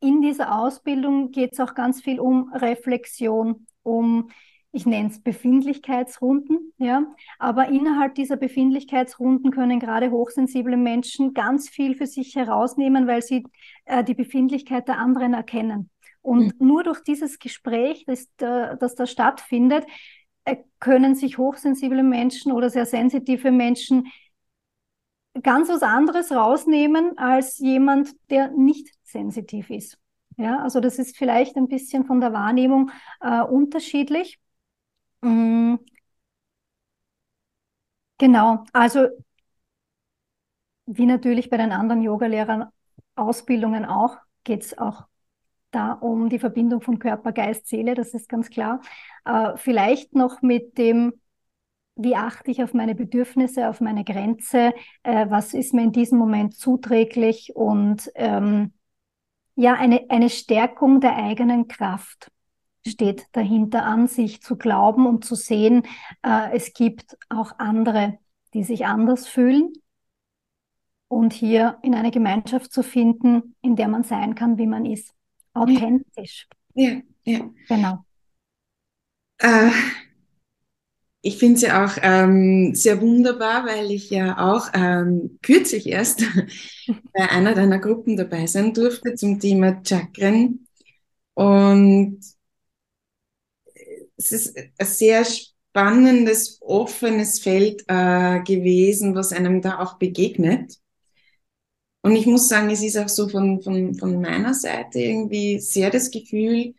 in 0.00 0.20
dieser 0.22 0.58
Ausbildung 0.58 1.30
geht 1.30 1.52
es 1.52 1.60
auch 1.60 1.74
ganz 1.74 2.00
viel 2.02 2.20
um 2.20 2.52
Reflexion, 2.52 3.66
um 3.82 4.30
ich 4.72 4.86
nenne 4.86 5.08
es 5.08 5.20
Befindlichkeitsrunden, 5.20 6.72
ja. 6.78 7.04
Aber 7.40 7.68
innerhalb 7.68 8.14
dieser 8.14 8.36
Befindlichkeitsrunden 8.36 9.50
können 9.50 9.80
gerade 9.80 10.12
hochsensible 10.12 10.76
Menschen 10.76 11.34
ganz 11.34 11.68
viel 11.68 11.96
für 11.96 12.06
sich 12.06 12.36
herausnehmen, 12.36 13.08
weil 13.08 13.20
sie 13.20 13.44
äh, 13.86 14.04
die 14.04 14.14
Befindlichkeit 14.14 14.86
der 14.86 14.98
anderen 14.98 15.34
erkennen. 15.34 15.90
Und 16.22 16.60
mhm. 16.60 16.66
nur 16.66 16.84
durch 16.84 17.00
dieses 17.00 17.40
Gespräch, 17.40 18.04
das, 18.06 18.28
äh, 18.38 18.76
das 18.78 18.94
da 18.94 19.06
stattfindet, 19.06 19.86
können 20.80 21.14
sich 21.14 21.38
hochsensible 21.38 22.02
Menschen 22.02 22.52
oder 22.52 22.70
sehr 22.70 22.86
sensitive 22.86 23.50
Menschen 23.50 24.10
ganz 25.42 25.68
was 25.68 25.82
anderes 25.82 26.32
rausnehmen 26.32 27.16
als 27.18 27.58
jemand, 27.58 28.10
der 28.30 28.50
nicht 28.50 28.88
sensitiv 29.04 29.70
ist. 29.70 29.98
Ja, 30.36 30.60
also 30.62 30.80
das 30.80 30.98
ist 30.98 31.16
vielleicht 31.16 31.56
ein 31.56 31.68
bisschen 31.68 32.04
von 32.06 32.20
der 32.20 32.32
Wahrnehmung 32.32 32.90
äh, 33.20 33.42
unterschiedlich. 33.42 34.38
Mm. 35.20 35.76
Genau, 38.18 38.64
also 38.72 39.08
wie 40.86 41.06
natürlich 41.06 41.50
bei 41.50 41.56
den 41.56 41.72
anderen 41.72 42.02
Yogalehrern 42.02 42.68
Ausbildungen 43.14 43.84
auch, 43.84 44.16
geht 44.44 44.62
es 44.62 44.78
auch 44.78 45.04
da 45.70 45.92
um 45.92 46.28
die 46.28 46.38
Verbindung 46.38 46.80
von 46.80 46.98
Körper, 46.98 47.32
Geist, 47.32 47.66
Seele, 47.68 47.94
das 47.94 48.14
ist 48.14 48.28
ganz 48.28 48.50
klar. 48.50 48.80
Äh, 49.24 49.56
vielleicht 49.56 50.14
noch 50.14 50.42
mit 50.42 50.78
dem, 50.78 51.14
wie 51.96 52.16
achte 52.16 52.50
ich 52.50 52.62
auf 52.62 52.74
meine 52.74 52.94
Bedürfnisse, 52.94 53.68
auf 53.68 53.80
meine 53.80 54.04
Grenze, 54.04 54.72
äh, 55.02 55.26
was 55.28 55.54
ist 55.54 55.74
mir 55.74 55.82
in 55.82 55.92
diesem 55.92 56.18
Moment 56.18 56.54
zuträglich 56.54 57.54
und 57.54 58.10
ähm, 58.14 58.72
ja, 59.56 59.74
eine, 59.74 60.06
eine 60.08 60.30
Stärkung 60.30 61.00
der 61.00 61.16
eigenen 61.16 61.68
Kraft 61.68 62.30
steht 62.86 63.26
dahinter, 63.32 63.84
an 63.84 64.06
sich 64.06 64.42
zu 64.42 64.56
glauben 64.56 65.06
und 65.06 65.24
zu 65.24 65.34
sehen, 65.34 65.82
äh, 66.22 66.54
es 66.54 66.72
gibt 66.72 67.18
auch 67.28 67.52
andere, 67.58 68.18
die 68.54 68.64
sich 68.64 68.86
anders 68.86 69.28
fühlen 69.28 69.72
und 71.08 71.32
hier 71.32 71.78
in 71.82 71.94
eine 71.94 72.10
Gemeinschaft 72.10 72.72
zu 72.72 72.82
finden, 72.82 73.54
in 73.62 73.76
der 73.76 73.88
man 73.88 74.02
sein 74.04 74.34
kann, 74.34 74.58
wie 74.58 74.66
man 74.66 74.86
ist. 74.86 75.14
Authentisch. 75.54 76.46
Ja, 76.74 77.00
ja. 77.24 77.50
Genau. 77.68 78.04
Äh, 79.38 79.70
ich 81.22 81.36
finde 81.38 81.58
sie 81.60 81.66
ja 81.66 81.84
auch 81.84 81.98
ähm, 82.02 82.74
sehr 82.74 83.00
wunderbar, 83.00 83.66
weil 83.66 83.90
ich 83.90 84.08
ja 84.10 84.38
auch 84.38 84.68
ähm, 84.74 85.38
kürzlich 85.42 85.86
erst 85.86 86.22
bei 87.12 87.28
einer 87.30 87.54
deiner 87.54 87.78
Gruppen 87.78 88.16
dabei 88.16 88.46
sein 88.46 88.72
durfte 88.72 89.14
zum 89.14 89.38
Thema 89.38 89.82
Chakren. 89.84 90.66
Und 91.34 92.20
es 94.16 94.32
ist 94.32 94.56
ein 94.56 94.86
sehr 94.86 95.24
spannendes, 95.24 96.58
offenes 96.60 97.40
Feld 97.40 97.82
äh, 97.88 98.40
gewesen, 98.42 99.14
was 99.14 99.32
einem 99.32 99.62
da 99.62 99.78
auch 99.80 99.98
begegnet. 99.98 100.79
Und 102.02 102.16
ich 102.16 102.26
muss 102.26 102.48
sagen, 102.48 102.70
es 102.70 102.82
ist 102.82 102.96
auch 102.96 103.08
so 103.08 103.28
von, 103.28 103.62
von, 103.62 103.94
von 103.94 104.20
meiner 104.20 104.54
Seite 104.54 105.00
irgendwie 105.00 105.60
sehr 105.60 105.90
das 105.90 106.10
Gefühl, 106.10 106.74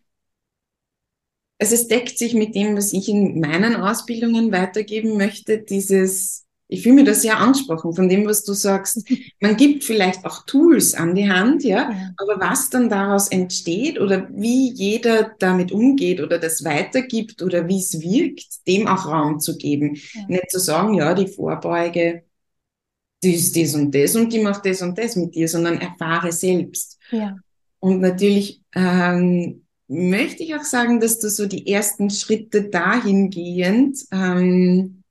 also 1.60 1.76
es 1.76 1.88
deckt 1.88 2.18
sich 2.18 2.34
mit 2.34 2.56
dem, 2.56 2.76
was 2.76 2.92
ich 2.92 3.08
in 3.08 3.40
meinen 3.40 3.76
Ausbildungen 3.76 4.52
weitergeben 4.52 5.16
möchte, 5.16 5.60
dieses 5.60 6.48
ich 6.74 6.84
fühle 6.84 6.96
mich 6.96 7.06
da 7.06 7.14
sehr 7.14 7.38
angesprochen 7.38 7.94
von 7.94 8.08
dem, 8.08 8.26
was 8.26 8.46
du 8.46 8.54
sagst. 8.54 9.06
Man 9.42 9.58
gibt 9.58 9.84
vielleicht 9.84 10.26
auch 10.26 10.46
Tools 10.46 10.94
an 10.94 11.16
die 11.16 11.30
Hand, 11.30 11.66
ja, 11.66 11.92
ja, 11.92 12.14
aber 12.16 12.40
was 12.40 12.70
dann 12.70 12.88
daraus 12.88 13.28
entsteht 13.28 14.00
oder 14.00 14.30
wie 14.32 14.72
jeder 14.72 15.36
damit 15.38 15.74
umgeht 15.74 16.22
oder 16.22 16.40
das 16.40 16.64
weitergibt 16.64 17.42
oder 17.42 17.68
wie 17.68 17.80
es 17.80 18.00
wirkt, 18.00 18.66
dem 18.68 18.88
auch 18.88 19.06
Raum 19.06 19.42
zu 19.42 19.58
geben. 19.58 19.98
Ja. 20.14 20.22
Nicht 20.30 20.50
zu 20.50 20.60
sagen, 20.60 20.94
ja, 20.94 21.14
die 21.14 21.28
Vorbeuge, 21.28 22.24
die 23.24 23.36
ist 23.36 23.56
das 23.56 23.76
und 23.76 23.94
das 23.94 24.16
und 24.16 24.32
die 24.34 24.40
macht 24.40 24.66
das 24.66 24.82
und 24.82 24.98
das 24.98 25.16
mit 25.16 25.36
dir, 25.36 25.48
sondern 25.48 25.80
erfahre 25.80 26.32
selbst. 26.32 26.98
Ja. 27.12 27.36
Und 27.80 28.02
natürlich 28.02 28.62
ähm, 28.74 29.66
möchte 29.88 30.44
ich 30.44 30.56
auch 30.56 30.64
sagen, 30.64 31.00
dass 31.00 31.20
du 31.20 31.30
so 31.30 31.48
die 31.48 31.68
ersten 31.68 32.10
Schritte 32.10 32.70
dahingehend 32.70 34.06
ähm, 34.12 35.04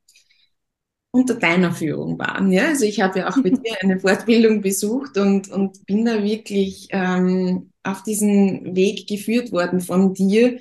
unter 1.12 1.34
deiner 1.34 1.72
Führung 1.72 2.18
waren. 2.18 2.52
Ja? 2.52 2.68
Also 2.68 2.84
ich 2.84 3.00
habe 3.00 3.20
ja 3.20 3.28
auch 3.28 3.36
mit 3.36 3.58
dir 3.66 3.76
eine 3.80 4.00
Fortbildung 4.00 4.62
besucht 4.62 5.18
und, 5.18 5.50
und 5.50 5.84
bin 5.86 6.04
da 6.04 6.22
wirklich 6.22 6.88
ähm, 6.90 7.70
auf 7.82 8.02
diesen 8.02 8.74
Weg 8.76 9.06
geführt 9.06 9.52
worden 9.52 9.80
von 9.80 10.14
dir, 10.14 10.58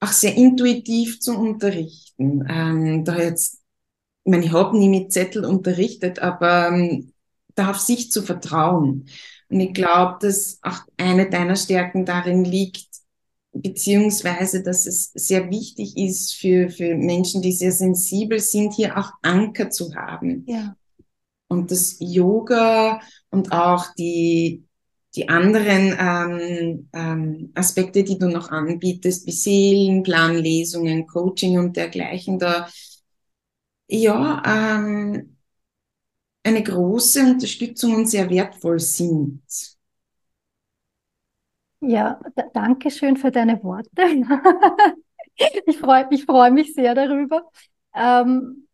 auch 0.00 0.12
sehr 0.12 0.34
intuitiv 0.36 1.20
zu 1.20 1.36
unterrichten. 1.38 2.44
Ähm, 2.48 3.04
da 3.04 3.18
jetzt, 3.18 3.61
ich 4.24 4.30
meine, 4.30 4.44
ich 4.44 4.52
habe 4.52 4.78
nie 4.78 4.88
mit 4.88 5.12
Zettel 5.12 5.44
unterrichtet, 5.44 6.20
aber 6.20 6.68
ähm, 6.68 7.12
da 7.54 7.70
auf 7.70 7.78
sich 7.78 8.10
zu 8.10 8.22
vertrauen. 8.22 9.06
Und 9.48 9.60
ich 9.60 9.74
glaube, 9.74 10.18
dass 10.20 10.58
auch 10.62 10.78
eine 10.96 11.28
deiner 11.28 11.56
Stärken 11.56 12.04
darin 12.04 12.44
liegt, 12.44 12.86
beziehungsweise 13.52 14.62
dass 14.62 14.86
es 14.86 15.12
sehr 15.12 15.50
wichtig 15.50 15.96
ist 15.96 16.34
für, 16.34 16.70
für 16.70 16.94
Menschen, 16.94 17.42
die 17.42 17.52
sehr 17.52 17.72
sensibel 17.72 18.38
sind, 18.38 18.74
hier 18.74 18.96
auch 18.96 19.10
Anker 19.22 19.70
zu 19.70 19.94
haben. 19.94 20.44
Ja. 20.46 20.74
Und 21.48 21.70
das 21.70 21.96
Yoga 21.98 23.00
und 23.30 23.52
auch 23.52 23.92
die, 23.98 24.64
die 25.14 25.28
anderen 25.28 25.94
ähm, 25.98 26.88
ähm, 26.94 27.52
Aspekte, 27.54 28.04
die 28.04 28.18
du 28.18 28.28
noch 28.28 28.50
anbietest, 28.50 29.26
wie 29.26 29.32
Seelenplanlesungen, 29.32 31.06
Coaching 31.06 31.58
und 31.58 31.76
dergleichen, 31.76 32.38
da 32.38 32.68
ja 33.88 34.42
ähm, 34.46 35.36
eine 36.44 36.62
große 36.62 37.20
Unterstützung 37.20 37.94
und 37.96 38.06
sehr 38.06 38.28
wertvoll 38.30 38.78
sind. 38.78 39.42
Ja, 41.80 42.20
danke 42.54 42.90
schön 42.90 43.16
für 43.16 43.30
deine 43.32 43.62
Worte. 43.64 43.90
ich 45.66 45.78
freue 45.78 46.06
ich 46.10 46.24
freu 46.24 46.50
mich 46.50 46.74
sehr 46.74 46.94
darüber. 46.94 47.50
Ähm, 47.94 48.68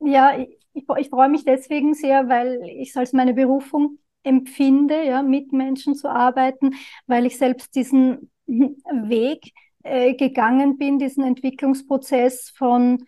ja, 0.00 0.38
ich, 0.38 0.58
ich 0.98 1.08
freue 1.10 1.28
mich 1.28 1.44
deswegen 1.44 1.94
sehr, 1.94 2.28
weil 2.28 2.62
ich 2.64 2.90
es 2.90 2.96
als 2.96 3.12
meine 3.12 3.34
Berufung 3.34 3.98
empfinde, 4.22 5.04
ja, 5.04 5.22
mit 5.22 5.52
Menschen 5.52 5.94
zu 5.94 6.08
arbeiten, 6.08 6.74
weil 7.06 7.26
ich 7.26 7.38
selbst 7.38 7.74
diesen 7.74 8.30
Weg 8.46 9.52
äh, 9.82 10.14
gegangen 10.14 10.78
bin, 10.78 10.98
diesen 10.98 11.24
Entwicklungsprozess 11.24 12.50
von 12.50 13.04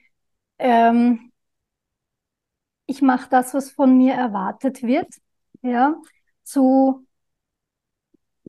ähm, 0.58 1.32
ich 2.86 3.02
mache 3.02 3.28
das, 3.30 3.54
was 3.54 3.70
von 3.70 3.96
mir 3.96 4.14
erwartet 4.14 4.82
wird, 4.82 5.08
ja, 5.62 5.96
zu 6.42 7.06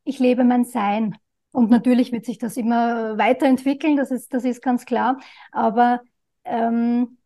ich 0.03 0.19
lebe 0.19 0.43
mein 0.43 0.65
Sein. 0.65 1.17
Und 1.51 1.69
natürlich 1.69 2.11
wird 2.11 2.25
sich 2.25 2.37
das 2.37 2.57
immer 2.57 3.17
weiterentwickeln, 3.17 3.95
das 3.95 4.11
ist, 4.11 4.33
das 4.33 4.43
ist 4.43 4.61
ganz 4.61 4.85
klar. 4.85 5.19
Aber 5.51 6.01
ähm, 6.43 7.17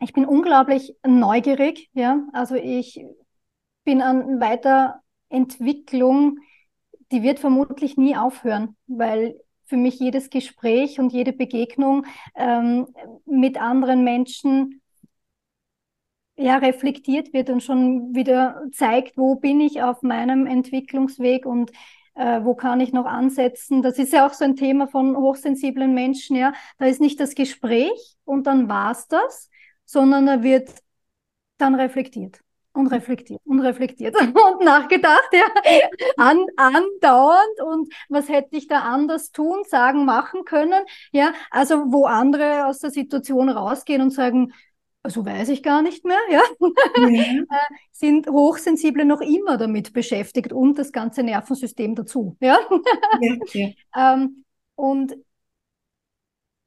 ich 0.00 0.12
bin 0.12 0.24
unglaublich 0.26 0.96
neugierig, 1.06 1.90
ja. 1.92 2.20
Also 2.32 2.54
ich 2.54 3.04
bin 3.84 4.02
an 4.02 4.40
Weiterentwicklung, 4.40 6.38
die 7.12 7.22
wird 7.22 7.38
vermutlich 7.38 7.96
nie 7.96 8.16
aufhören, 8.16 8.76
weil 8.86 9.40
für 9.66 9.76
mich 9.76 9.98
jedes 9.98 10.30
Gespräch 10.30 10.98
und 10.98 11.12
jede 11.12 11.32
Begegnung 11.32 12.06
ähm, 12.34 12.86
mit 13.26 13.60
anderen 13.60 14.04
Menschen 14.04 14.80
ja, 16.36 16.56
reflektiert 16.58 17.32
wird 17.32 17.50
und 17.50 17.62
schon 17.62 18.14
wieder 18.14 18.62
zeigt, 18.72 19.16
wo 19.16 19.36
bin 19.36 19.60
ich 19.60 19.82
auf 19.82 20.02
meinem 20.02 20.46
Entwicklungsweg 20.46 21.46
und 21.46 21.70
äh, 22.14 22.42
wo 22.44 22.54
kann 22.54 22.80
ich 22.80 22.92
noch 22.92 23.06
ansetzen. 23.06 23.82
Das 23.82 23.98
ist 23.98 24.12
ja 24.12 24.26
auch 24.26 24.32
so 24.34 24.44
ein 24.44 24.56
Thema 24.56 24.86
von 24.88 25.16
hochsensiblen 25.16 25.94
Menschen, 25.94 26.36
ja. 26.36 26.52
Da 26.78 26.86
ist 26.86 27.00
nicht 27.00 27.20
das 27.20 27.34
Gespräch 27.34 28.16
und 28.24 28.46
dann 28.46 28.68
war's 28.68 29.08
das, 29.08 29.50
sondern 29.84 30.26
da 30.26 30.42
wird 30.42 30.70
dann 31.58 31.74
reflektiert 31.74 32.40
und 32.76 32.88
reflektiert 32.88 33.40
und 33.44 33.60
reflektiert 33.60 34.14
und 34.20 34.64
nachgedacht, 34.64 35.28
ja, 35.32 35.44
An, 36.16 36.44
andauernd 36.56 37.60
und 37.64 37.92
was 38.08 38.28
hätte 38.28 38.56
ich 38.56 38.66
da 38.66 38.80
anders 38.80 39.32
tun, 39.32 39.62
sagen, 39.68 40.04
machen 40.04 40.44
können, 40.44 40.84
ja, 41.12 41.32
also 41.50 41.92
wo 41.92 42.04
andere 42.04 42.66
aus 42.66 42.78
der 42.78 42.90
Situation 42.90 43.48
rausgehen 43.48 44.02
und 44.02 44.10
sagen, 44.10 44.52
so 45.08 45.24
weiß 45.24 45.50
ich 45.50 45.62
gar 45.62 45.82
nicht 45.82 46.04
mehr, 46.04 46.18
ja, 46.30 46.42
ja. 46.96 47.08
Äh, 47.48 47.74
sind 47.92 48.28
Hochsensible 48.28 49.04
noch 49.04 49.20
immer 49.20 49.56
damit 49.56 49.92
beschäftigt 49.92 50.52
und 50.52 50.78
das 50.78 50.92
ganze 50.92 51.22
Nervensystem 51.22 51.94
dazu, 51.94 52.36
ja. 52.40 52.58
ja, 53.20 53.36
ja. 53.52 54.14
ähm, 54.14 54.44
und 54.74 55.16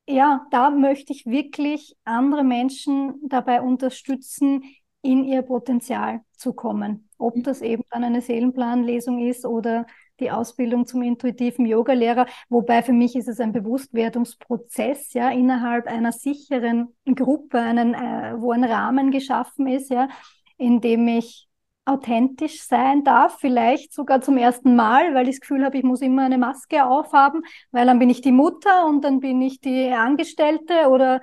ja, 0.07 0.47
da 0.49 0.72
möchte 0.72 1.14
ich 1.14 1.28
wirklich 1.28 1.95
andere 2.03 2.43
Menschen 2.43 3.20
dabei 3.28 3.62
unterstützen, 3.62 4.64
in 5.01 5.23
ihr 5.23 5.41
Potenzial 5.41 6.21
zu 6.35 6.53
kommen. 6.53 7.09
Ob 7.17 7.35
mhm. 7.35 7.43
das 7.43 7.61
eben 7.61 7.83
dann 7.91 8.03
eine 8.03 8.21
Seelenplanlesung 8.21 9.19
ist 9.19 9.45
oder 9.45 9.85
die 10.19 10.31
Ausbildung 10.31 10.85
zum 10.85 11.01
intuitiven 11.01 11.65
Yogalehrer, 11.65 12.25
wobei 12.49 12.83
für 12.83 12.91
mich 12.91 13.15
ist 13.15 13.29
es 13.29 13.39
ein 13.39 13.53
Bewusstwerdungsprozess, 13.53 15.13
ja, 15.13 15.29
innerhalb 15.29 15.87
einer 15.87 16.11
sicheren 16.11 16.89
Gruppe, 17.05 17.59
einen, 17.59 17.93
äh, 17.93 18.33
wo 18.37 18.51
ein 18.51 18.65
Rahmen 18.65 19.11
geschaffen 19.11 19.67
ist, 19.67 19.89
ja, 19.89 20.09
in 20.57 20.81
dem 20.81 21.07
ich 21.07 21.47
authentisch 21.85 22.61
sein 22.63 23.03
darf, 23.03 23.39
vielleicht 23.39 23.93
sogar 23.93 24.21
zum 24.21 24.37
ersten 24.37 24.75
Mal, 24.75 25.15
weil 25.15 25.27
ich 25.27 25.37
das 25.37 25.41
Gefühl 25.41 25.65
habe, 25.65 25.77
ich 25.77 25.83
muss 25.83 26.01
immer 26.01 26.23
eine 26.23 26.37
Maske 26.37 26.85
aufhaben, 26.85 27.41
weil 27.71 27.87
dann 27.87 27.97
bin 27.97 28.09
ich 28.09 28.21
die 28.21 28.31
Mutter 28.31 28.85
und 28.85 29.03
dann 29.03 29.21
bin 29.21 29.41
ich 29.41 29.59
die 29.59 29.89
Angestellte 29.89 30.89
oder 30.89 31.21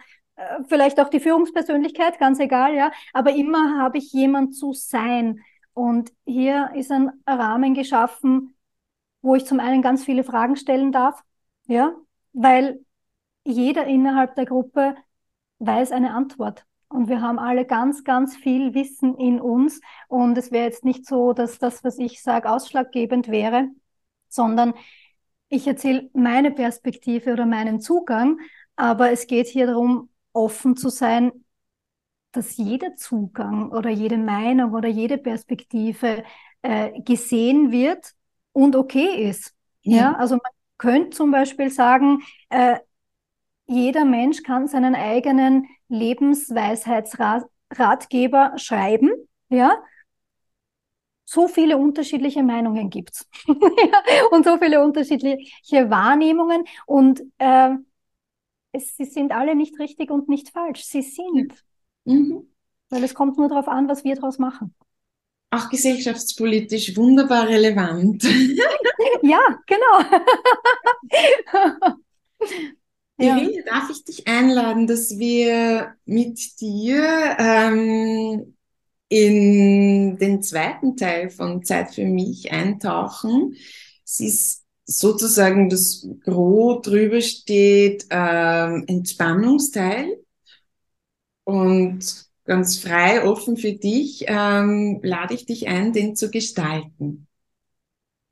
vielleicht 0.68 1.00
auch 1.00 1.08
die 1.08 1.20
Führungspersönlichkeit, 1.20 2.18
ganz 2.18 2.38
egal, 2.40 2.74
ja, 2.74 2.90
aber 3.12 3.34
immer 3.34 3.78
habe 3.78 3.98
ich 3.98 4.12
jemand 4.12 4.54
zu 4.54 4.72
sein. 4.72 5.40
Und 5.72 6.12
hier 6.24 6.70
ist 6.74 6.90
ein 6.90 7.10
Rahmen 7.26 7.74
geschaffen, 7.74 8.56
wo 9.22 9.34
ich 9.34 9.44
zum 9.46 9.60
einen 9.60 9.82
ganz 9.82 10.04
viele 10.04 10.24
Fragen 10.24 10.56
stellen 10.56 10.92
darf, 10.92 11.22
ja, 11.66 11.94
weil 12.32 12.80
jeder 13.44 13.86
innerhalb 13.86 14.34
der 14.34 14.46
Gruppe 14.46 14.96
weiß 15.58 15.92
eine 15.92 16.14
Antwort. 16.14 16.64
Und 16.88 17.08
wir 17.08 17.20
haben 17.20 17.38
alle 17.38 17.64
ganz, 17.64 18.04
ganz 18.04 18.36
viel 18.36 18.74
Wissen 18.74 19.16
in 19.16 19.40
uns. 19.40 19.80
Und 20.08 20.38
es 20.38 20.52
wäre 20.52 20.66
jetzt 20.66 20.84
nicht 20.84 21.06
so, 21.06 21.32
dass 21.32 21.58
das, 21.58 21.82
was 21.82 21.98
ich 21.98 22.22
sage, 22.22 22.50
ausschlaggebend 22.50 23.28
wäre, 23.28 23.68
sondern 24.28 24.74
ich 25.48 25.66
erzähle 25.66 26.10
meine 26.12 26.50
Perspektive 26.50 27.32
oder 27.32 27.46
meinen 27.46 27.80
Zugang. 27.80 28.38
Aber 28.76 29.10
es 29.10 29.26
geht 29.26 29.46
hier 29.48 29.66
darum, 29.66 30.10
offen 30.36 30.76
zu 30.76 30.88
sein, 30.88 31.32
dass 32.32 32.56
jeder 32.56 32.96
Zugang 32.96 33.70
oder 33.72 33.90
jede 33.90 34.18
Meinung 34.18 34.74
oder 34.74 34.88
jede 34.88 35.18
Perspektive 35.18 36.24
äh, 36.62 37.00
gesehen 37.00 37.70
wird 37.72 38.12
und 38.52 38.76
okay 38.76 39.28
ist. 39.28 39.54
Ja, 39.82 39.96
ja 39.96 40.14
also 40.16 40.36
man 40.36 40.52
könnte 40.78 41.10
zum 41.16 41.30
Beispiel 41.30 41.70
sagen, 41.70 42.22
äh, 42.50 42.78
jeder 43.66 44.04
Mensch 44.04 44.42
kann 44.42 44.68
seinen 44.68 44.94
eigenen 44.94 45.66
Lebensweisheitsratgeber 45.88 48.52
schreiben, 48.56 49.10
ja. 49.48 49.76
So 51.28 51.48
viele 51.48 51.76
unterschiedliche 51.76 52.44
Meinungen 52.44 52.88
gibt's 52.88 53.28
und 54.30 54.44
so 54.44 54.58
viele 54.58 54.84
unterschiedliche 54.84 55.90
Wahrnehmungen 55.90 56.62
und 56.86 57.20
äh, 57.38 57.70
es, 58.76 58.96
sie 58.96 59.04
sind 59.04 59.32
alle 59.32 59.54
nicht 59.54 59.78
richtig 59.78 60.10
und 60.10 60.28
nicht 60.28 60.50
falsch. 60.50 60.84
Sie 60.84 61.02
sind. 61.02 61.52
Mhm. 62.04 62.48
Weil 62.90 63.02
es 63.02 63.14
kommt 63.14 63.36
nur 63.36 63.48
darauf 63.48 63.68
an, 63.68 63.88
was 63.88 64.04
wir 64.04 64.14
daraus 64.14 64.38
machen 64.38 64.74
auch 65.56 65.68
gesellschaftspolitisch 65.70 66.96
wunderbar 66.96 67.48
relevant. 67.48 68.22
ja, 69.22 69.40
genau. 69.66 70.20
Irene, 73.18 73.52
ja. 73.56 73.62
darf 73.64 73.90
ich 73.90 74.04
dich 74.04 74.26
einladen, 74.26 74.86
dass 74.86 75.18
wir 75.18 75.94
mit 76.04 76.60
dir 76.60 77.36
ähm, 77.38 78.56
in 79.08 80.18
den 80.18 80.42
zweiten 80.42 80.96
Teil 80.96 81.30
von 81.30 81.64
Zeit 81.64 81.94
für 81.94 82.04
mich 82.04 82.50
eintauchen. 82.52 83.56
Es 84.04 84.20
ist 84.20 84.65
sozusagen 84.86 85.68
das 85.68 86.08
Gros 86.24 86.82
drüber 86.82 87.20
steht 87.20 88.06
ähm, 88.10 88.84
Entspannungsteil. 88.86 90.18
Und 91.44 92.26
ganz 92.44 92.78
frei, 92.78 93.24
offen 93.24 93.56
für 93.56 93.72
dich, 93.72 94.24
ähm, 94.28 95.00
lade 95.02 95.34
ich 95.34 95.46
dich 95.46 95.68
ein, 95.68 95.92
den 95.92 96.16
zu 96.16 96.30
gestalten. 96.30 97.26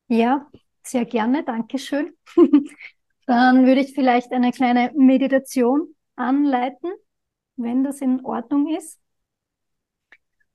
Ja, 0.09 0.47
sehr 0.83 1.05
gerne, 1.05 1.45
Dankeschön. 1.45 2.15
Dann 3.27 3.67
würde 3.67 3.81
ich 3.81 3.95
vielleicht 3.95 4.33
eine 4.33 4.53
kleine 4.53 4.93
Meditation 4.95 5.95
anleiten, 6.15 6.91
wenn 7.57 7.83
das 7.83 8.01
in 8.01 8.25
Ordnung 8.25 8.69
ist. 8.75 8.99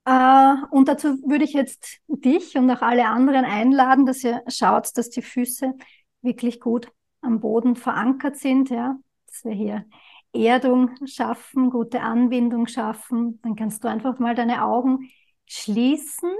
Äh, 0.04 0.54
und 0.70 0.88
dazu 0.88 1.18
würde 1.26 1.44
ich 1.44 1.52
jetzt 1.52 2.00
dich 2.08 2.56
und 2.56 2.70
auch 2.70 2.82
alle 2.82 3.06
anderen 3.08 3.44
einladen, 3.44 4.06
dass 4.06 4.24
ihr 4.24 4.42
schaut, 4.48 4.96
dass 4.96 5.10
die 5.10 5.22
Füße 5.22 5.74
wirklich 6.22 6.60
gut 6.60 6.90
am 7.20 7.40
Boden 7.40 7.76
verankert 7.76 8.36
sind, 8.36 8.70
ja, 8.70 8.96
dass 9.26 9.44
wir 9.44 9.52
hier 9.52 9.86
Erdung 10.32 10.90
schaffen, 11.06 11.70
gute 11.70 12.00
Anbindung 12.00 12.66
schaffen. 12.66 13.40
Dann 13.42 13.56
kannst 13.56 13.84
du 13.84 13.88
einfach 13.88 14.18
mal 14.18 14.34
deine 14.34 14.64
Augen 14.64 15.10
schließen. 15.46 16.30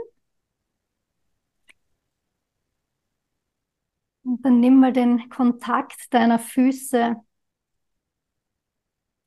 Und 4.22 4.44
dann 4.44 4.60
nimm 4.60 4.80
mal 4.80 4.92
den 4.92 5.28
Kontakt 5.30 6.12
deiner 6.14 6.38
Füße 6.38 7.16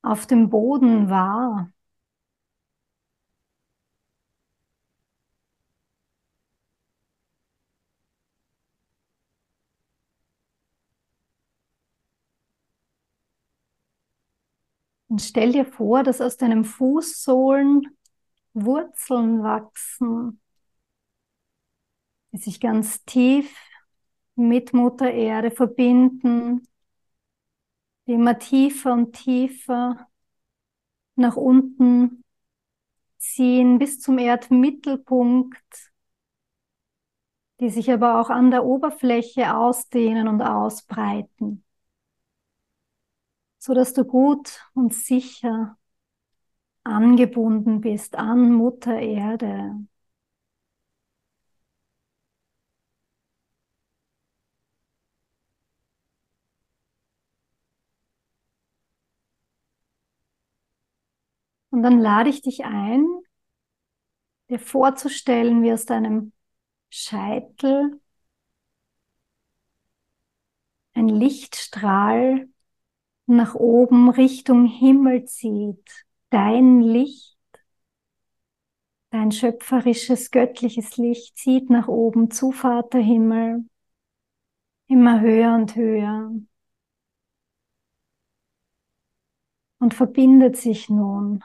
auf 0.02 0.26
dem 0.28 0.50
Boden 0.50 1.10
wahr. 1.10 1.72
Und 15.14 15.20
stell 15.20 15.52
dir 15.52 15.64
vor, 15.64 16.02
dass 16.02 16.20
aus 16.20 16.38
deinem 16.38 16.64
Fußsohlen 16.64 17.96
Wurzeln 18.52 19.44
wachsen, 19.44 20.40
die 22.32 22.38
sich 22.38 22.58
ganz 22.58 23.04
tief 23.04 23.56
mit 24.34 24.72
Mutter 24.72 25.08
Erde 25.12 25.52
verbinden, 25.52 26.66
die 28.08 28.14
immer 28.14 28.40
tiefer 28.40 28.92
und 28.92 29.12
tiefer 29.12 30.08
nach 31.14 31.36
unten 31.36 32.24
ziehen 33.18 33.78
bis 33.78 34.00
zum 34.00 34.18
Erdmittelpunkt, 34.18 35.92
die 37.60 37.70
sich 37.70 37.88
aber 37.92 38.20
auch 38.20 38.30
an 38.30 38.50
der 38.50 38.64
Oberfläche 38.64 39.56
ausdehnen 39.56 40.26
und 40.26 40.42
ausbreiten 40.42 41.63
so 43.64 43.72
dass 43.72 43.94
du 43.94 44.04
gut 44.04 44.60
und 44.74 44.92
sicher 44.92 45.78
angebunden 46.84 47.80
bist 47.80 48.16
an 48.16 48.52
Mutter 48.52 48.98
Erde. 48.98 49.74
Und 61.70 61.82
dann 61.82 61.98
lade 62.00 62.30
ich 62.30 62.40
dich 62.42 62.64
ein, 62.64 63.04
dir 64.48 64.58
vorzustellen, 64.58 65.62
wie 65.62 65.72
aus 65.72 65.84
deinem 65.86 66.32
Scheitel 66.90 68.00
ein 70.94 71.08
Lichtstrahl 71.08 72.48
nach 73.26 73.54
oben 73.54 74.10
Richtung 74.10 74.66
Himmel 74.66 75.24
zieht. 75.26 76.04
Dein 76.30 76.80
Licht, 76.80 77.38
dein 79.10 79.30
schöpferisches, 79.32 80.30
göttliches 80.30 80.96
Licht 80.96 81.36
zieht 81.38 81.70
nach 81.70 81.88
oben 81.88 82.30
zu 82.30 82.52
Vater 82.52 82.98
Himmel, 82.98 83.64
immer 84.88 85.20
höher 85.20 85.54
und 85.54 85.76
höher. 85.76 86.32
Und 89.78 89.94
verbindet 89.94 90.56
sich 90.56 90.88
nun 90.88 91.44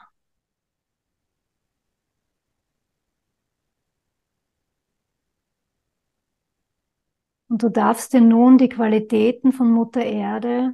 Und 7.50 7.64
du 7.64 7.68
darfst 7.68 8.12
dir 8.12 8.20
nun 8.20 8.58
die 8.58 8.68
Qualitäten 8.68 9.52
von 9.52 9.72
Mutter 9.72 10.04
Erde 10.04 10.72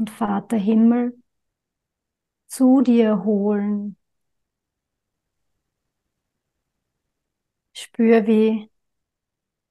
und 0.00 0.08
Vater 0.08 0.56
Himmel 0.56 1.22
zu 2.46 2.80
dir 2.80 3.22
holen. 3.22 3.98
Spür, 7.74 8.26
wie 8.26 8.70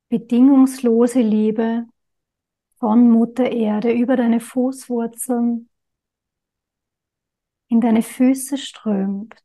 bedingungslose 0.10 1.22
Liebe 1.22 1.88
von 2.78 3.10
Mutter 3.10 3.52
Erde 3.52 3.92
über 3.92 4.16
deine 4.16 4.40
Fußwurzeln 4.40 5.68
in 7.68 7.82
deine 7.82 8.04
Füße 8.04 8.60
strömt. 8.60 9.36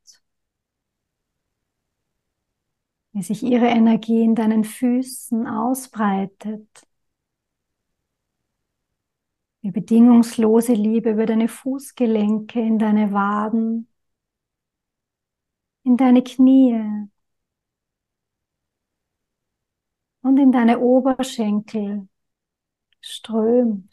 Wie 3.12 3.22
sich 3.22 3.42
ihre 3.42 3.68
Energie 3.68 4.22
in 4.22 4.34
deinen 4.34 4.64
Füßen 4.64 5.46
ausbreitet 5.46 6.86
wie 9.64 9.70
bedingungslose 9.70 10.74
Liebe 10.74 11.12
über 11.12 11.24
deine 11.24 11.48
Fußgelenke, 11.48 12.60
in 12.60 12.78
deine 12.78 13.12
Waden, 13.12 13.88
in 15.84 15.96
deine 15.96 16.22
Knie 16.22 17.08
und 20.20 20.36
in 20.38 20.52
deine 20.52 20.80
Oberschenkel 20.80 22.08
strömt. 23.00 23.90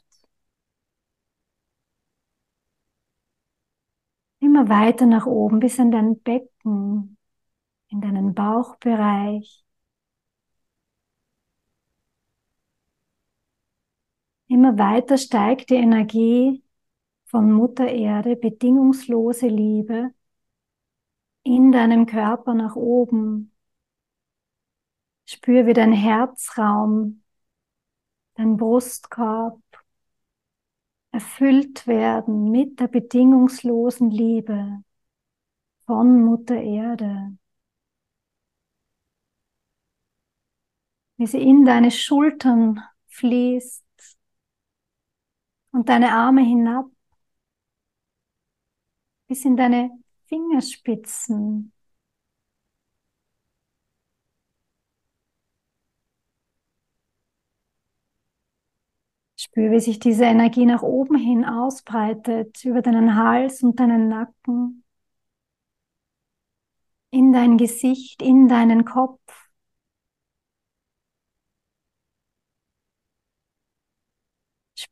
Immer 4.40 4.68
weiter 4.68 5.06
nach 5.06 5.26
oben 5.26 5.62
bis 5.62 5.80
in 5.80 5.92
dein 5.92 6.20
Becken, 6.20 7.18
in 7.88 8.02
deinen 8.02 8.34
Bauchbereich. 8.34 9.64
Immer 14.52 14.78
weiter 14.78 15.18
steigt 15.18 15.70
die 15.70 15.76
Energie 15.76 16.62
von 17.24 17.54
Mutter 17.54 17.88
Erde, 17.88 18.36
bedingungslose 18.36 19.48
Liebe 19.48 20.14
in 21.44 21.72
deinem 21.72 22.06
Körper 22.06 22.54
nach 22.54 22.76
oben. 22.76 23.54
Spür, 25.26 25.68
wie 25.68 25.74
dein 25.74 25.94
Herzraum, 25.94 27.24
dein 28.34 28.58
Brustkorb 28.58 29.62
erfüllt 31.14 31.88
werden 31.88 32.52
mit 32.52 32.82
der 32.82 32.90
bedingungslosen 32.90 34.12
Liebe 34.12 34.84
von 35.86 36.26
Mutter 36.26 36.60
Erde. 36.60 37.38
Wie 41.16 41.28
sie 41.28 41.42
in 41.42 41.64
deine 41.64 41.92
Schultern 41.92 42.82
fließt, 43.08 43.86
und 45.72 45.90
deine 45.90 46.14
Arme 46.14 46.42
hinab 46.44 46.86
bis 49.28 49.46
in 49.46 49.56
deine 49.58 49.90
Fingerspitzen. 50.28 51.74
Spür, 59.36 59.72
wie 59.72 59.80
sich 59.82 60.00
diese 60.00 60.24
Energie 60.24 60.66
nach 60.66 60.84
oben 60.84 61.18
hin 61.18 61.44
ausbreitet, 61.44 62.64
über 62.64 62.82
deinen 62.82 63.16
Hals 63.16 63.62
und 63.62 63.78
deinen 63.80 64.08
Nacken, 64.08 64.86
in 67.10 67.32
dein 67.32 67.58
Gesicht, 67.58 68.22
in 68.22 68.48
deinen 68.50 68.84
Kopf. 68.86 69.22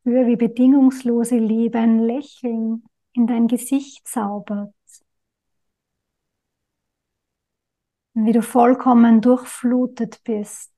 Spür, 0.02 0.28
wie 0.28 0.36
bedingungslose 0.36 1.38
Liebe 1.38 1.80
ein 1.80 2.00
Lächeln 2.00 2.84
in 3.14 3.28
dein 3.28 3.48
Gesicht 3.48 4.08
zaubert. 4.08 4.74
Und 8.14 8.26
wie 8.26 8.32
du 8.32 8.42
vollkommen 8.42 9.22
durchflutet 9.22 10.22
bist. 10.24 10.72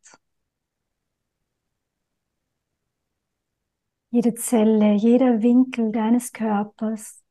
Jede 4.09 4.33
Zelle, 4.35 4.93
jeder 4.93 5.41
Winkel 5.41 5.91
deines 5.91 6.33
Körpers 6.33 7.23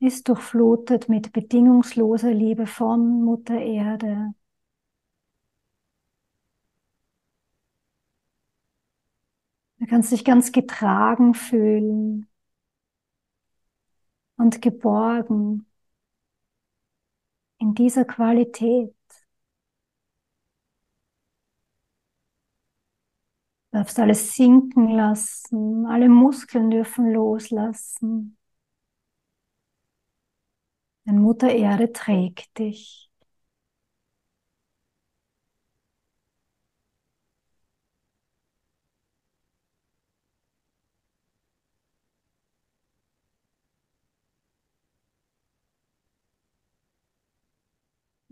ist 0.00 0.28
durchflutet 0.28 1.08
mit 1.08 1.32
bedingungsloser 1.32 2.32
Liebe 2.32 2.66
von 2.66 3.22
Mutter 3.22 3.60
Erde. 3.60 4.34
Kannst 9.88 10.12
dich 10.12 10.24
ganz 10.24 10.52
getragen 10.52 11.34
fühlen 11.34 12.26
und 14.36 14.62
geborgen 14.62 15.66
in 17.58 17.74
dieser 17.74 18.04
Qualität. 18.04 18.94
Du 23.70 23.78
darfst 23.78 23.98
alles 23.98 24.34
sinken 24.34 24.88
lassen, 24.90 25.86
alle 25.86 26.08
Muskeln 26.08 26.70
dürfen 26.70 27.12
loslassen. 27.12 28.36
Denn 31.06 31.18
Mutter 31.18 31.50
Erde 31.50 31.92
trägt 31.92 32.58
dich. 32.58 33.07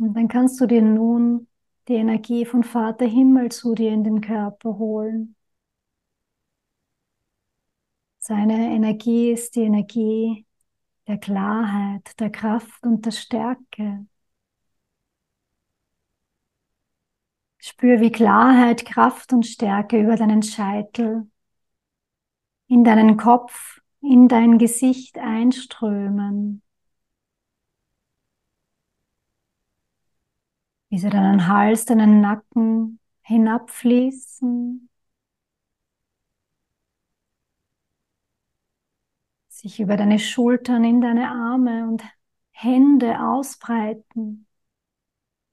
Und 0.07 0.15
dann 0.15 0.29
kannst 0.29 0.61
du 0.61 0.67
dir 0.67 0.83
nun 0.83 1.49
die 1.89 1.95
Energie 1.95 2.45
von 2.45 2.63
Vater 2.63 3.07
Himmel 3.07 3.51
zu 3.51 3.75
dir 3.75 3.91
in 3.91 4.05
den 4.05 4.21
Körper 4.21 4.79
holen. 4.79 5.35
Seine 8.19 8.73
Energie 8.73 9.33
ist 9.33 9.57
die 9.57 9.63
Energie 9.63 10.47
der 11.09 11.19
Klarheit, 11.19 12.19
der 12.21 12.31
Kraft 12.31 12.85
und 12.85 13.05
der 13.05 13.11
Stärke. 13.11 14.07
Spür, 17.59 18.01
wie 18.01 18.13
Klarheit, 18.13 18.87
Kraft 18.87 19.33
und 19.33 19.45
Stärke 19.45 20.01
über 20.01 20.15
deinen 20.15 20.45
Scheitel, 20.45 21.29
in 22.69 22.85
deinen 22.85 23.17
Kopf, 23.17 23.81
in 24.01 24.29
dein 24.29 24.59
Gesicht 24.59 25.19
einströmen. 25.19 26.63
Wie 30.97 31.01
sie 31.01 31.11
deinen 31.11 31.47
Hals, 31.47 31.85
deinen 31.85 32.23
Nacken 32.23 33.01
hinabfließen, 33.21 34.89
sich 39.49 39.79
über 39.79 39.99
deine 39.99 40.19
Schultern 40.19 40.85
in 40.85 41.03
deine 41.03 41.29
Arme 41.29 41.87
und 41.87 42.03
Hände 42.51 43.21
ausbreiten. 43.21 44.47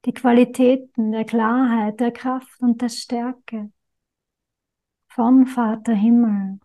Die 0.05 0.13
Qualitäten 0.13 1.11
der 1.11 1.25
Klarheit, 1.25 1.99
der 1.99 2.13
Kraft 2.13 2.61
und 2.61 2.81
der 2.81 2.87
Stärke 2.87 3.69
von 5.09 5.45
Vater 5.45 5.93
Himmel. 5.93 6.61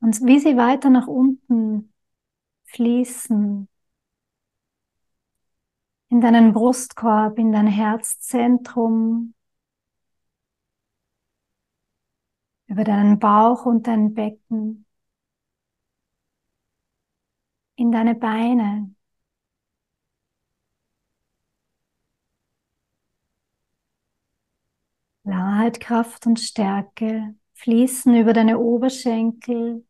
Und 0.00 0.24
wie 0.24 0.38
sie 0.38 0.56
weiter 0.56 0.90
nach 0.90 1.08
unten 1.08 1.92
fließen 2.68 3.68
in 6.10 6.20
deinen 6.20 6.52
Brustkorb, 6.52 7.38
in 7.38 7.52
dein 7.52 7.66
Herzzentrum. 7.66 9.34
über 12.68 12.84
deinen 12.84 13.18
Bauch 13.18 13.64
und 13.66 13.86
dein 13.86 14.14
Becken, 14.14 14.86
in 17.76 17.90
deine 17.92 18.14
Beine. 18.14 18.94
Klarheit, 25.24 25.80
Kraft 25.80 26.26
und 26.26 26.38
Stärke 26.40 27.34
fließen 27.54 28.14
über 28.16 28.32
deine 28.32 28.58
Oberschenkel 28.58 29.84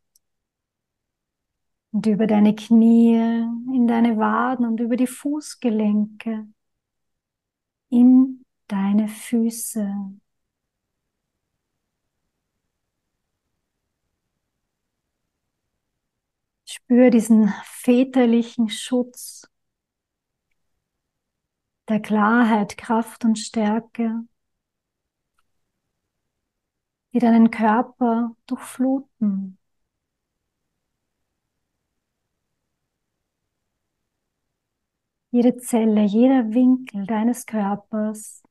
und 1.91 2.05
über 2.05 2.27
deine 2.27 2.55
Knie, 2.55 3.15
in 3.15 3.87
deine 3.87 4.17
Waden 4.17 4.65
und 4.65 4.79
über 4.79 4.95
die 4.95 5.07
Fußgelenke, 5.07 6.47
in 7.89 8.45
deine 8.67 9.07
Füße. 9.07 9.87
Spür 16.65 17.09
diesen 17.09 17.53
väterlichen 17.63 18.69
Schutz 18.69 19.47
der 21.89 21.99
Klarheit, 22.01 22.77
Kraft 22.77 23.25
und 23.25 23.37
Stärke, 23.37 24.23
die 27.13 27.19
deinen 27.19 27.51
Körper 27.51 28.35
durchfluten. 28.47 29.58
Jede 35.31 35.57
Zelle, 35.57 36.03
jeder 36.05 36.53
Winkel 36.53 37.05
deines 37.05 37.45
Körpers 37.45 38.43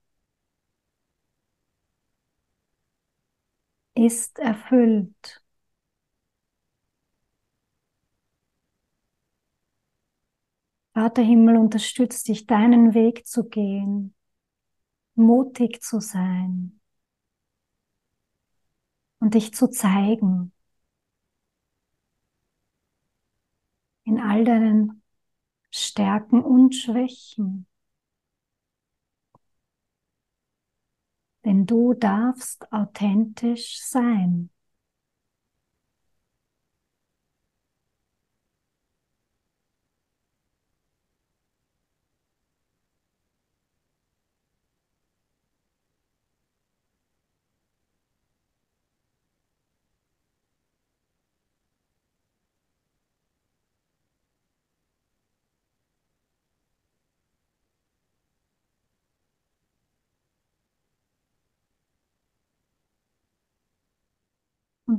ist 3.94 4.38
erfüllt. 4.38 5.42
Vater 10.94 11.22
Himmel 11.22 11.56
unterstützt 11.56 12.28
dich, 12.28 12.46
deinen 12.46 12.92
Weg 12.94 13.26
zu 13.26 13.48
gehen, 13.48 14.14
mutig 15.14 15.80
zu 15.82 16.00
sein 16.00 16.80
und 19.20 19.34
dich 19.34 19.54
zu 19.54 19.68
zeigen 19.70 20.52
in 24.04 24.18
all 24.20 24.44
deinen 24.44 24.97
Stärken 25.70 26.42
und 26.42 26.74
Schwächen. 26.74 27.66
Denn 31.44 31.66
du 31.66 31.94
darfst 31.94 32.70
authentisch 32.72 33.80
sein. 33.80 34.50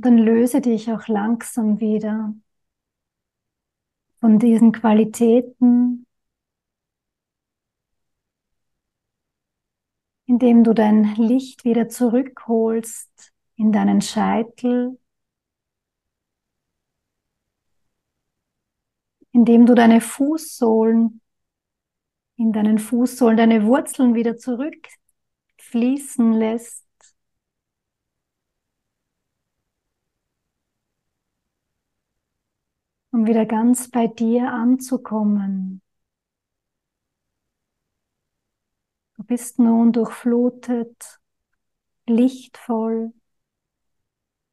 Und 0.00 0.06
dann 0.06 0.16
löse 0.16 0.62
dich 0.62 0.90
auch 0.90 1.08
langsam 1.08 1.78
wieder 1.78 2.34
von 4.18 4.38
diesen 4.38 4.72
Qualitäten, 4.72 6.06
indem 10.24 10.64
du 10.64 10.72
dein 10.72 11.16
Licht 11.16 11.66
wieder 11.66 11.90
zurückholst 11.90 13.34
in 13.56 13.72
deinen 13.72 14.00
Scheitel, 14.00 14.98
indem 19.32 19.66
du 19.66 19.74
deine 19.74 20.00
Fußsohlen, 20.00 21.20
in 22.36 22.52
deinen 22.54 22.78
Fußsohlen 22.78 23.36
deine 23.36 23.66
Wurzeln 23.66 24.14
wieder 24.14 24.38
zurückfließen 24.38 26.32
lässt 26.32 26.89
um 33.12 33.26
wieder 33.26 33.46
ganz 33.46 33.90
bei 33.90 34.06
dir 34.06 34.52
anzukommen. 34.52 35.82
Du 39.16 39.24
bist 39.24 39.58
nun 39.58 39.92
durchflutet, 39.92 41.20
lichtvoll 42.06 43.12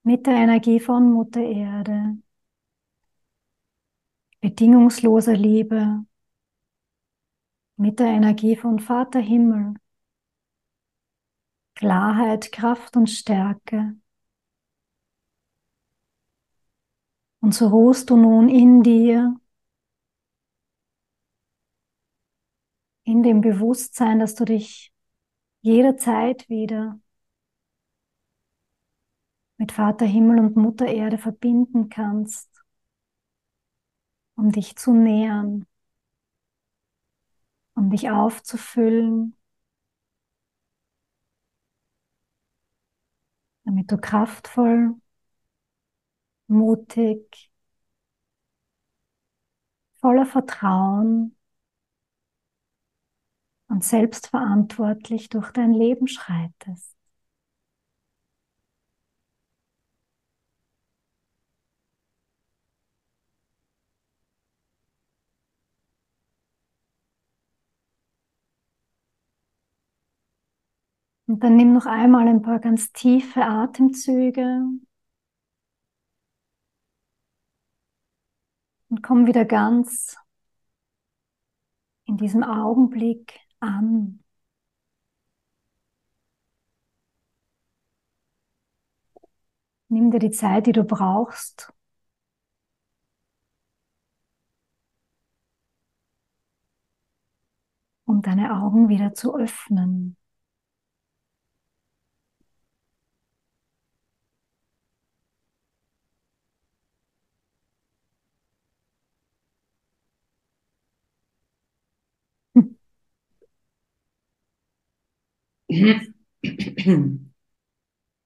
mit 0.04 0.26
der 0.26 0.36
Energie 0.36 0.80
von 0.80 1.12
Mutter 1.12 1.42
Erde, 1.42 2.18
bedingungsloser 4.42 5.36
Liebe, 5.36 6.06
mit 7.76 8.00
der 8.00 8.08
Energie 8.08 8.56
von 8.56 8.80
Vater 8.80 9.20
Himmel, 9.20 9.76
Klarheit, 11.76 12.52
Kraft 12.52 12.98
und 12.98 13.08
Stärke. 13.08 13.96
Und 17.48 17.54
so 17.54 17.70
ruhst 17.70 18.10
du 18.10 18.18
nun 18.18 18.50
in 18.50 18.84
dir, 18.84 19.40
in 23.06 23.24
dem 23.24 23.40
Bewusstsein, 23.40 24.20
dass 24.20 24.36
du 24.36 24.44
dich 24.44 24.94
jederzeit 25.62 26.50
wieder 26.50 27.00
mit 29.56 29.72
Vater 29.72 30.06
Himmel 30.06 30.40
und 30.40 30.58
Mutter 30.58 30.88
Erde 30.88 31.18
verbinden 31.18 31.88
kannst, 31.88 32.50
um 34.36 34.52
dich 34.52 34.76
zu 34.76 34.92
nähern, 34.92 35.66
um 37.76 37.90
dich 37.92 38.10
aufzufüllen, 38.10 39.38
damit 43.64 43.90
du 43.90 43.98
kraftvoll 43.98 45.00
mutig, 46.48 47.50
voller 50.02 50.26
Vertrauen 50.26 51.36
und 53.70 53.82
selbstverantwortlich 53.86 55.30
durch 55.30 55.52
dein 55.52 55.72
Leben 55.74 56.08
schreitest. 56.10 56.98
Und 71.26 71.42
dann 71.44 71.56
nimm 71.56 71.72
noch 71.74 71.86
einmal 71.86 72.28
ein 72.28 72.42
paar 72.42 72.60
ganz 72.60 72.92
tiefe 72.92 73.42
Atemzüge. 73.46 74.62
Und 78.90 79.02
komm 79.04 79.28
wieder 79.28 79.46
ganz 79.46 80.18
in 82.06 82.18
diesem 82.18 82.44
Augenblick 82.44 83.40
an. 83.60 84.24
Nimm 89.90 90.12
dir 90.12 90.20
die 90.20 90.32
Zeit, 90.32 90.66
die 90.68 90.72
du 90.72 90.84
brauchst, 90.86 91.74
um 98.06 98.22
deine 98.24 98.56
Augen 98.56 98.90
wieder 98.90 99.14
zu 99.14 99.36
öffnen. 99.38 100.18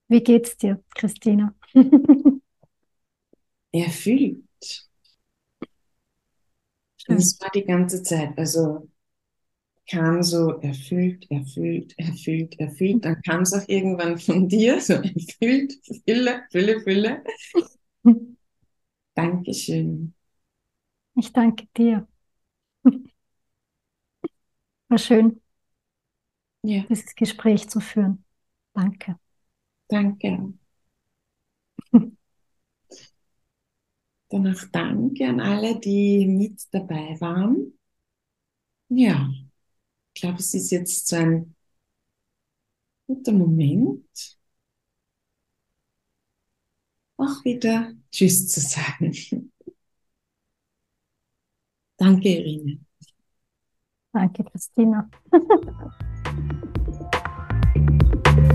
Wie 0.07 0.21
geht's 0.23 0.57
dir, 0.57 0.83
Christina? 0.95 1.55
Erfüllt. 3.73 4.45
Das 7.07 7.39
war 7.39 7.49
die 7.53 7.63
ganze 7.65 8.01
Zeit. 8.01 8.35
Also 8.39 8.87
kam 9.89 10.23
so 10.23 10.59
erfüllt, 10.61 11.29
erfüllt, 11.29 11.93
erfüllt, 11.97 12.59
erfüllt. 12.59 13.05
Dann 13.05 13.21
kam 13.23 13.41
es 13.41 13.53
auch 13.53 13.67
irgendwann 13.67 14.17
von 14.17 14.47
dir, 14.47 14.79
so 14.81 14.93
erfüllt, 14.93 15.73
Fülle, 16.05 16.43
Fülle, 16.51 16.81
Fülle. 16.81 17.23
Dankeschön. 19.15 20.13
Ich 21.15 21.31
danke 21.33 21.67
dir. 21.77 22.05
War 24.89 24.97
schön, 24.99 25.41
Ja, 26.63 26.83
dieses 26.89 27.15
Gespräch 27.15 27.69
zu 27.69 27.79
führen. 27.79 28.23
Danke. 28.73 29.17
danke. 29.87 30.53
Dann 34.29 34.47
auch 34.55 34.63
danke 34.71 35.27
an 35.27 35.41
alle, 35.41 35.79
die 35.79 36.25
mit 36.25 36.63
dabei 36.71 37.19
waren. 37.19 37.73
Ja, 38.89 39.29
ich 40.13 40.21
glaube, 40.21 40.39
es 40.39 40.53
ist 40.53 40.71
jetzt 40.71 41.07
so 41.07 41.15
ein 41.17 41.55
guter 43.07 43.31
Moment, 43.33 44.37
auch 47.17 47.43
wieder 47.43 47.93
Tschüss 48.11 48.47
zu 48.47 48.59
sagen. 48.59 49.13
Danke, 51.97 52.29
Irine. 52.29 52.79
Danke, 54.13 54.43
Christina. 54.43 55.09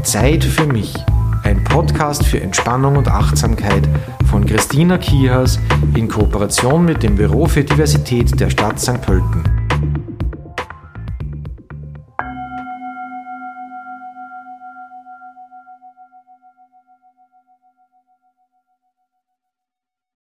Zeit 0.02 0.44
für 0.44 0.66
mich. 0.66 0.94
Ein 1.42 1.62
Podcast 1.64 2.24
für 2.24 2.40
Entspannung 2.40 2.96
und 2.96 3.08
Achtsamkeit 3.08 3.88
von 4.30 4.46
Christina 4.46 4.98
Kiehas 4.98 5.58
in 5.94 6.08
Kooperation 6.08 6.84
mit 6.84 7.02
dem 7.02 7.16
Büro 7.16 7.46
für 7.46 7.64
Diversität 7.64 8.38
der 8.40 8.50
Stadt 8.50 8.80
St. 8.80 9.02
Pölten. 9.02 9.55